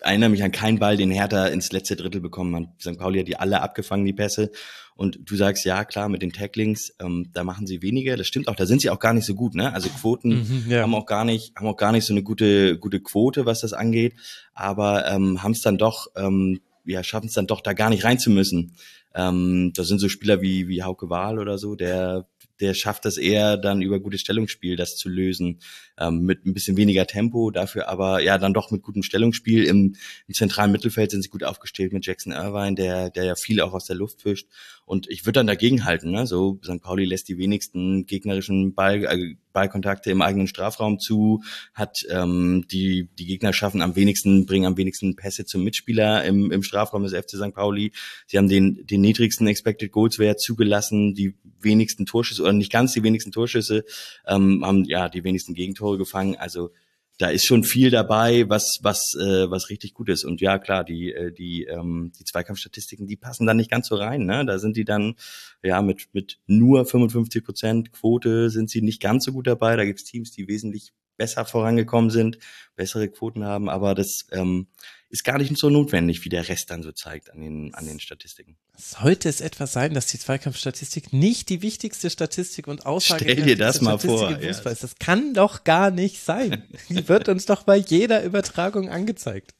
[0.00, 2.68] erinnere mich an keinen Ball, den Hertha ins letzte Drittel bekommen hat.
[2.80, 2.98] St.
[2.98, 4.50] Pauli hat die alle abgefangen, die Pässe.
[4.94, 8.16] Und du sagst, ja, klar, mit den Tacklings, ähm, da machen sie weniger.
[8.16, 9.72] Das stimmt auch, da sind sie auch gar nicht so gut, ne?
[9.72, 10.82] Also Quoten mhm, ja.
[10.82, 13.72] haben auch gar nicht, haben auch gar nicht so eine gute, gute Quote, was das
[13.72, 14.14] angeht.
[14.54, 18.04] Aber ähm, haben es dann doch, ähm, ja, schaffen es dann doch, da gar nicht
[18.04, 18.74] rein zu müssen.
[19.14, 22.26] Ähm, da sind so Spieler wie, wie Hauke Wahl oder so, der
[22.60, 25.60] der schafft das eher dann über gutes Stellungsspiel, das zu lösen,
[25.98, 29.64] ähm, mit ein bisschen weniger Tempo, dafür aber ja dann doch mit gutem Stellungsspiel.
[29.64, 29.96] Im,
[30.26, 33.72] im zentralen Mittelfeld sind sie gut aufgestellt mit Jackson Irvine, der, der ja viel auch
[33.72, 34.48] aus der Luft fischt.
[34.88, 36.10] Und ich würde dann dagegen halten.
[36.12, 36.26] Ne?
[36.26, 36.80] So, St.
[36.80, 41.42] Pauli lässt die wenigsten gegnerischen Ball, äh, Ballkontakte im eigenen Strafraum zu,
[41.74, 46.50] hat ähm, die, die Gegner schaffen am wenigsten, bringen am wenigsten Pässe zum Mitspieler im,
[46.50, 47.52] im Strafraum des FC St.
[47.52, 47.92] Pauli.
[48.26, 52.94] Sie haben den, den niedrigsten Expected Goals Wert zugelassen, die wenigsten Torschüsse oder nicht ganz
[52.94, 53.84] die wenigsten Torschüsse,
[54.26, 56.34] ähm, haben ja die wenigsten Gegentore gefangen.
[56.36, 56.70] Also
[57.18, 60.24] da ist schon viel dabei, was was äh, was richtig gut ist.
[60.24, 63.96] Und ja, klar, die äh, die ähm, die Zweikampfstatistiken, die passen da nicht ganz so
[63.96, 64.24] rein.
[64.24, 64.46] Ne?
[64.46, 65.16] Da sind die dann
[65.62, 69.76] ja mit mit nur 55 Prozent Quote sind sie nicht ganz so gut dabei.
[69.76, 72.38] Da gibt's Teams, die wesentlich besser vorangekommen sind,
[72.76, 73.68] bessere Quoten haben.
[73.68, 74.68] Aber das ähm,
[75.10, 78.00] ist gar nicht so notwendig, wie der Rest dann so zeigt an den, an den
[78.00, 78.56] Statistiken.
[78.80, 83.56] Sollte es etwas sein, dass die Zweikampfstatistik nicht die wichtigste Statistik und Aussage Stell dir
[83.56, 84.30] das mal vor.
[84.30, 84.36] Ja.
[84.36, 84.64] Ist.
[84.64, 86.62] Das kann doch gar nicht sein.
[86.88, 89.56] Die wird uns doch bei jeder Übertragung angezeigt.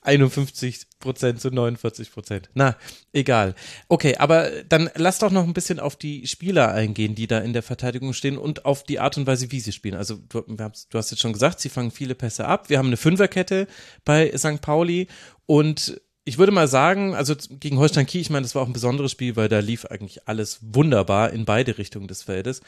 [0.00, 2.50] 51 Prozent zu 49 Prozent.
[2.54, 2.76] Na,
[3.12, 3.54] egal.
[3.86, 7.52] Okay, aber dann lass doch noch ein bisschen auf die Spieler eingehen, die da in
[7.52, 9.94] der Verteidigung stehen und auf die Art und Weise, wie sie spielen.
[9.94, 12.70] Also du, du hast jetzt schon gesagt, sie fangen viele Pässe ab.
[12.70, 13.68] Wir haben eine Fünferkette
[14.04, 14.60] bei St.
[14.60, 15.06] Pauli
[15.46, 18.74] und ich würde mal sagen, also gegen Holstein Kiel, ich meine, das war auch ein
[18.74, 22.60] besonderes Spiel, weil da lief eigentlich alles wunderbar in beide Richtungen des Feldes.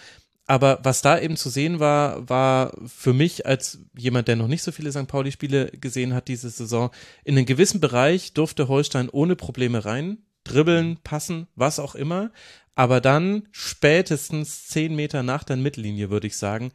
[0.46, 4.62] Aber was da eben zu sehen war, war für mich als jemand, der noch nicht
[4.62, 5.06] so viele St.
[5.06, 6.90] Pauli-Spiele gesehen hat diese Saison,
[7.22, 12.32] in einen gewissen Bereich durfte Holstein ohne Probleme rein, dribbeln, passen, was auch immer.
[12.74, 16.72] Aber dann spätestens zehn Meter nach der Mittellinie, würde ich sagen,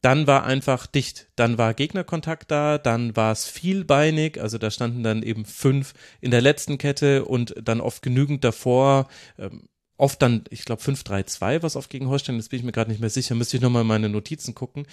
[0.00, 1.28] dann war einfach dicht.
[1.36, 6.30] Dann war Gegnerkontakt da, dann war es vielbeinig, also da standen dann eben fünf in
[6.30, 9.08] der letzten Kette und dann oft genügend davor.
[9.38, 12.90] Ähm, oft dann, ich glaube 5-3-2, was oft gegen Holstein, jetzt bin ich mir gerade
[12.90, 14.86] nicht mehr sicher, müsste ich nochmal meine Notizen gucken.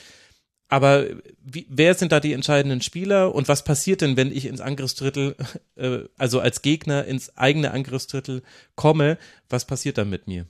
[0.68, 1.06] Aber
[1.44, 5.36] wie, wer sind da die entscheidenden Spieler und was passiert denn, wenn ich ins Angriffsdrittel,
[5.76, 8.42] äh, also als Gegner ins eigene Angriffsdrittel
[8.76, 9.20] komme?
[9.48, 10.48] Was passiert dann mit mir?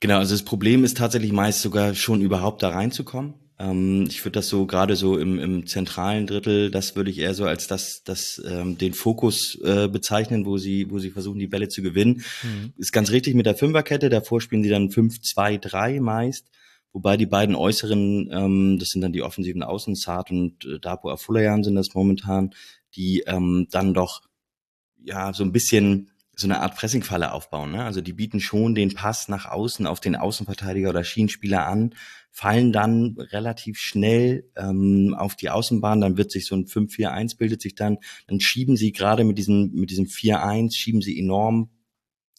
[0.00, 3.34] Genau, also das Problem ist tatsächlich meist sogar schon überhaupt da reinzukommen.
[3.58, 7.32] Ähm, ich würde das so gerade so im, im zentralen Drittel, das würde ich eher
[7.32, 11.46] so als das, das ähm, den Fokus äh, bezeichnen, wo sie, wo sie versuchen, die
[11.46, 12.22] Bälle zu gewinnen.
[12.42, 12.74] Mhm.
[12.76, 16.48] Ist ganz richtig mit der Fünferkette, davor spielen sie dann 5-2-3 meist.
[16.92, 21.10] Wobei die beiden äußeren, ähm, das sind dann die offensiven Außen, Saad und äh, Dapo
[21.10, 22.54] Afulayan sind das momentan,
[22.94, 24.22] die ähm, dann doch
[25.02, 27.72] ja so ein bisschen so eine Art Pressingfalle aufbauen.
[27.72, 27.82] Ne?
[27.82, 31.94] Also die bieten schon den Pass nach außen auf den Außenverteidiger oder Schienenspieler an,
[32.30, 37.62] fallen dann relativ schnell ähm, auf die Außenbahn, dann wird sich so ein 5-4-1 bildet
[37.62, 37.96] sich dann,
[38.28, 41.70] dann schieben sie gerade mit diesem, mit diesem 4-1, schieben sie enorm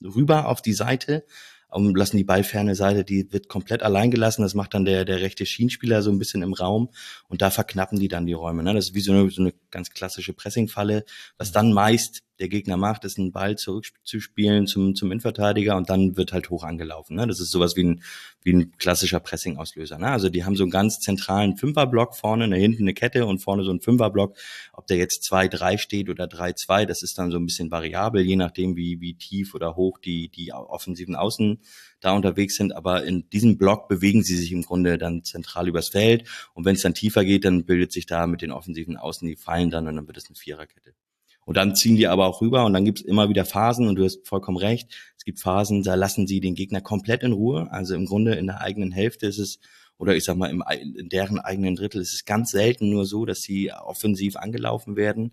[0.03, 1.25] rüber auf die Seite,
[1.69, 4.43] um, lassen die ballferne Seite, die wird komplett allein gelassen.
[4.43, 6.89] Das macht dann der, der rechte Schienenspieler so ein bisschen im Raum
[7.27, 8.63] und da verknappen die dann die Räume.
[8.63, 8.73] Ne?
[8.75, 11.03] Das ist wie so eine, so eine ganz klassische Pressingfalle,
[11.37, 16.17] was dann meist der Gegner macht, ist einen Ball zurückzuspielen zum, zum Innenverteidiger und dann
[16.17, 17.15] wird halt hoch angelaufen.
[17.15, 17.27] Ne?
[17.27, 18.03] Das ist sowas wie ein,
[18.43, 19.97] wie ein klassischer Pressing-Auslöser.
[19.97, 20.07] Ne?
[20.07, 23.63] Also die haben so einen ganz zentralen Fünferblock vorne, ne, hinten eine Kette und vorne
[23.63, 24.35] so ein Fünferblock.
[24.73, 28.35] Ob der jetzt 2-3 steht oder 3-2, das ist dann so ein bisschen variabel, je
[28.35, 31.59] nachdem, wie, wie tief oder hoch die, die offensiven Außen
[31.99, 32.75] da unterwegs sind.
[32.75, 36.27] Aber in diesem Block bewegen sie sich im Grunde dann zentral übers Feld.
[36.53, 39.35] Und wenn es dann tiefer geht, dann bildet sich da mit den offensiven Außen, die
[39.35, 40.93] fallen dann und dann wird es eine Viererkette.
[41.47, 43.95] Und dann ziehen die aber auch rüber und dann gibt es immer wieder Phasen und
[43.95, 44.93] du hast vollkommen recht.
[45.17, 47.71] Es gibt Phasen, da lassen sie den Gegner komplett in Ruhe.
[47.71, 49.59] Also im Grunde in der eigenen Hälfte ist es,
[49.97, 50.61] oder ich sag mal, im,
[50.97, 55.31] in deren eigenen Drittel ist es ganz selten nur so, dass sie offensiv angelaufen werden.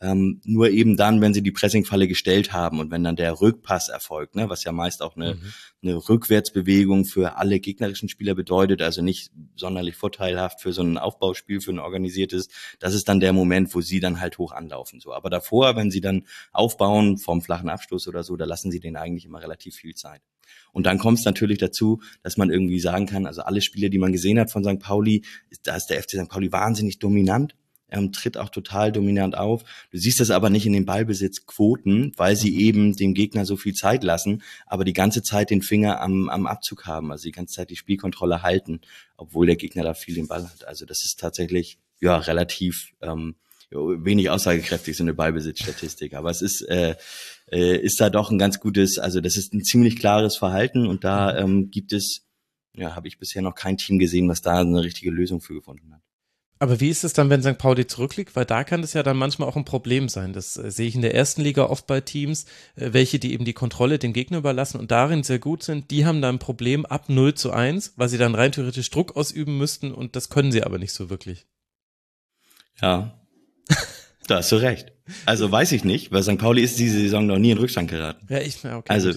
[0.00, 3.88] Ähm, nur eben dann, wenn sie die Pressingfalle gestellt haben und wenn dann der Rückpass
[3.88, 5.52] erfolgt, ne, was ja meist auch eine, mhm.
[5.82, 11.62] eine Rückwärtsbewegung für alle gegnerischen Spieler bedeutet, also nicht sonderlich vorteilhaft für so ein Aufbauspiel,
[11.62, 15.00] für ein organisiertes, das ist dann der Moment, wo sie dann halt hoch anlaufen.
[15.00, 15.14] So.
[15.14, 18.96] Aber davor, wenn sie dann aufbauen vom flachen Abstoß oder so, da lassen sie denen
[18.96, 20.20] eigentlich immer relativ viel Zeit.
[20.72, 23.98] Und dann kommt es natürlich dazu, dass man irgendwie sagen kann, also alle Spiele, die
[23.98, 24.78] man gesehen hat von St.
[24.78, 25.24] Pauli,
[25.62, 26.28] da ist der FC St.
[26.28, 27.54] Pauli wahnsinnig dominant
[27.90, 29.62] ähm, tritt auch total dominant auf.
[29.90, 32.58] Du siehst das aber nicht in den Ballbesitzquoten, weil sie mhm.
[32.58, 36.46] eben dem Gegner so viel Zeit lassen, aber die ganze Zeit den Finger am, am
[36.46, 38.80] Abzug haben, also die ganze Zeit die Spielkontrolle halten,
[39.16, 40.66] obwohl der Gegner da viel den Ball hat.
[40.66, 43.36] Also das ist tatsächlich ja relativ ähm,
[43.70, 46.94] wenig aussagekräftig so eine Ballbesitzstatistik, aber es ist äh,
[47.50, 51.04] äh, ist da doch ein ganz gutes, also das ist ein ziemlich klares Verhalten und
[51.04, 51.38] da mhm.
[51.38, 52.22] ähm, gibt es
[52.76, 55.94] ja, habe ich bisher noch kein Team gesehen, was da eine richtige Lösung für gefunden
[55.94, 56.02] hat.
[56.58, 57.58] Aber wie ist es dann, wenn St.
[57.58, 58.34] Pauli zurückliegt?
[58.34, 60.32] Weil da kann das ja dann manchmal auch ein Problem sein.
[60.32, 62.46] Das äh, sehe ich in der ersten Liga oft bei Teams,
[62.76, 65.90] äh, welche die eben die Kontrolle dem Gegner überlassen und darin sehr gut sind.
[65.90, 69.16] Die haben dann ein Problem ab 0 zu 1, weil sie dann rein theoretisch Druck
[69.16, 71.46] ausüben müssten und das können sie aber nicht so wirklich.
[72.80, 73.18] Ja,
[74.26, 74.92] da hast du recht.
[75.24, 76.38] Also weiß ich nicht, weil St.
[76.38, 78.26] Pauli ist diese Saison noch nie in Rückstand geraten.
[78.28, 78.82] Ja, ich, okay.
[78.86, 79.12] Also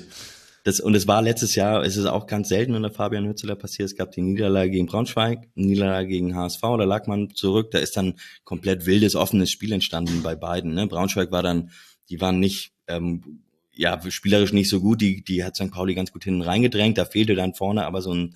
[0.64, 3.88] das, und es war letztes Jahr, es ist auch ganz selten unter Fabian Hützeler passiert.
[3.90, 7.72] Es gab die Niederlage gegen Braunschweig, Niederlage gegen HSV, da lag man zurück.
[7.72, 10.74] Da ist dann komplett wildes, offenes Spiel entstanden bei beiden.
[10.74, 10.88] Ne?
[10.88, 11.72] Braunschweig war dann,
[12.10, 13.44] die waren nicht, ähm,
[13.74, 15.02] ja, spielerisch nicht so gut.
[15.02, 15.72] Die, die hat St.
[15.72, 16.98] Pauli ganz gut hinten reingedrängt.
[16.98, 18.36] Da fehlte dann vorne aber so ein,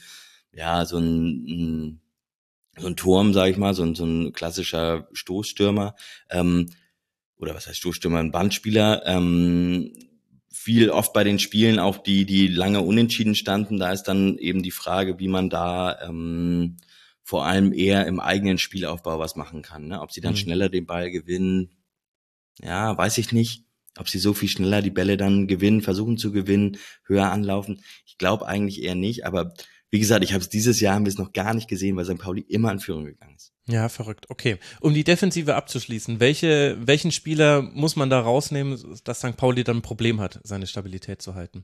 [0.53, 1.99] ja, so ein, ein
[2.77, 5.95] so ein Turm, sage ich mal, so ein, so ein klassischer Stoßstürmer.
[6.29, 6.69] Ähm,
[7.37, 9.05] oder was heißt Stoßstürmer, ein Bandspieler.
[9.05, 9.91] Ähm,
[10.53, 14.61] viel oft bei den Spielen auch die, die lange unentschieden standen, da ist dann eben
[14.61, 16.77] die Frage, wie man da ähm,
[17.23, 19.87] vor allem eher im eigenen Spielaufbau was machen kann.
[19.87, 19.99] Ne?
[19.99, 20.37] Ob sie dann mhm.
[20.37, 21.71] schneller den Ball gewinnen,
[22.61, 23.65] ja, weiß ich nicht.
[23.97, 27.83] Ob sie so viel schneller die Bälle dann gewinnen, versuchen zu gewinnen, höher anlaufen.
[28.05, 29.53] Ich glaube eigentlich eher nicht, aber
[29.89, 32.05] wie gesagt, ich habe es dieses Jahr haben wir es noch gar nicht gesehen, weil
[32.05, 32.17] St.
[32.17, 33.52] Pauli immer in Führung gegangen ist.
[33.67, 34.25] Ja, verrückt.
[34.29, 34.57] Okay.
[34.81, 39.37] Um die Defensive abzuschließen, welche, welchen Spieler muss man da rausnehmen, dass St.
[39.37, 41.63] Pauli dann ein Problem hat, seine Stabilität zu halten?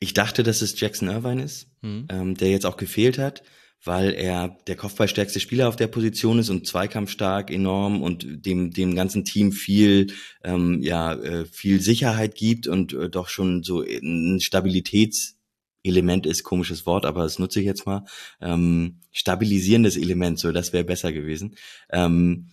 [0.00, 2.06] Ich dachte, dass es Jackson Irvine ist, mhm.
[2.10, 3.42] ähm, der jetzt auch gefehlt hat,
[3.82, 8.94] weil er der kopfballstärkste Spieler auf der Position ist und zweikampfstark enorm und dem dem
[8.94, 10.08] ganzen Team viel
[10.42, 15.36] ähm, ja äh, viel Sicherheit gibt und äh, doch schon so ein Stabilitäts
[15.84, 18.04] Element ist, komisches Wort, aber das nutze ich jetzt mal.
[18.40, 21.56] Ähm, stabilisierendes Element, so das wäre besser gewesen.
[21.90, 22.48] Ähm,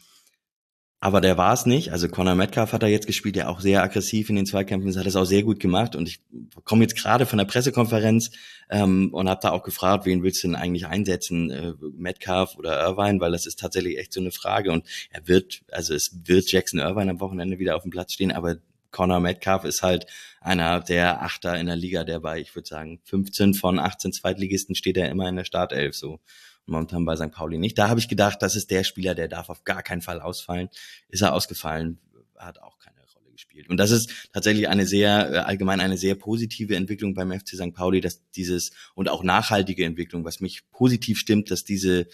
[1.04, 1.92] aber der war es nicht.
[1.92, 4.98] Also Conor Metcalf hat er jetzt gespielt, der auch sehr aggressiv in den Zweikämpfen ist,
[4.98, 5.96] hat es auch sehr gut gemacht.
[5.96, 6.22] Und ich
[6.64, 8.30] komme jetzt gerade von der Pressekonferenz
[8.70, 12.80] ähm, und habe da auch gefragt, wen willst du denn eigentlich einsetzen, äh, Metcalf oder
[12.80, 14.72] Irvine, weil das ist tatsächlich echt so eine Frage.
[14.72, 18.32] Und er wird, also es wird Jackson Irvine am Wochenende wieder auf dem Platz stehen,
[18.32, 18.58] aber
[18.92, 20.06] Connor Metcalf ist halt
[20.39, 24.76] einer der Achter in der Liga, der bei, ich würde sagen, 15 von 18 Zweitligisten
[24.76, 26.20] steht er immer in der Startelf so.
[26.68, 27.32] Momentan bei St.
[27.32, 27.78] Pauli nicht.
[27.78, 30.70] Da habe ich gedacht, das ist der Spieler, der darf auf gar keinen Fall ausfallen.
[31.10, 32.00] Ist er ausgefallen,
[32.38, 33.70] hat auch keine Rolle gespielt.
[33.70, 37.74] Und das ist tatsächlich eine sehr, äh, allgemein eine sehr positive Entwicklung beim FC St.
[37.74, 42.08] Pauli, dass dieses und auch nachhaltige Entwicklung, was mich positiv stimmt, dass diese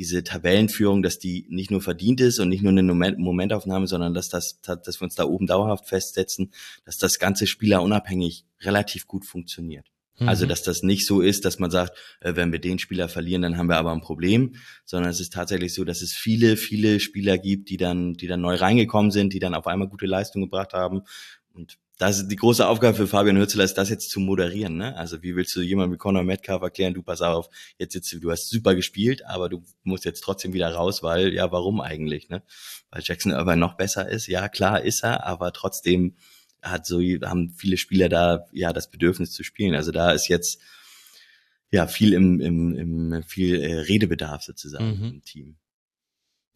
[0.00, 4.30] diese Tabellenführung, dass die nicht nur verdient ist und nicht nur eine Momentaufnahme, sondern dass
[4.30, 6.52] das, dass wir uns da oben dauerhaft festsetzen,
[6.86, 9.86] dass das ganze Spieler unabhängig relativ gut funktioniert.
[10.14, 10.28] Also, mhm.
[10.28, 13.42] Also, dass das nicht so ist, dass man sagt, äh, wenn wir den Spieler verlieren,
[13.42, 14.54] dann haben wir aber ein Problem,
[14.86, 18.40] sondern es ist tatsächlich so, dass es viele, viele Spieler gibt, die dann, die dann
[18.40, 21.02] neu reingekommen sind, die dann auf einmal gute Leistung gebracht haben.
[21.52, 24.78] Und das ist die große Aufgabe für Fabian Hürzeler, ist das jetzt zu moderieren.
[24.78, 24.96] Ne?
[24.96, 28.30] Also wie willst du jemandem wie Conor Metcalf erklären, du pass auf, jetzt jetzt du
[28.30, 32.30] hast super gespielt, aber du musst jetzt trotzdem wieder raus, weil ja, warum eigentlich?
[32.30, 32.42] Ne?
[32.90, 34.28] Weil Jackson Irvine noch besser ist.
[34.28, 36.16] Ja, klar ist er, aber trotzdem
[36.62, 39.74] hat so haben viele Spieler da ja das Bedürfnis zu spielen.
[39.74, 40.58] Also da ist jetzt
[41.70, 45.08] ja viel im, im, im viel äh, Redebedarf sozusagen mhm.
[45.10, 45.56] im Team.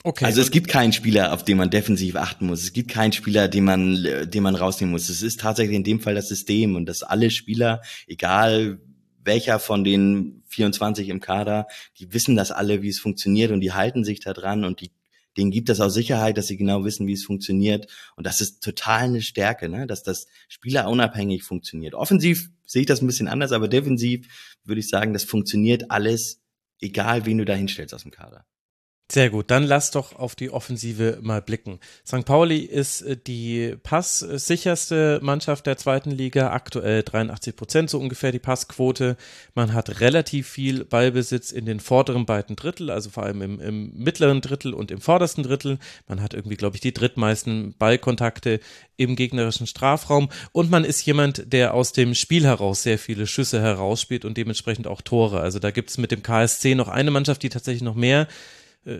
[0.06, 0.26] Okay.
[0.26, 2.62] Also es gibt keinen Spieler, auf den man defensiv achten muss.
[2.62, 5.08] Es gibt keinen Spieler, den man, den man rausnehmen muss.
[5.08, 8.80] Es ist tatsächlich in dem Fall das System und dass alle Spieler, egal
[9.24, 11.66] welcher von den 24 im Kader,
[11.98, 14.92] die wissen das alle, wie es funktioniert und die halten sich da dran und die
[15.38, 17.88] denen gibt es auch Sicherheit, dass sie genau wissen, wie es funktioniert.
[18.14, 19.86] Und das ist total eine Stärke, ne?
[19.86, 21.94] dass das Spieler unabhängig funktioniert.
[21.94, 24.28] Offensiv sehe ich das ein bisschen anders, aber defensiv
[24.62, 26.40] würde ich sagen, das funktioniert alles,
[26.80, 28.46] egal wen du da hinstellst aus dem Kader.
[29.12, 31.78] Sehr gut, dann lass doch auf die Offensive mal blicken.
[32.06, 32.24] St.
[32.24, 38.38] Pauli ist äh, die passsicherste Mannschaft der zweiten Liga, aktuell 83 Prozent so ungefähr die
[38.38, 39.18] Passquote.
[39.54, 43.92] Man hat relativ viel Ballbesitz in den vorderen beiden Drittel, also vor allem im, im
[43.94, 45.78] mittleren Drittel und im vordersten Drittel.
[46.08, 48.58] Man hat irgendwie, glaube ich, die drittmeisten Ballkontakte
[48.96, 53.60] im gegnerischen Strafraum und man ist jemand, der aus dem Spiel heraus sehr viele Schüsse
[53.60, 55.40] herausspielt und dementsprechend auch Tore.
[55.40, 58.28] Also da gibt es mit dem KSC noch eine Mannschaft, die tatsächlich noch mehr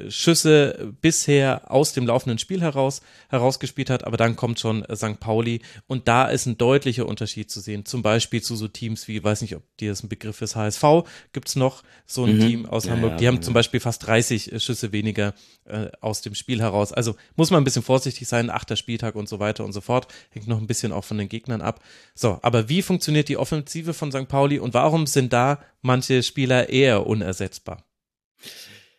[0.09, 5.20] Schüsse bisher aus dem laufenden Spiel heraus herausgespielt hat, aber dann kommt schon St.
[5.20, 7.85] Pauli und da ist ein deutlicher Unterschied zu sehen.
[7.85, 10.85] Zum Beispiel zu so Teams wie, weiß nicht, ob dir das ein Begriff ist, HSV,
[11.32, 12.40] gibt's noch so ein mhm.
[12.40, 13.40] Team aus ja, Hamburg, ja, die haben ja.
[13.43, 15.35] zum Beispiel fast 30 äh, Schüsse weniger
[15.65, 16.93] äh, aus dem Spiel heraus.
[16.93, 20.09] Also muss man ein bisschen vorsichtig sein, achter Spieltag und so weiter und so fort.
[20.31, 21.82] Hängt noch ein bisschen auch von den Gegnern ab.
[22.15, 24.28] So, aber wie funktioniert die Offensive von St.
[24.28, 27.85] Pauli und warum sind da manche Spieler eher unersetzbar?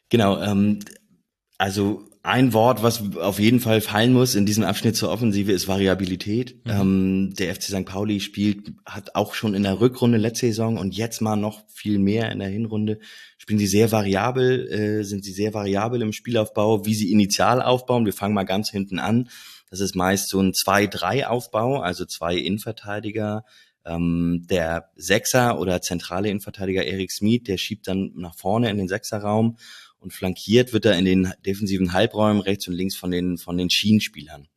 [0.10, 0.80] Genau, ähm,
[1.57, 5.68] also ein Wort, was auf jeden Fall fallen muss in diesem Abschnitt zur Offensive, ist
[5.68, 6.65] Variabilität.
[6.65, 6.72] Mhm.
[6.72, 7.86] Ähm, der FC St.
[7.86, 11.99] Pauli spielt, hat auch schon in der Rückrunde letzte Saison und jetzt mal noch viel
[11.99, 12.98] mehr in der Hinrunde,
[13.38, 18.07] spielen sie sehr variabel, äh, sind sie sehr variabel im Spielaufbau, wie sie initial aufbauen.
[18.07, 19.30] Wir fangen mal ganz hinten an.
[19.69, 23.45] Das ist meist so ein 2-3-Aufbau, also zwei Innenverteidiger.
[23.86, 28.88] Ähm, der Sechser oder zentrale Innenverteidiger Erik Smith, der schiebt dann nach vorne in den
[28.88, 29.57] Sechserraum
[30.06, 33.72] und flankiert wird er in den defensiven Halbräumen rechts und links von den, von den
[33.72, 34.48] Schienenspielern.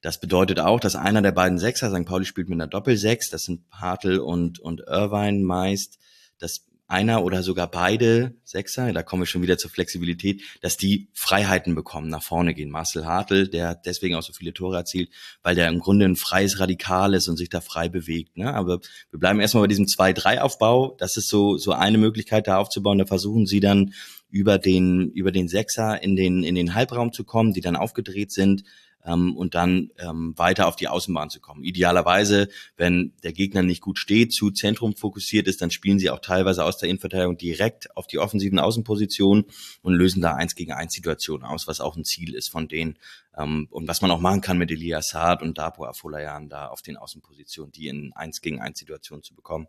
[0.00, 2.06] Das bedeutet auch, dass einer der beiden Sechser, St.
[2.06, 5.98] Pauli spielt mit einer Doppelsechs, das sind Hartl und, und Irvine meist,
[6.38, 11.08] dass einer oder sogar beide Sechser, da kommen wir schon wieder zur Flexibilität, dass die
[11.14, 12.70] Freiheiten bekommen, nach vorne gehen.
[12.70, 15.10] Marcel Hartl, der hat deswegen auch so viele Tore erzielt,
[15.42, 18.36] weil der im Grunde ein freies Radikal ist und sich da frei bewegt.
[18.36, 18.52] Ne?
[18.52, 18.80] Aber
[19.10, 20.96] wir bleiben erstmal bei diesem 2-3-Aufbau.
[20.98, 22.98] Das ist so, so eine Möglichkeit, da aufzubauen.
[22.98, 23.94] Da versuchen sie dann
[24.28, 28.32] über den, über den Sechser in den, in den Halbraum zu kommen, die dann aufgedreht
[28.32, 28.64] sind
[29.04, 31.64] ähm, und dann ähm, weiter auf die Außenbahn zu kommen.
[31.64, 36.20] Idealerweise, wenn der Gegner nicht gut steht, zu Zentrum fokussiert ist, dann spielen sie auch
[36.20, 39.46] teilweise aus der Innenverteidigung direkt auf die offensiven Außenpositionen
[39.82, 42.98] und lösen da eins gegen eins Situationen aus, was auch ein Ziel ist von denen
[43.36, 46.82] ähm, und was man auch machen kann mit Elias Saad und Dapo Afolayan da auf
[46.82, 49.66] den Außenpositionen, die in eins gegen eins Situationen zu bekommen.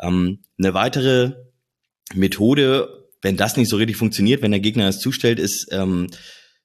[0.00, 1.34] Ähm, eine weitere
[2.14, 6.08] Methode, wenn das nicht so richtig funktioniert, wenn der Gegner es zustellt, ist ähm,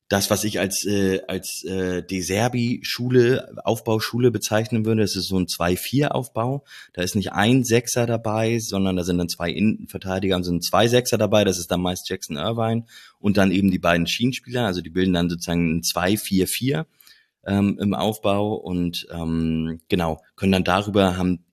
[0.10, 5.02] das, was ich als äh, als äh, Deserbi-Schule, Aufbauschule bezeichnen würde.
[5.02, 6.64] Das ist so ein 2-4-Aufbau.
[6.94, 10.88] Da ist nicht ein Sechser dabei, sondern da sind dann zwei Innenverteidiger und sind zwei
[10.88, 11.44] Sechser dabei.
[11.44, 12.86] Das ist dann meist Jackson Irvine
[13.20, 14.66] und dann eben die beiden Schienenspieler.
[14.66, 16.86] Also die bilden dann sozusagen ein 2-4-4
[17.46, 21.44] ähm, im Aufbau und ähm, genau können dann darüber haben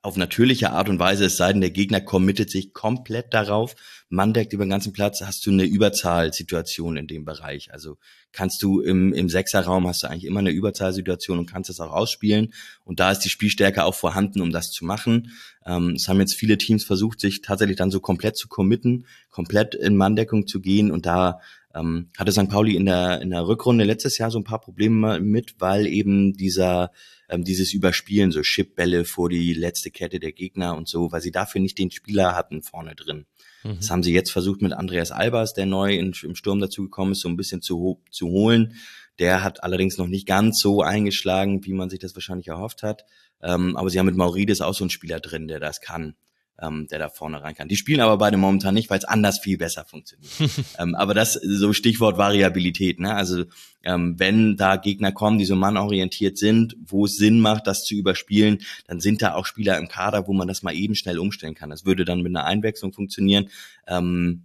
[0.00, 3.74] auf natürliche Art und Weise, es sei denn, der Gegner committet sich komplett darauf,
[4.08, 7.72] man deckt über den ganzen Platz, hast du eine Überzahlsituation in dem Bereich.
[7.72, 7.98] Also
[8.32, 11.92] kannst du im, im Sechserraum hast du eigentlich immer eine Überzahlsituation und kannst das auch
[11.92, 12.54] ausspielen.
[12.84, 15.32] Und da ist die Spielstärke auch vorhanden, um das zu machen.
[15.66, 19.74] Ähm, es haben jetzt viele Teams versucht, sich tatsächlich dann so komplett zu committen, komplett
[19.74, 20.92] in Manndeckung zu gehen.
[20.92, 21.40] Und da
[21.74, 22.48] ähm, hatte St.
[22.48, 26.34] Pauli in der, in der Rückrunde letztes Jahr so ein paar Probleme mit, weil eben
[26.34, 26.92] dieser
[27.28, 31.30] ähm, dieses Überspielen, so Chipbälle vor die letzte Kette der Gegner und so, weil sie
[31.30, 33.26] dafür nicht den Spieler hatten vorne drin.
[33.64, 33.76] Mhm.
[33.76, 37.20] Das haben sie jetzt versucht mit Andreas Albers, der neu in, im Sturm dazugekommen ist,
[37.20, 38.74] so ein bisschen zu, zu holen.
[39.18, 43.04] Der hat allerdings noch nicht ganz so eingeschlagen, wie man sich das wahrscheinlich erhofft hat.
[43.42, 46.14] Ähm, aber sie haben mit Maurides auch so einen Spieler drin, der das kann
[46.60, 47.68] ähm, der da vorne rein kann.
[47.68, 50.32] Die spielen aber beide momentan nicht, weil es anders viel besser funktioniert.
[50.78, 53.00] ähm, aber das so Stichwort Variabilität.
[53.00, 53.14] Ne?
[53.14, 53.44] Also
[53.82, 57.94] ähm, wenn da Gegner kommen, die so mannorientiert sind, wo es Sinn macht, das zu
[57.94, 61.54] überspielen, dann sind da auch Spieler im Kader, wo man das mal eben schnell umstellen
[61.54, 61.70] kann.
[61.70, 63.50] Das würde dann mit einer Einwechslung funktionieren.
[63.86, 64.44] Ähm,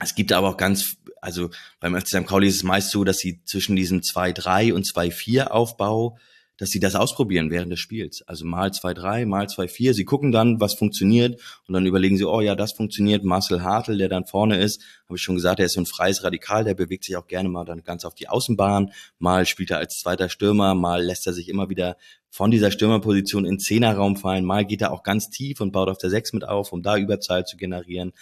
[0.00, 2.26] es gibt aber auch ganz, also beim FC St.
[2.26, 6.18] Pauli ist es meist so, dass sie zwischen diesem 2-3 und 2-4 Aufbau
[6.56, 8.22] dass sie das ausprobieren während des Spiels.
[8.26, 9.94] Also mal zwei drei, mal zwei vier.
[9.94, 13.24] Sie gucken dann, was funktioniert und dann überlegen sie, oh ja, das funktioniert.
[13.24, 16.22] Marcel Hartl, der dann vorne ist, habe ich schon gesagt, er ist so ein freies
[16.22, 18.92] Radikal, der bewegt sich auch gerne mal dann ganz auf die Außenbahn.
[19.18, 21.96] Mal spielt er als zweiter Stürmer, mal lässt er sich immer wieder
[22.30, 24.44] von dieser Stürmerposition in Zehnerraum fallen.
[24.44, 26.96] Mal geht er auch ganz tief und baut auf der Sechs mit auf, um da
[26.96, 28.12] Überzahl zu generieren.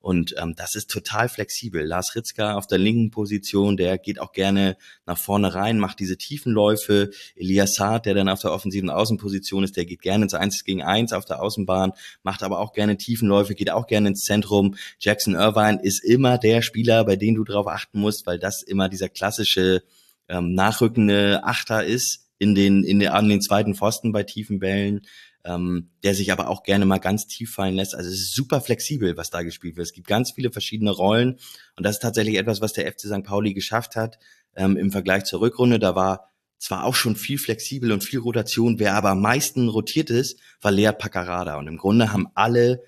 [0.00, 1.84] Und ähm, das ist total flexibel.
[1.84, 6.16] Lars Ritzka auf der linken Position, der geht auch gerne nach vorne rein, macht diese
[6.16, 7.10] Tiefenläufe.
[7.36, 10.82] Elias Saad, der dann auf der offensiven Außenposition ist, der geht gerne ins 1 gegen
[10.82, 14.74] 1 auf der Außenbahn, macht aber auch gerne Tiefenläufe, geht auch gerne ins Zentrum.
[14.98, 18.88] Jackson Irvine ist immer der Spieler, bei dem du darauf achten musst, weil das immer
[18.88, 19.82] dieser klassische
[20.28, 25.02] ähm, nachrückende Achter ist in den, in den, an den zweiten Pfosten bei tiefen Bällen
[25.44, 27.94] ähm, der sich aber auch gerne mal ganz tief fallen lässt.
[27.94, 29.86] Also es ist super flexibel, was da gespielt wird.
[29.86, 31.38] Es gibt ganz viele verschiedene Rollen
[31.76, 33.24] und das ist tatsächlich etwas, was der FC St.
[33.24, 34.18] Pauli geschafft hat
[34.56, 35.78] ähm, im Vergleich zur Rückrunde.
[35.78, 40.10] Da war zwar auch schon viel flexibel und viel Rotation, wer aber am meisten rotiert
[40.10, 41.56] ist, war Lea Paccarada.
[41.56, 42.82] Und im Grunde haben alle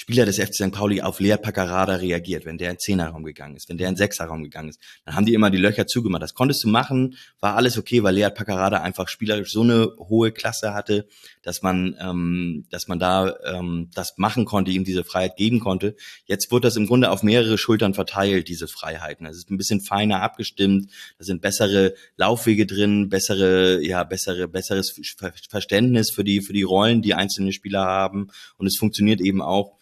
[0.00, 0.70] Spieler des FC St.
[0.70, 4.44] Pauli auf Lea Paccarada reagiert, wenn der in Zehnerraum gegangen ist, wenn der in Sechserraum
[4.44, 4.80] gegangen ist.
[5.04, 6.22] Dann haben die immer die Löcher zugemacht.
[6.22, 10.30] Das konntest du machen, war alles okay, weil Lea Paccarada einfach spielerisch so eine hohe
[10.30, 11.08] Klasse hatte,
[11.48, 15.96] dass man, ähm, dass man da ähm, das machen konnte, ihm diese Freiheit geben konnte.
[16.26, 19.24] Jetzt wird das im Grunde auf mehrere Schultern verteilt, diese Freiheiten.
[19.24, 25.00] Es ist ein bisschen feiner abgestimmt, da sind bessere Laufwege drin, bessere, ja, bessere, besseres
[25.48, 28.28] Verständnis für die, für die Rollen, die einzelne Spieler haben.
[28.58, 29.78] Und es funktioniert eben auch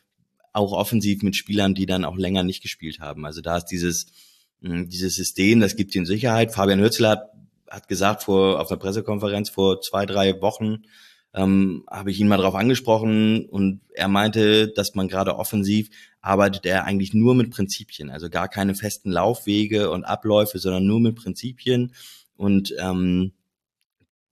[0.53, 3.27] auch offensiv mit Spielern, die dann auch länger nicht gespielt haben.
[3.27, 4.07] Also da ist dieses,
[4.63, 6.55] hm, dieses System, das gibt ihnen Sicherheit.
[6.55, 7.31] Fabian Hürzler hat,
[7.69, 10.85] hat gesagt vor, auf einer Pressekonferenz vor zwei, drei Wochen,
[11.37, 15.91] ähm, habe ich ihn mal darauf angesprochen und er meinte, dass man gerade offensiv
[16.23, 20.99] arbeitet er eigentlich nur mit Prinzipien, also gar keine festen Laufwege und Abläufe, sondern nur
[20.99, 21.93] mit Prinzipien
[22.37, 23.33] und ähm,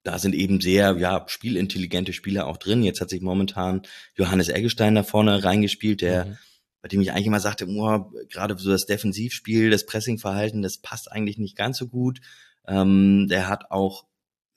[0.03, 2.83] da sind eben sehr ja spielintelligente Spieler auch drin.
[2.83, 3.83] Jetzt hat sich momentan
[4.17, 6.39] Johannes Eggestein da vorne reingespielt, der mhm.
[6.83, 11.13] bei dem ich eigentlich immer sagte, oh, gerade so das Defensivspiel, das Pressingverhalten, das passt
[11.13, 12.21] eigentlich nicht ganz so gut.
[12.67, 14.05] Ähm, der hat auch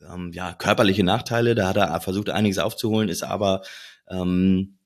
[0.01, 3.61] ähm, ja körperliche Nachteile, da hat er versucht einiges aufzuholen, ist aber
[4.09, 4.77] ähm,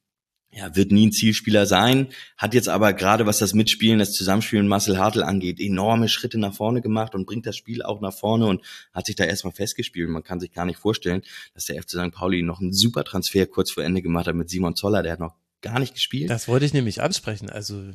[0.53, 4.67] ja, wird nie ein Zielspieler sein, hat jetzt aber gerade was das Mitspielen, das Zusammenspielen
[4.67, 8.47] Marcel Hartl angeht, enorme Schritte nach vorne gemacht und bringt das Spiel auch nach vorne
[8.47, 8.61] und
[8.93, 10.09] hat sich da erstmal festgespielt.
[10.09, 11.21] Man kann sich gar nicht vorstellen,
[11.53, 12.11] dass der FC St.
[12.11, 15.19] Pauli noch einen super Transfer kurz vor Ende gemacht hat mit Simon Zoller, der hat
[15.21, 16.29] noch gar nicht gespielt.
[16.29, 17.49] Das wollte ich nämlich ansprechen.
[17.49, 17.91] Also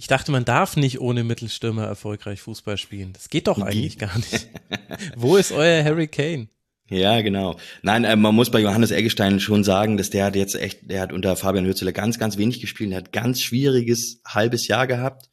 [0.00, 3.12] ich dachte, man darf nicht ohne Mittelstürmer erfolgreich Fußball spielen.
[3.12, 4.48] Das geht doch eigentlich gar nicht.
[5.14, 6.48] Wo ist euer Harry Kane?
[6.88, 7.58] Ja, genau.
[7.82, 11.02] Nein, äh, man muss bei Johannes Eggestein schon sagen, dass der hat jetzt echt, der
[11.02, 12.92] hat unter Fabian Hürzeler ganz, ganz wenig gespielt.
[12.92, 15.28] Er hat ganz schwieriges halbes Jahr gehabt.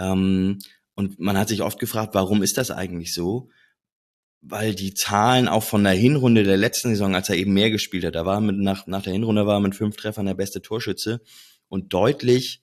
[0.00, 0.58] Ähm,
[0.96, 3.50] und man hat sich oft gefragt, warum ist das eigentlich so?
[4.40, 8.04] Weil die Zahlen auch von der Hinrunde der letzten Saison, als er eben mehr gespielt
[8.04, 10.60] hat, da war mit, nach, nach der Hinrunde war er mit fünf Treffern der beste
[10.60, 11.20] Torschütze
[11.68, 12.61] und deutlich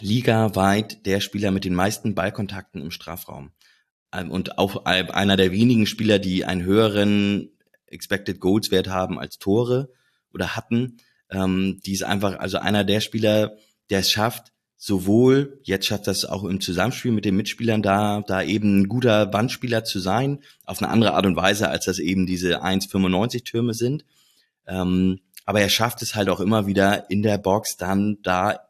[0.00, 3.52] ligaweit der Spieler mit den meisten Ballkontakten im Strafraum.
[4.12, 7.50] Ähm, und auch einer der wenigen Spieler, die einen höheren
[7.86, 9.90] Expected Goals Wert haben als Tore
[10.32, 10.98] oder hatten.
[11.30, 13.56] Ähm, die ist einfach, also einer der Spieler,
[13.90, 18.42] der es schafft, sowohl, jetzt schafft das auch im Zusammenspiel mit den Mitspielern da, da
[18.42, 22.26] eben ein guter Bandspieler zu sein, auf eine andere Art und Weise, als das eben
[22.26, 24.04] diese 1,95 Türme sind.
[24.66, 28.65] Ähm, aber er schafft es halt auch immer wieder in der Box dann da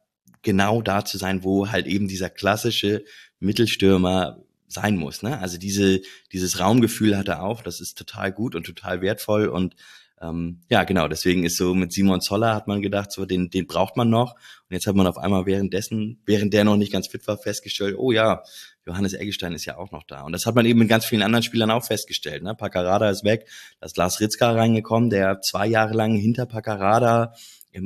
[0.47, 3.05] genau da zu sein, wo halt eben dieser klassische
[3.41, 5.23] Mittelstürmer sein muss.
[5.23, 5.39] Ne?
[5.39, 6.01] Also diese,
[6.33, 9.75] dieses Raumgefühl hat er auch, das ist total gut und total wertvoll und
[10.23, 13.67] ähm, ja, genau, deswegen ist so mit Simon Zoller hat man gedacht, so den, den
[13.67, 14.33] braucht man noch.
[14.33, 17.97] Und jetzt hat man auf einmal währenddessen, während der noch nicht ganz fit war, festgestellt,
[17.99, 18.43] oh ja,
[18.87, 20.23] Johannes Eggestein ist ja auch noch da.
[20.23, 22.43] Und das hat man eben mit ganz vielen anderen Spielern auch festgestellt.
[22.43, 22.55] Ne?
[22.55, 23.47] Paccarada ist weg,
[23.79, 27.35] da ist Lars Ritzka reingekommen, der zwei Jahre lang hinter Paccarada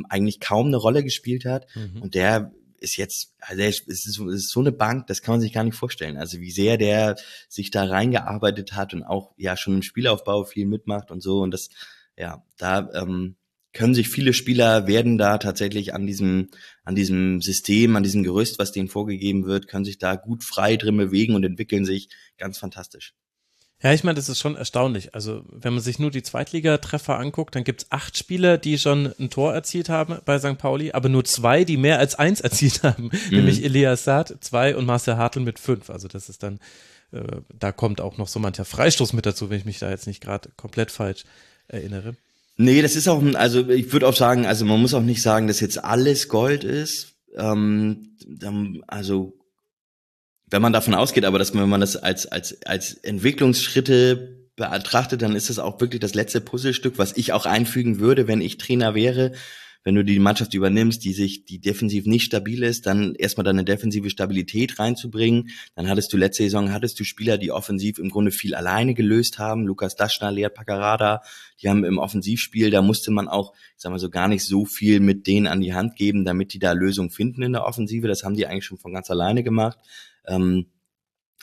[0.08, 1.66] eigentlich kaum eine Rolle gespielt hat.
[1.74, 2.02] Mhm.
[2.02, 5.52] Und der ist jetzt, also es ist, ist so eine Bank, das kann man sich
[5.52, 6.16] gar nicht vorstellen.
[6.16, 7.16] Also wie sehr der
[7.48, 11.40] sich da reingearbeitet hat und auch ja schon im Spielaufbau viel mitmacht und so.
[11.40, 11.68] Und das,
[12.16, 13.36] ja, da ähm,
[13.72, 16.48] können sich viele Spieler werden da tatsächlich an diesem,
[16.82, 20.76] an diesem System, an diesem Gerüst, was denen vorgegeben wird, können sich da gut frei
[20.76, 23.14] drin bewegen und entwickeln sich ganz fantastisch.
[23.82, 25.14] Ja, ich meine, das ist schon erstaunlich.
[25.14, 29.30] Also, wenn man sich nur die Zweitligatreffer anguckt, dann gibt's acht Spieler, die schon ein
[29.30, 30.58] Tor erzielt haben bei St.
[30.58, 33.36] Pauli, aber nur zwei, die mehr als eins erzielt haben, mhm.
[33.36, 35.88] nämlich Elias Saad, zwei und Marcel Hartl mit fünf.
[35.88, 36.60] Also, das ist dann,
[37.12, 37.22] äh,
[37.58, 40.20] da kommt auch noch so mancher Freistoß mit dazu, wenn ich mich da jetzt nicht
[40.20, 41.24] gerade komplett falsch
[41.68, 42.14] erinnere.
[42.58, 45.46] Nee, das ist auch, also ich würde auch sagen, also man muss auch nicht sagen,
[45.46, 47.14] dass jetzt alles Gold ist.
[47.34, 48.16] Ähm,
[48.86, 49.32] also
[50.50, 55.22] wenn man davon ausgeht, aber dass man, wenn man das als, als, als Entwicklungsschritte betrachtet,
[55.22, 58.58] dann ist das auch wirklich das letzte Puzzlestück, was ich auch einfügen würde, wenn ich
[58.58, 59.32] Trainer wäre,
[59.82, 63.64] wenn du die Mannschaft übernimmst, die sich, die defensiv nicht stabil ist, dann erstmal deine
[63.64, 65.48] defensive Stabilität reinzubringen.
[65.74, 69.38] Dann hattest du letzte Saison, hattest du Spieler, die offensiv im Grunde viel alleine gelöst
[69.38, 69.66] haben.
[69.66, 71.22] Lukas Daschner, Lea Paccarada,
[71.62, 74.66] die haben im Offensivspiel, da musste man auch, ich sag mal so, gar nicht so
[74.66, 78.06] viel mit denen an die Hand geben, damit die da Lösungen finden in der Offensive.
[78.06, 79.78] Das haben die eigentlich schon von ganz alleine gemacht.
[80.26, 80.66] Ähm,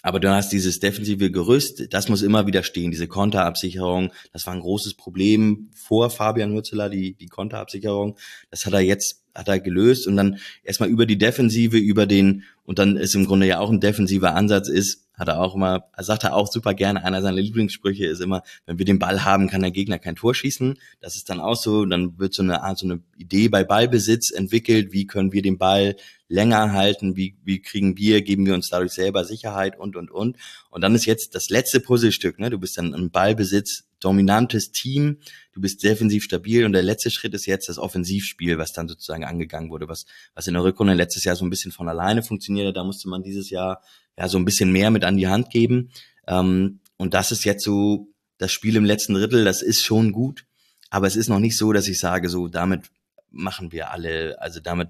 [0.04, 4.14] aber du hast dieses defensive Gerüst, das muss immer wieder stehen, diese Konterabsicherung.
[4.32, 8.18] Das war ein großes Problem vor Fabian Hürzeler, die, die Konterabsicherung.
[8.52, 12.44] Das hat er jetzt, hat er gelöst und dann erstmal über die Defensive, über den,
[12.64, 15.86] und dann ist im Grunde ja auch ein defensiver Ansatz ist, hat er auch immer,
[15.94, 19.26] er sagt er auch super gerne, einer seiner Lieblingssprüche ist immer, wenn wir den Ball
[19.26, 20.78] haben, kann der Gegner kein Tor schießen.
[21.02, 24.32] Das ist dann auch so, dann wird so eine Art, so eine Idee bei Ballbesitz
[24.32, 25.96] entwickelt, wie können wir den Ball
[26.30, 30.38] länger halten, wie, wie kriegen wir, geben wir uns dadurch selber Sicherheit und, und, und.
[30.70, 32.50] Und dann ist jetzt das letzte Puzzlestück, ne?
[32.50, 35.18] du bist dann im Ballbesitz, dominantes Team,
[35.54, 39.24] du bist defensiv stabil und der letzte Schritt ist jetzt das Offensivspiel, was dann sozusagen
[39.24, 40.06] angegangen wurde, was,
[40.36, 43.24] was in der Rückrunde letztes Jahr so ein bisschen von alleine funktionierte, da musste man
[43.24, 43.82] dieses Jahr
[44.18, 45.92] ja so ein bisschen mehr mit an die Hand geben.
[46.28, 48.08] Ähm, und das ist jetzt so
[48.38, 50.46] das Spiel im letzten Drittel, das ist schon gut,
[50.90, 52.84] aber es ist noch nicht so, dass ich sage, so damit
[53.32, 54.90] machen wir alle, also damit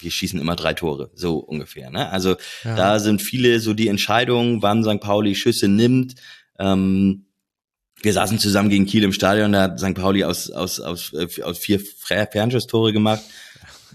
[0.00, 1.90] wir schießen immer drei Tore, so ungefähr.
[1.90, 2.08] Ne?
[2.10, 2.74] Also ja.
[2.74, 5.00] da sind viele so die Entscheidungen, wann St.
[5.00, 6.16] Pauli Schüsse nimmt.
[6.58, 7.25] Ähm,
[8.02, 9.94] wir saßen zusammen gegen Kiel im Stadion, da hat St.
[9.94, 13.22] Pauli aus, aus, aus, aus vier Fernschusstore gemacht.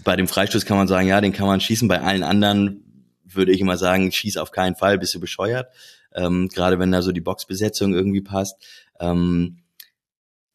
[0.04, 1.86] Bei dem Freistoß kann man sagen, ja, den kann man schießen.
[1.88, 5.68] Bei allen anderen würde ich immer sagen, schieß auf keinen Fall, bist du bescheuert.
[6.14, 8.56] Ähm, gerade wenn da so die Boxbesetzung irgendwie passt.
[9.00, 9.58] Ähm,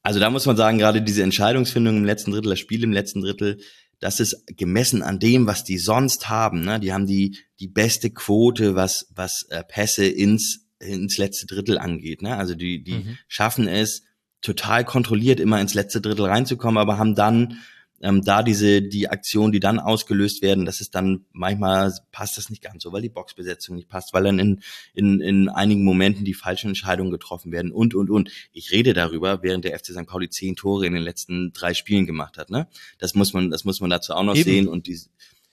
[0.03, 3.21] also da muss man sagen, gerade diese Entscheidungsfindung im letzten Drittel, das Spiel im letzten
[3.21, 3.59] Drittel,
[3.99, 6.63] das ist gemessen an dem, was die sonst haben.
[6.63, 6.79] Ne?
[6.79, 12.21] Die haben die, die beste Quote, was, was äh, Pässe ins, ins letzte Drittel angeht.
[12.21, 12.35] Ne?
[12.35, 13.17] Also die, die mhm.
[13.27, 14.03] schaffen es,
[14.41, 17.59] total kontrolliert immer ins letzte Drittel reinzukommen, aber haben dann
[18.01, 22.49] ähm, da diese die Aktionen, die dann ausgelöst werden, das ist dann manchmal passt das
[22.49, 24.61] nicht ganz so, weil die Boxbesetzung nicht passt, weil dann in,
[24.93, 28.29] in, in einigen Momenten die falschen Entscheidungen getroffen werden und und und.
[28.53, 30.05] Ich rede darüber, während der FC St.
[30.05, 32.49] Pauli zehn Tore in den letzten drei Spielen gemacht hat.
[32.49, 32.67] Ne?
[32.99, 34.43] Das muss man, das muss man dazu auch noch Eben.
[34.43, 34.99] sehen und die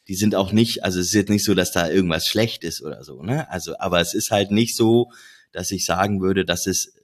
[0.09, 2.83] die sind auch nicht, also es ist jetzt nicht so, dass da irgendwas schlecht ist
[2.83, 3.51] oder so, ne?
[3.51, 5.11] Also, aber es ist halt nicht so,
[5.53, 6.95] dass ich sagen würde, dass es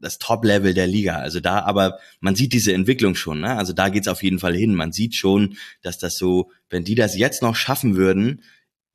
[0.00, 1.16] das Top-Level der Liga.
[1.16, 3.40] Also da, aber man sieht diese Entwicklung schon.
[3.40, 3.56] Ne?
[3.56, 4.74] Also da geht's auf jeden Fall hin.
[4.74, 8.42] Man sieht schon, dass das so, wenn die das jetzt noch schaffen würden,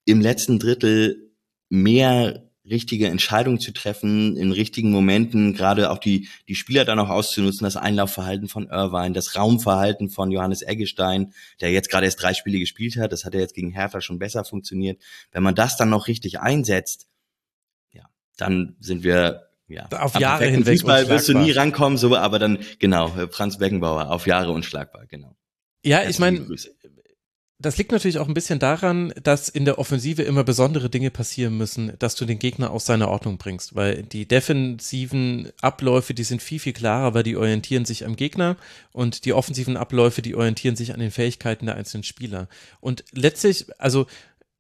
[0.05, 1.31] im letzten Drittel
[1.69, 7.09] mehr richtige Entscheidungen zu treffen, in richtigen Momenten, gerade auch die, die Spieler dann auch
[7.09, 12.33] auszunutzen, das Einlaufverhalten von Irvine, das Raumverhalten von Johannes Eggestein, der jetzt gerade erst drei
[12.33, 15.01] Spiele gespielt hat, das hat er jetzt gegen Hertha schon besser funktioniert.
[15.31, 17.07] Wenn man das dann noch richtig einsetzt,
[17.91, 18.03] ja,
[18.37, 19.87] dann sind wir ja.
[19.99, 20.79] Auf Jahre hinweg.
[20.79, 25.35] Fußball wirst du nie rankommen, so, aber dann, genau, Franz Beckenbauer, auf Jahre unschlagbar, genau.
[25.83, 26.45] Ja, ich meine,
[27.63, 31.57] das liegt natürlich auch ein bisschen daran, dass in der Offensive immer besondere Dinge passieren
[31.57, 36.41] müssen, dass du den Gegner aus seiner Ordnung bringst, weil die defensiven Abläufe, die sind
[36.41, 38.57] viel, viel klarer, weil die orientieren sich am Gegner
[38.91, 42.49] und die offensiven Abläufe, die orientieren sich an den Fähigkeiten der einzelnen Spieler.
[42.81, 44.07] Und letztlich, also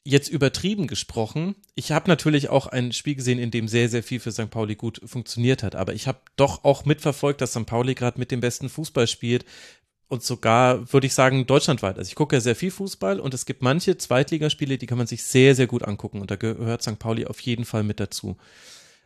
[0.05, 4.19] jetzt übertrieben gesprochen, ich habe natürlich auch ein Spiel gesehen, in dem sehr, sehr viel
[4.19, 4.49] für St.
[4.49, 7.65] Pauli gut funktioniert hat, aber ich habe doch auch mitverfolgt, dass St.
[7.65, 9.45] Pauli gerade mit dem besten Fußball spielt
[10.13, 11.97] und sogar, würde ich sagen, deutschlandweit.
[11.97, 15.07] Also ich gucke ja sehr viel Fußball und es gibt manche Zweitligaspiele, die kann man
[15.07, 16.99] sich sehr, sehr gut angucken und da gehört St.
[16.99, 18.37] Pauli auf jeden Fall mit dazu.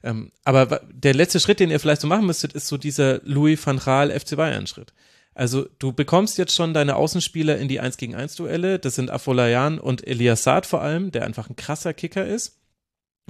[0.03, 3.65] Ähm, aber der letzte Schritt, den ihr vielleicht so machen müsstet, ist so dieser Louis
[3.65, 4.93] van Gaal FC Bayern Schritt.
[5.33, 8.77] Also du bekommst jetzt schon deine Außenspieler in die 1 gegen 1 Duelle.
[8.77, 12.59] Das sind Afolayan und Elias Saad vor allem, der einfach ein krasser Kicker ist.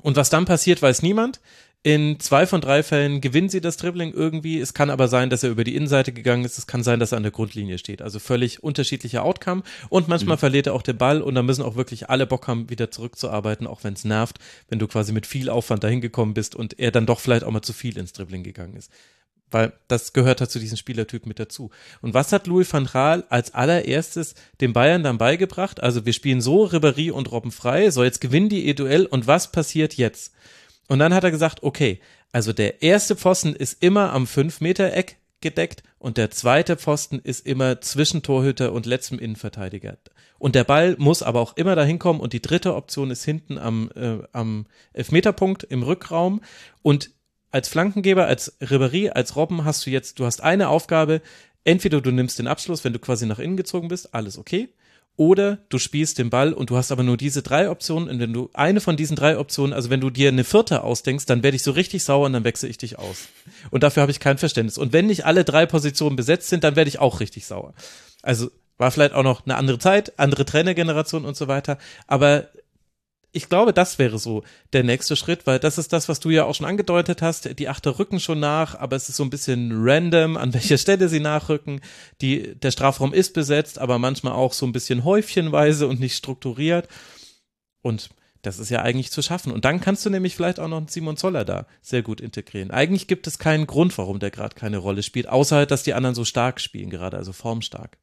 [0.01, 1.41] Und was dann passiert, weiß niemand.
[1.87, 4.59] In zwei von drei Fällen gewinnen sie das Dribbling irgendwie.
[4.59, 6.57] Es kann aber sein, dass er über die Innenseite gegangen ist.
[6.57, 8.01] Es kann sein, dass er an der Grundlinie steht.
[8.01, 9.63] Also völlig unterschiedlicher Outcome.
[9.87, 10.41] Und manchmal mhm.
[10.41, 13.67] verliert er auch den Ball und da müssen auch wirklich alle Bock haben, wieder zurückzuarbeiten,
[13.67, 14.37] auch wenn es nervt,
[14.67, 17.51] wenn du quasi mit viel Aufwand dahin gekommen bist und er dann doch vielleicht auch
[17.51, 18.91] mal zu viel ins Dribbling gegangen ist
[19.49, 21.69] weil das gehört halt zu diesem Spielertyp mit dazu.
[22.01, 25.81] Und was hat Louis van Gaal als allererstes den Bayern dann beigebracht?
[25.81, 29.53] Also wir spielen so Ribéry und Robben frei, so jetzt gewinnen die E-Duell und was
[29.53, 30.33] passiert jetzt?
[30.87, 31.99] Und dann hat er gesagt, okay,
[32.31, 37.81] also der erste Pfosten ist immer am 5-Meter-Eck gedeckt und der zweite Pfosten ist immer
[37.81, 39.97] zwischen Torhüter und letztem Innenverteidiger.
[40.39, 43.57] Und der Ball muss aber auch immer dahin kommen und die dritte Option ist hinten
[43.57, 46.41] am, äh, am Elfmeterpunkt im Rückraum.
[46.81, 47.11] Und
[47.51, 51.21] als Flankengeber, als Ribéry, als Robben hast du jetzt, du hast eine Aufgabe,
[51.63, 54.69] entweder du nimmst den Abschluss, wenn du quasi nach innen gezogen bist, alles okay,
[55.17, 58.31] oder du spielst den Ball und du hast aber nur diese drei Optionen und wenn
[58.31, 61.55] du eine von diesen drei Optionen, also wenn du dir eine vierte ausdenkst, dann werde
[61.55, 63.27] ich so richtig sauer und dann wechsle ich dich aus.
[63.71, 64.77] Und dafür habe ich kein Verständnis.
[64.77, 67.73] Und wenn nicht alle drei Positionen besetzt sind, dann werde ich auch richtig sauer.
[68.21, 71.79] Also war vielleicht auch noch eine andere Zeit, andere Trainergeneration und so weiter.
[72.05, 72.47] Aber
[73.31, 74.43] ich glaube, das wäre so
[74.73, 77.59] der nächste Schritt, weil das ist das, was du ja auch schon angedeutet hast.
[77.59, 81.09] Die Achter rücken schon nach, aber es ist so ein bisschen random, an welcher Stelle
[81.09, 81.81] sie nachrücken.
[82.21, 86.87] Die, der Strafraum ist besetzt, aber manchmal auch so ein bisschen häufchenweise und nicht strukturiert.
[87.81, 88.09] Und
[88.41, 89.51] das ist ja eigentlich zu schaffen.
[89.51, 92.71] Und dann kannst du nämlich vielleicht auch noch einen Simon Zoller da sehr gut integrieren.
[92.71, 95.93] Eigentlich gibt es keinen Grund, warum der gerade keine Rolle spielt, außer halt, dass die
[95.93, 97.97] anderen so stark spielen gerade, also formstark.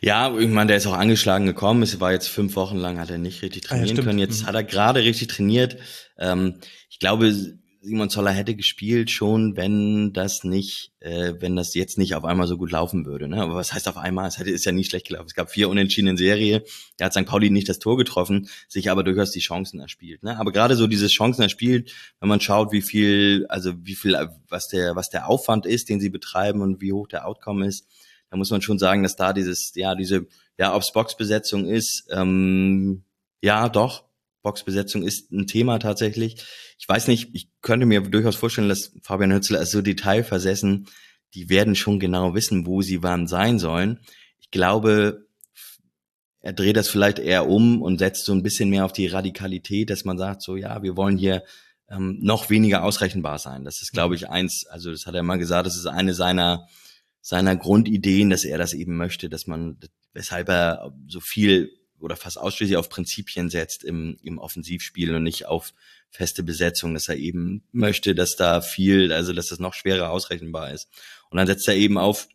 [0.00, 1.82] Ja, ich meine, der ist auch angeschlagen gekommen.
[1.82, 4.18] Es war jetzt fünf Wochen lang, hat er nicht richtig trainieren ah, ja, können.
[4.18, 4.46] Jetzt mhm.
[4.46, 5.76] hat er gerade richtig trainiert.
[6.18, 6.56] Ähm,
[6.88, 7.30] ich glaube,
[7.82, 12.46] Simon Zoller hätte gespielt schon, wenn das nicht, äh, wenn das jetzt nicht auf einmal
[12.46, 13.26] so gut laufen würde.
[13.26, 13.42] Ne?
[13.42, 14.28] Aber was heißt auf einmal?
[14.28, 15.26] Es hätte ist ja nie schlecht gelaufen.
[15.28, 16.62] Es gab vier Unentschieden in Serie.
[16.98, 17.24] Er hat St.
[17.24, 20.22] Pauli nicht das Tor getroffen, sich aber durchaus die Chancen erspielt.
[20.22, 20.38] Ne?
[20.38, 24.14] Aber gerade so dieses Chancen erspielt, wenn man schaut, wie viel, also wie viel,
[24.48, 27.86] was der, was der Aufwand ist, den sie betreiben und wie hoch der Outcome ist,
[28.30, 30.26] da muss man schon sagen, dass da dieses, ja, diese,
[30.58, 33.04] ja, ob's Boxbesetzung ist, ähm,
[33.42, 34.04] ja, doch,
[34.42, 36.42] Boxbesetzung ist ein Thema tatsächlich.
[36.78, 40.86] Ich weiß nicht, ich könnte mir durchaus vorstellen, dass Fabian Hützler ist so detailversessen,
[41.34, 44.00] die werden schon genau wissen, wo sie wann sein sollen.
[44.38, 45.26] Ich glaube,
[46.40, 49.90] er dreht das vielleicht eher um und setzt so ein bisschen mehr auf die Radikalität,
[49.90, 51.44] dass man sagt, so ja, wir wollen hier
[51.90, 53.64] ähm, noch weniger ausrechenbar sein.
[53.64, 56.66] Das ist, glaube ich, eins, also das hat er mal gesagt, das ist eine seiner
[57.20, 59.78] seiner Grundideen, dass er das eben möchte, dass man,
[60.12, 61.70] weshalb er so viel
[62.00, 65.74] oder fast ausschließlich auf Prinzipien setzt im, im Offensivspiel und nicht auf
[66.10, 70.72] feste Besetzung, dass er eben möchte, dass da viel, also dass das noch schwerer ausrechenbar
[70.72, 70.88] ist.
[71.30, 72.28] Und dann setzt er eben auf,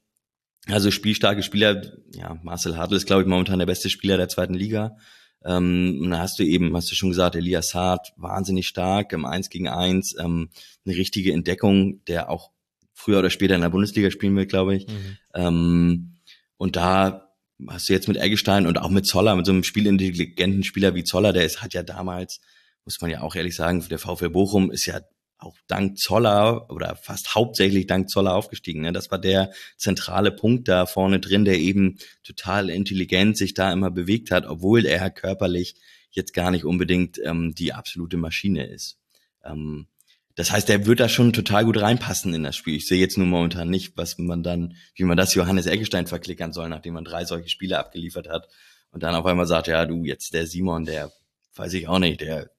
[0.67, 4.53] also spielstarke Spieler, ja, Marcel Hartl ist, glaube ich, momentan der beste Spieler der zweiten
[4.53, 4.97] Liga.
[5.43, 9.25] Ähm, und da hast du eben, hast du schon gesagt, Elias Hart, wahnsinnig stark im
[9.25, 10.49] Eins gegen Eins, ähm,
[10.85, 12.51] eine richtige Entdeckung, der auch
[12.95, 14.87] früher oder später in der Bundesliga spielen wird, glaube ich.
[14.87, 15.17] Mhm.
[15.35, 16.17] Ähm,
[16.57, 17.29] und da
[17.67, 21.03] hast du jetzt mit Eggestein und auch mit Zoller, mit so einem spielintelligenten Spieler wie
[21.03, 22.41] Zoller, der ist, hat ja damals,
[22.85, 25.01] muss man ja auch ehrlich sagen, der VfL Bochum ist ja
[25.37, 28.81] auch dank Zoller oder fast hauptsächlich dank Zoller aufgestiegen.
[28.81, 28.93] Ne?
[28.93, 33.91] Das war der zentrale Punkt da vorne drin, der eben total intelligent sich da immer
[33.91, 35.75] bewegt hat, obwohl er körperlich
[36.11, 38.97] jetzt gar nicht unbedingt ähm, die absolute Maschine ist.
[39.43, 39.87] Ähm,
[40.35, 42.75] das heißt, er wird da schon total gut reinpassen in das Spiel.
[42.75, 46.51] Ich sehe jetzt nur momentan nicht, was man dann, wie man das Johannes Eggestein verklickern
[46.51, 48.49] soll, nachdem man drei solche Spiele abgeliefert hat
[48.91, 51.11] und dann auf einmal sagt, ja, du, jetzt der Simon, der,
[51.55, 52.49] weiß ich auch nicht, der,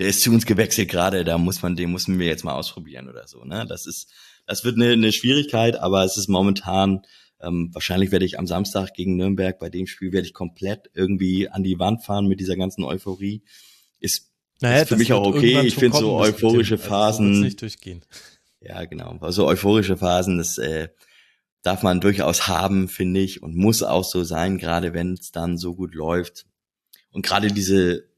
[0.00, 3.08] der ist zu uns gewechselt gerade, da muss man, den müssen wir jetzt mal ausprobieren
[3.08, 3.64] oder so, ne?
[3.68, 4.12] Das ist,
[4.44, 7.02] das wird eine, eine Schwierigkeit, aber es ist momentan,
[7.40, 11.48] ähm, wahrscheinlich werde ich am Samstag gegen Nürnberg bei dem Spiel werde ich komplett irgendwie
[11.48, 13.42] an die Wand fahren mit dieser ganzen Euphorie.
[14.00, 15.60] Ist naja, ist für mich auch okay.
[15.66, 17.28] Ich finde so euphorische Phasen.
[17.28, 18.04] Also nicht durchgehen.
[18.60, 19.18] Ja, genau.
[19.20, 20.88] Also euphorische Phasen, das äh,
[21.62, 25.58] darf man durchaus haben, finde ich, und muss auch so sein, gerade wenn es dann
[25.58, 26.46] so gut läuft.
[27.10, 28.08] Und gerade diese,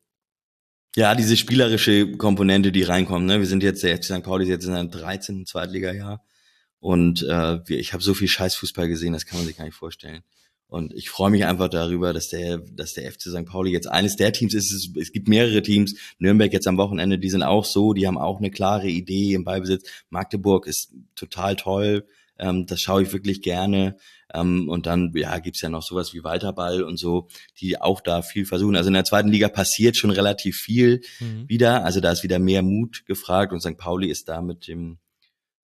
[0.96, 3.26] ja, diese spielerische Komponente, die reinkommt.
[3.26, 3.40] Ne?
[3.40, 4.22] Wir sind jetzt, der FC St.
[4.22, 5.46] Pauli ist jetzt in einem 13.
[5.46, 6.24] Zweitliga-Jahr.
[6.80, 10.22] Und äh, ich habe so viel Scheißfußball gesehen, das kann man sich gar nicht vorstellen.
[10.68, 13.46] Und ich freue mich einfach darüber, dass der, dass der FC St.
[13.46, 14.70] Pauli jetzt eines der Teams ist.
[14.70, 15.94] Es, es gibt mehrere Teams.
[16.18, 19.44] Nürnberg jetzt am Wochenende, die sind auch so, die haben auch eine klare Idee im
[19.44, 19.88] Beibesitz.
[20.10, 22.06] Magdeburg ist total toll.
[22.38, 23.96] Ähm, das schaue ich wirklich gerne.
[24.32, 27.28] Ähm, und dann, ja, gibt's ja noch sowas wie Walterball und so,
[27.60, 28.76] die auch da viel versuchen.
[28.76, 31.48] Also in der zweiten Liga passiert schon relativ viel mhm.
[31.48, 31.84] wieder.
[31.84, 33.78] Also da ist wieder mehr Mut gefragt und St.
[33.78, 34.98] Pauli ist da mit dem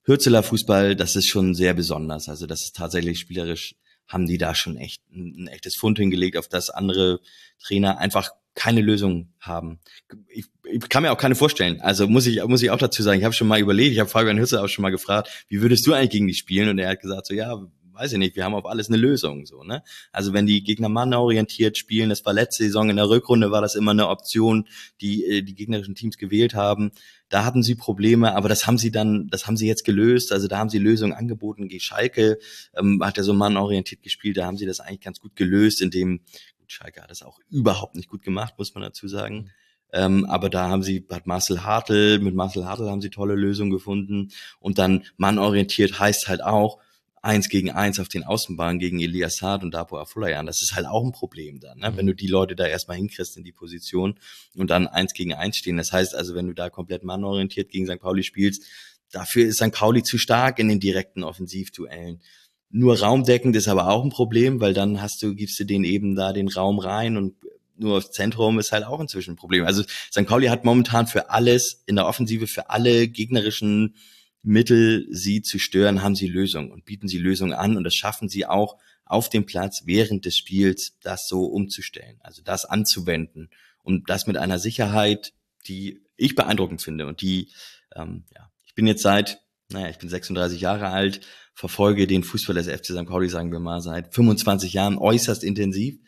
[0.07, 2.29] Hürzeler Fußball, das ist schon sehr besonders.
[2.29, 3.75] Also das ist tatsächlich spielerisch
[4.09, 7.21] haben die da schon echt ein, ein echtes Fund hingelegt, auf das andere
[7.63, 9.81] Trainer einfach keine Lösung haben.
[10.29, 11.81] Ich, ich kann mir auch keine vorstellen.
[11.81, 14.09] Also muss ich muss ich auch dazu sagen, ich habe schon mal überlegt, ich habe
[14.09, 16.69] Fabian Hüsse auch schon mal gefragt, wie würdest du eigentlich gegen die spielen?
[16.69, 17.61] Und er hat gesagt so, ja,
[17.95, 19.83] weiß ich nicht, wir haben auf alles eine Lösung so, ne?
[20.13, 23.75] Also wenn die Gegner mannorientiert spielen, das war letzte Saison in der Rückrunde war das
[23.75, 24.67] immer eine Option,
[25.01, 26.91] die äh, die gegnerischen Teams gewählt haben.
[27.29, 30.33] Da hatten sie Probleme, aber das haben sie dann, das haben sie jetzt gelöst.
[30.33, 31.69] Also da haben sie Lösungen angeboten.
[31.69, 32.39] Gegen Schalke
[32.77, 36.21] ähm, hat er so mannorientiert gespielt, da haben sie das eigentlich ganz gut gelöst, indem
[36.59, 39.51] gut, Schalke hat das auch überhaupt nicht gut gemacht, muss man dazu sagen.
[39.93, 43.71] Ähm, aber da haben sie, hat Marcel Hartl, mit Marcel Hartl haben sie tolle Lösungen
[43.71, 44.33] gefunden.
[44.59, 46.79] Und dann mannorientiert heißt halt auch,
[47.25, 50.47] eins gegen eins auf den Außenbahnen gegen Elias Saad und Dapo Afolayan.
[50.47, 51.91] Das ist halt auch ein Problem dann, ne?
[51.91, 51.97] Mhm.
[51.97, 54.19] wenn du die Leute da erstmal hinkriegst in die Position
[54.55, 55.79] und dann eins gegen eins stehen.
[55.79, 57.99] Das heißt also, wenn du da komplett mannorientiert gegen St.
[57.99, 58.65] Pauli spielst,
[59.11, 59.73] dafür ist St.
[59.73, 62.21] Pauli zu stark in den direkten Offensivduellen.
[62.69, 66.17] Nur raumdeckend ist aber auch ein Problem, weil dann hast du, gibst du denen eben
[66.17, 67.37] da den Raum rein und
[67.77, 69.65] nur aufs Zentrum ist halt auch inzwischen ein Problem.
[69.65, 70.27] Also St.
[70.27, 73.97] Pauli hat momentan für alles in der Offensive, für alle gegnerischen
[74.45, 78.29] Mittel, sie zu stören, haben sie Lösungen und bieten sie Lösungen an und das schaffen
[78.29, 78.77] sie auch
[79.07, 83.51] auf dem Platz während des Spiels, das so umzustellen, also das anzuwenden
[83.83, 85.33] und das mit einer Sicherheit,
[85.67, 87.51] die ich beeindruckend finde und die,
[87.97, 89.41] ähm, ja, ich bin jetzt seit,
[89.71, 91.21] naja, ich bin 36 Jahre alt,
[91.55, 93.07] verfolge den Fußball des FC St.
[93.07, 95.99] Pauli, sagen wir mal, seit 25 Jahren äußerst intensiv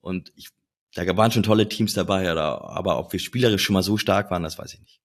[0.00, 0.48] und ich,
[0.94, 4.44] da waren schon tolle Teams dabei, aber ob wir spielerisch schon mal so stark waren,
[4.44, 5.00] das weiß ich nicht.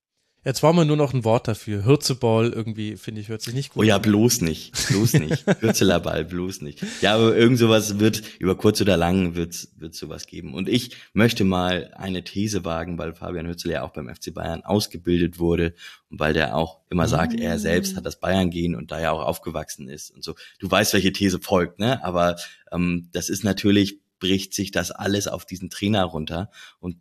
[0.46, 1.84] Jetzt war mir nur noch ein Wort dafür.
[1.84, 4.74] Hirzeball irgendwie, finde ich, hört sich nicht gut Oh ja, bloß nicht.
[4.90, 5.44] Bloß nicht.
[5.62, 6.86] Hürzeler bloß nicht.
[7.02, 10.54] Ja, aber irgend sowas wird, über kurz oder lang wird, wird sowas geben.
[10.54, 14.64] Und ich möchte mal eine These wagen, weil Fabian Hürzel ja auch beim FC Bayern
[14.64, 15.74] ausgebildet wurde
[16.12, 17.58] und weil der auch immer sagt, er ah.
[17.58, 20.36] selbst hat das Bayern gehen und da ja auch aufgewachsen ist und so.
[20.60, 22.06] Du weißt, welche These folgt, ne?
[22.06, 22.36] Aber
[22.72, 26.50] ähm, das ist natürlich bricht sich das alles auf diesen Trainer runter
[26.80, 26.98] und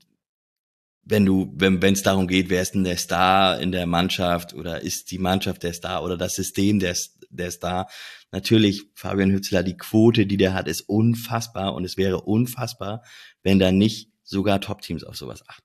[1.05, 4.81] wenn du, wenn es darum geht, wer ist denn der Star in der Mannschaft oder
[4.81, 6.97] ist die Mannschaft der Star oder das System der,
[7.31, 7.89] der Star,
[8.33, 13.03] natürlich Fabian Hützler, die Quote, die der hat, ist unfassbar und es wäre unfassbar,
[13.43, 15.65] wenn da nicht sogar Top-Teams auf sowas achten.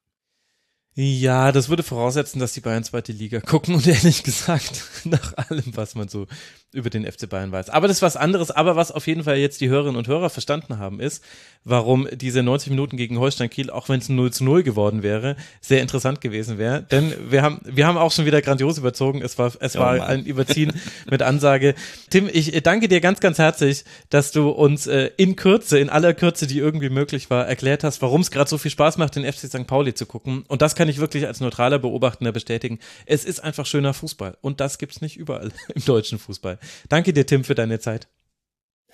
[0.95, 5.77] Ja, das würde voraussetzen, dass die Bayern zweite Liga gucken und ehrlich gesagt, nach allem,
[5.77, 6.27] was man so
[6.71, 7.69] über den FC Bayern weiß.
[7.69, 8.51] Aber das ist was anderes.
[8.51, 11.23] Aber was auf jeden Fall jetzt die Hörerinnen und Hörer verstanden haben, ist,
[11.63, 15.35] warum diese 90 Minuten gegen Holstein Kiel, auch wenn es 0 zu 0 geworden wäre,
[15.61, 16.83] sehr interessant gewesen wäre.
[16.83, 19.21] Denn wir haben, wir haben auch schon wieder grandios überzogen.
[19.23, 20.73] Es war, es oh war ein Überziehen
[21.09, 21.73] mit Ansage.
[22.11, 26.13] Tim, ich danke dir ganz, ganz herzlich, dass du uns äh, in Kürze, in aller
[26.13, 29.25] Kürze, die irgendwie möglich war, erklärt hast, warum es gerade so viel Spaß macht, den
[29.25, 29.65] FC St.
[29.65, 30.43] Pauli zu gucken.
[30.47, 32.77] Und das kann ich wirklich als neutraler Beobachtender bestätigen.
[33.07, 34.37] Es ist einfach schöner Fußball.
[34.41, 36.58] Und das gibt's nicht überall im deutschen Fußball.
[36.89, 38.07] Danke dir, Tim, für deine Zeit.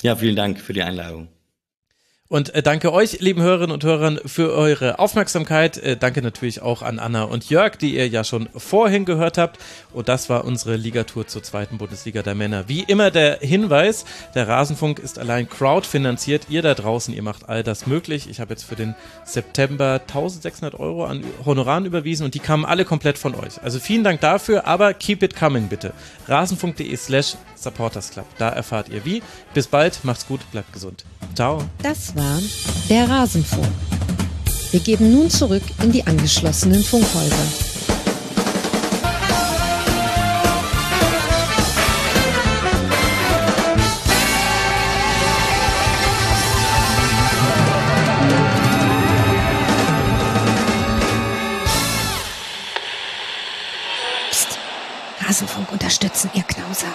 [0.02, 1.30] Ja, vielen Dank für die Einladung.
[2.27, 5.77] Und äh, danke euch, lieben Hörerinnen und Hörern, für eure Aufmerksamkeit.
[5.77, 9.60] Äh, danke natürlich auch an Anna und Jörg, die ihr ja schon vorhin gehört habt.
[9.93, 12.68] Und das war unsere Ligatour zur zweiten Bundesliga der Männer.
[12.68, 16.47] Wie immer der Hinweis, der Rasenfunk ist allein crowdfinanziert.
[16.49, 18.27] Ihr da draußen, ihr macht all das möglich.
[18.27, 22.85] Ich habe jetzt für den September 1600 Euro an Honoraren überwiesen und die kamen alle
[22.85, 23.61] komplett von euch.
[23.61, 25.93] Also vielen Dank dafür, aber keep it coming bitte.
[26.27, 28.26] Rasenfunk.de slash supportersclub.
[28.39, 29.22] Da erfahrt ihr wie.
[29.53, 31.06] Bis bald, macht's gut, bleibt gesund.
[31.34, 31.61] Ciao.
[31.81, 32.39] Das war
[32.89, 33.68] der Rasenfunk.
[34.72, 37.35] Wir geben nun zurück in die angeschlossenen Funkhäuser.
[54.30, 54.60] Psst.
[55.26, 56.88] Rasenfunk unterstützen, ihr Knauser.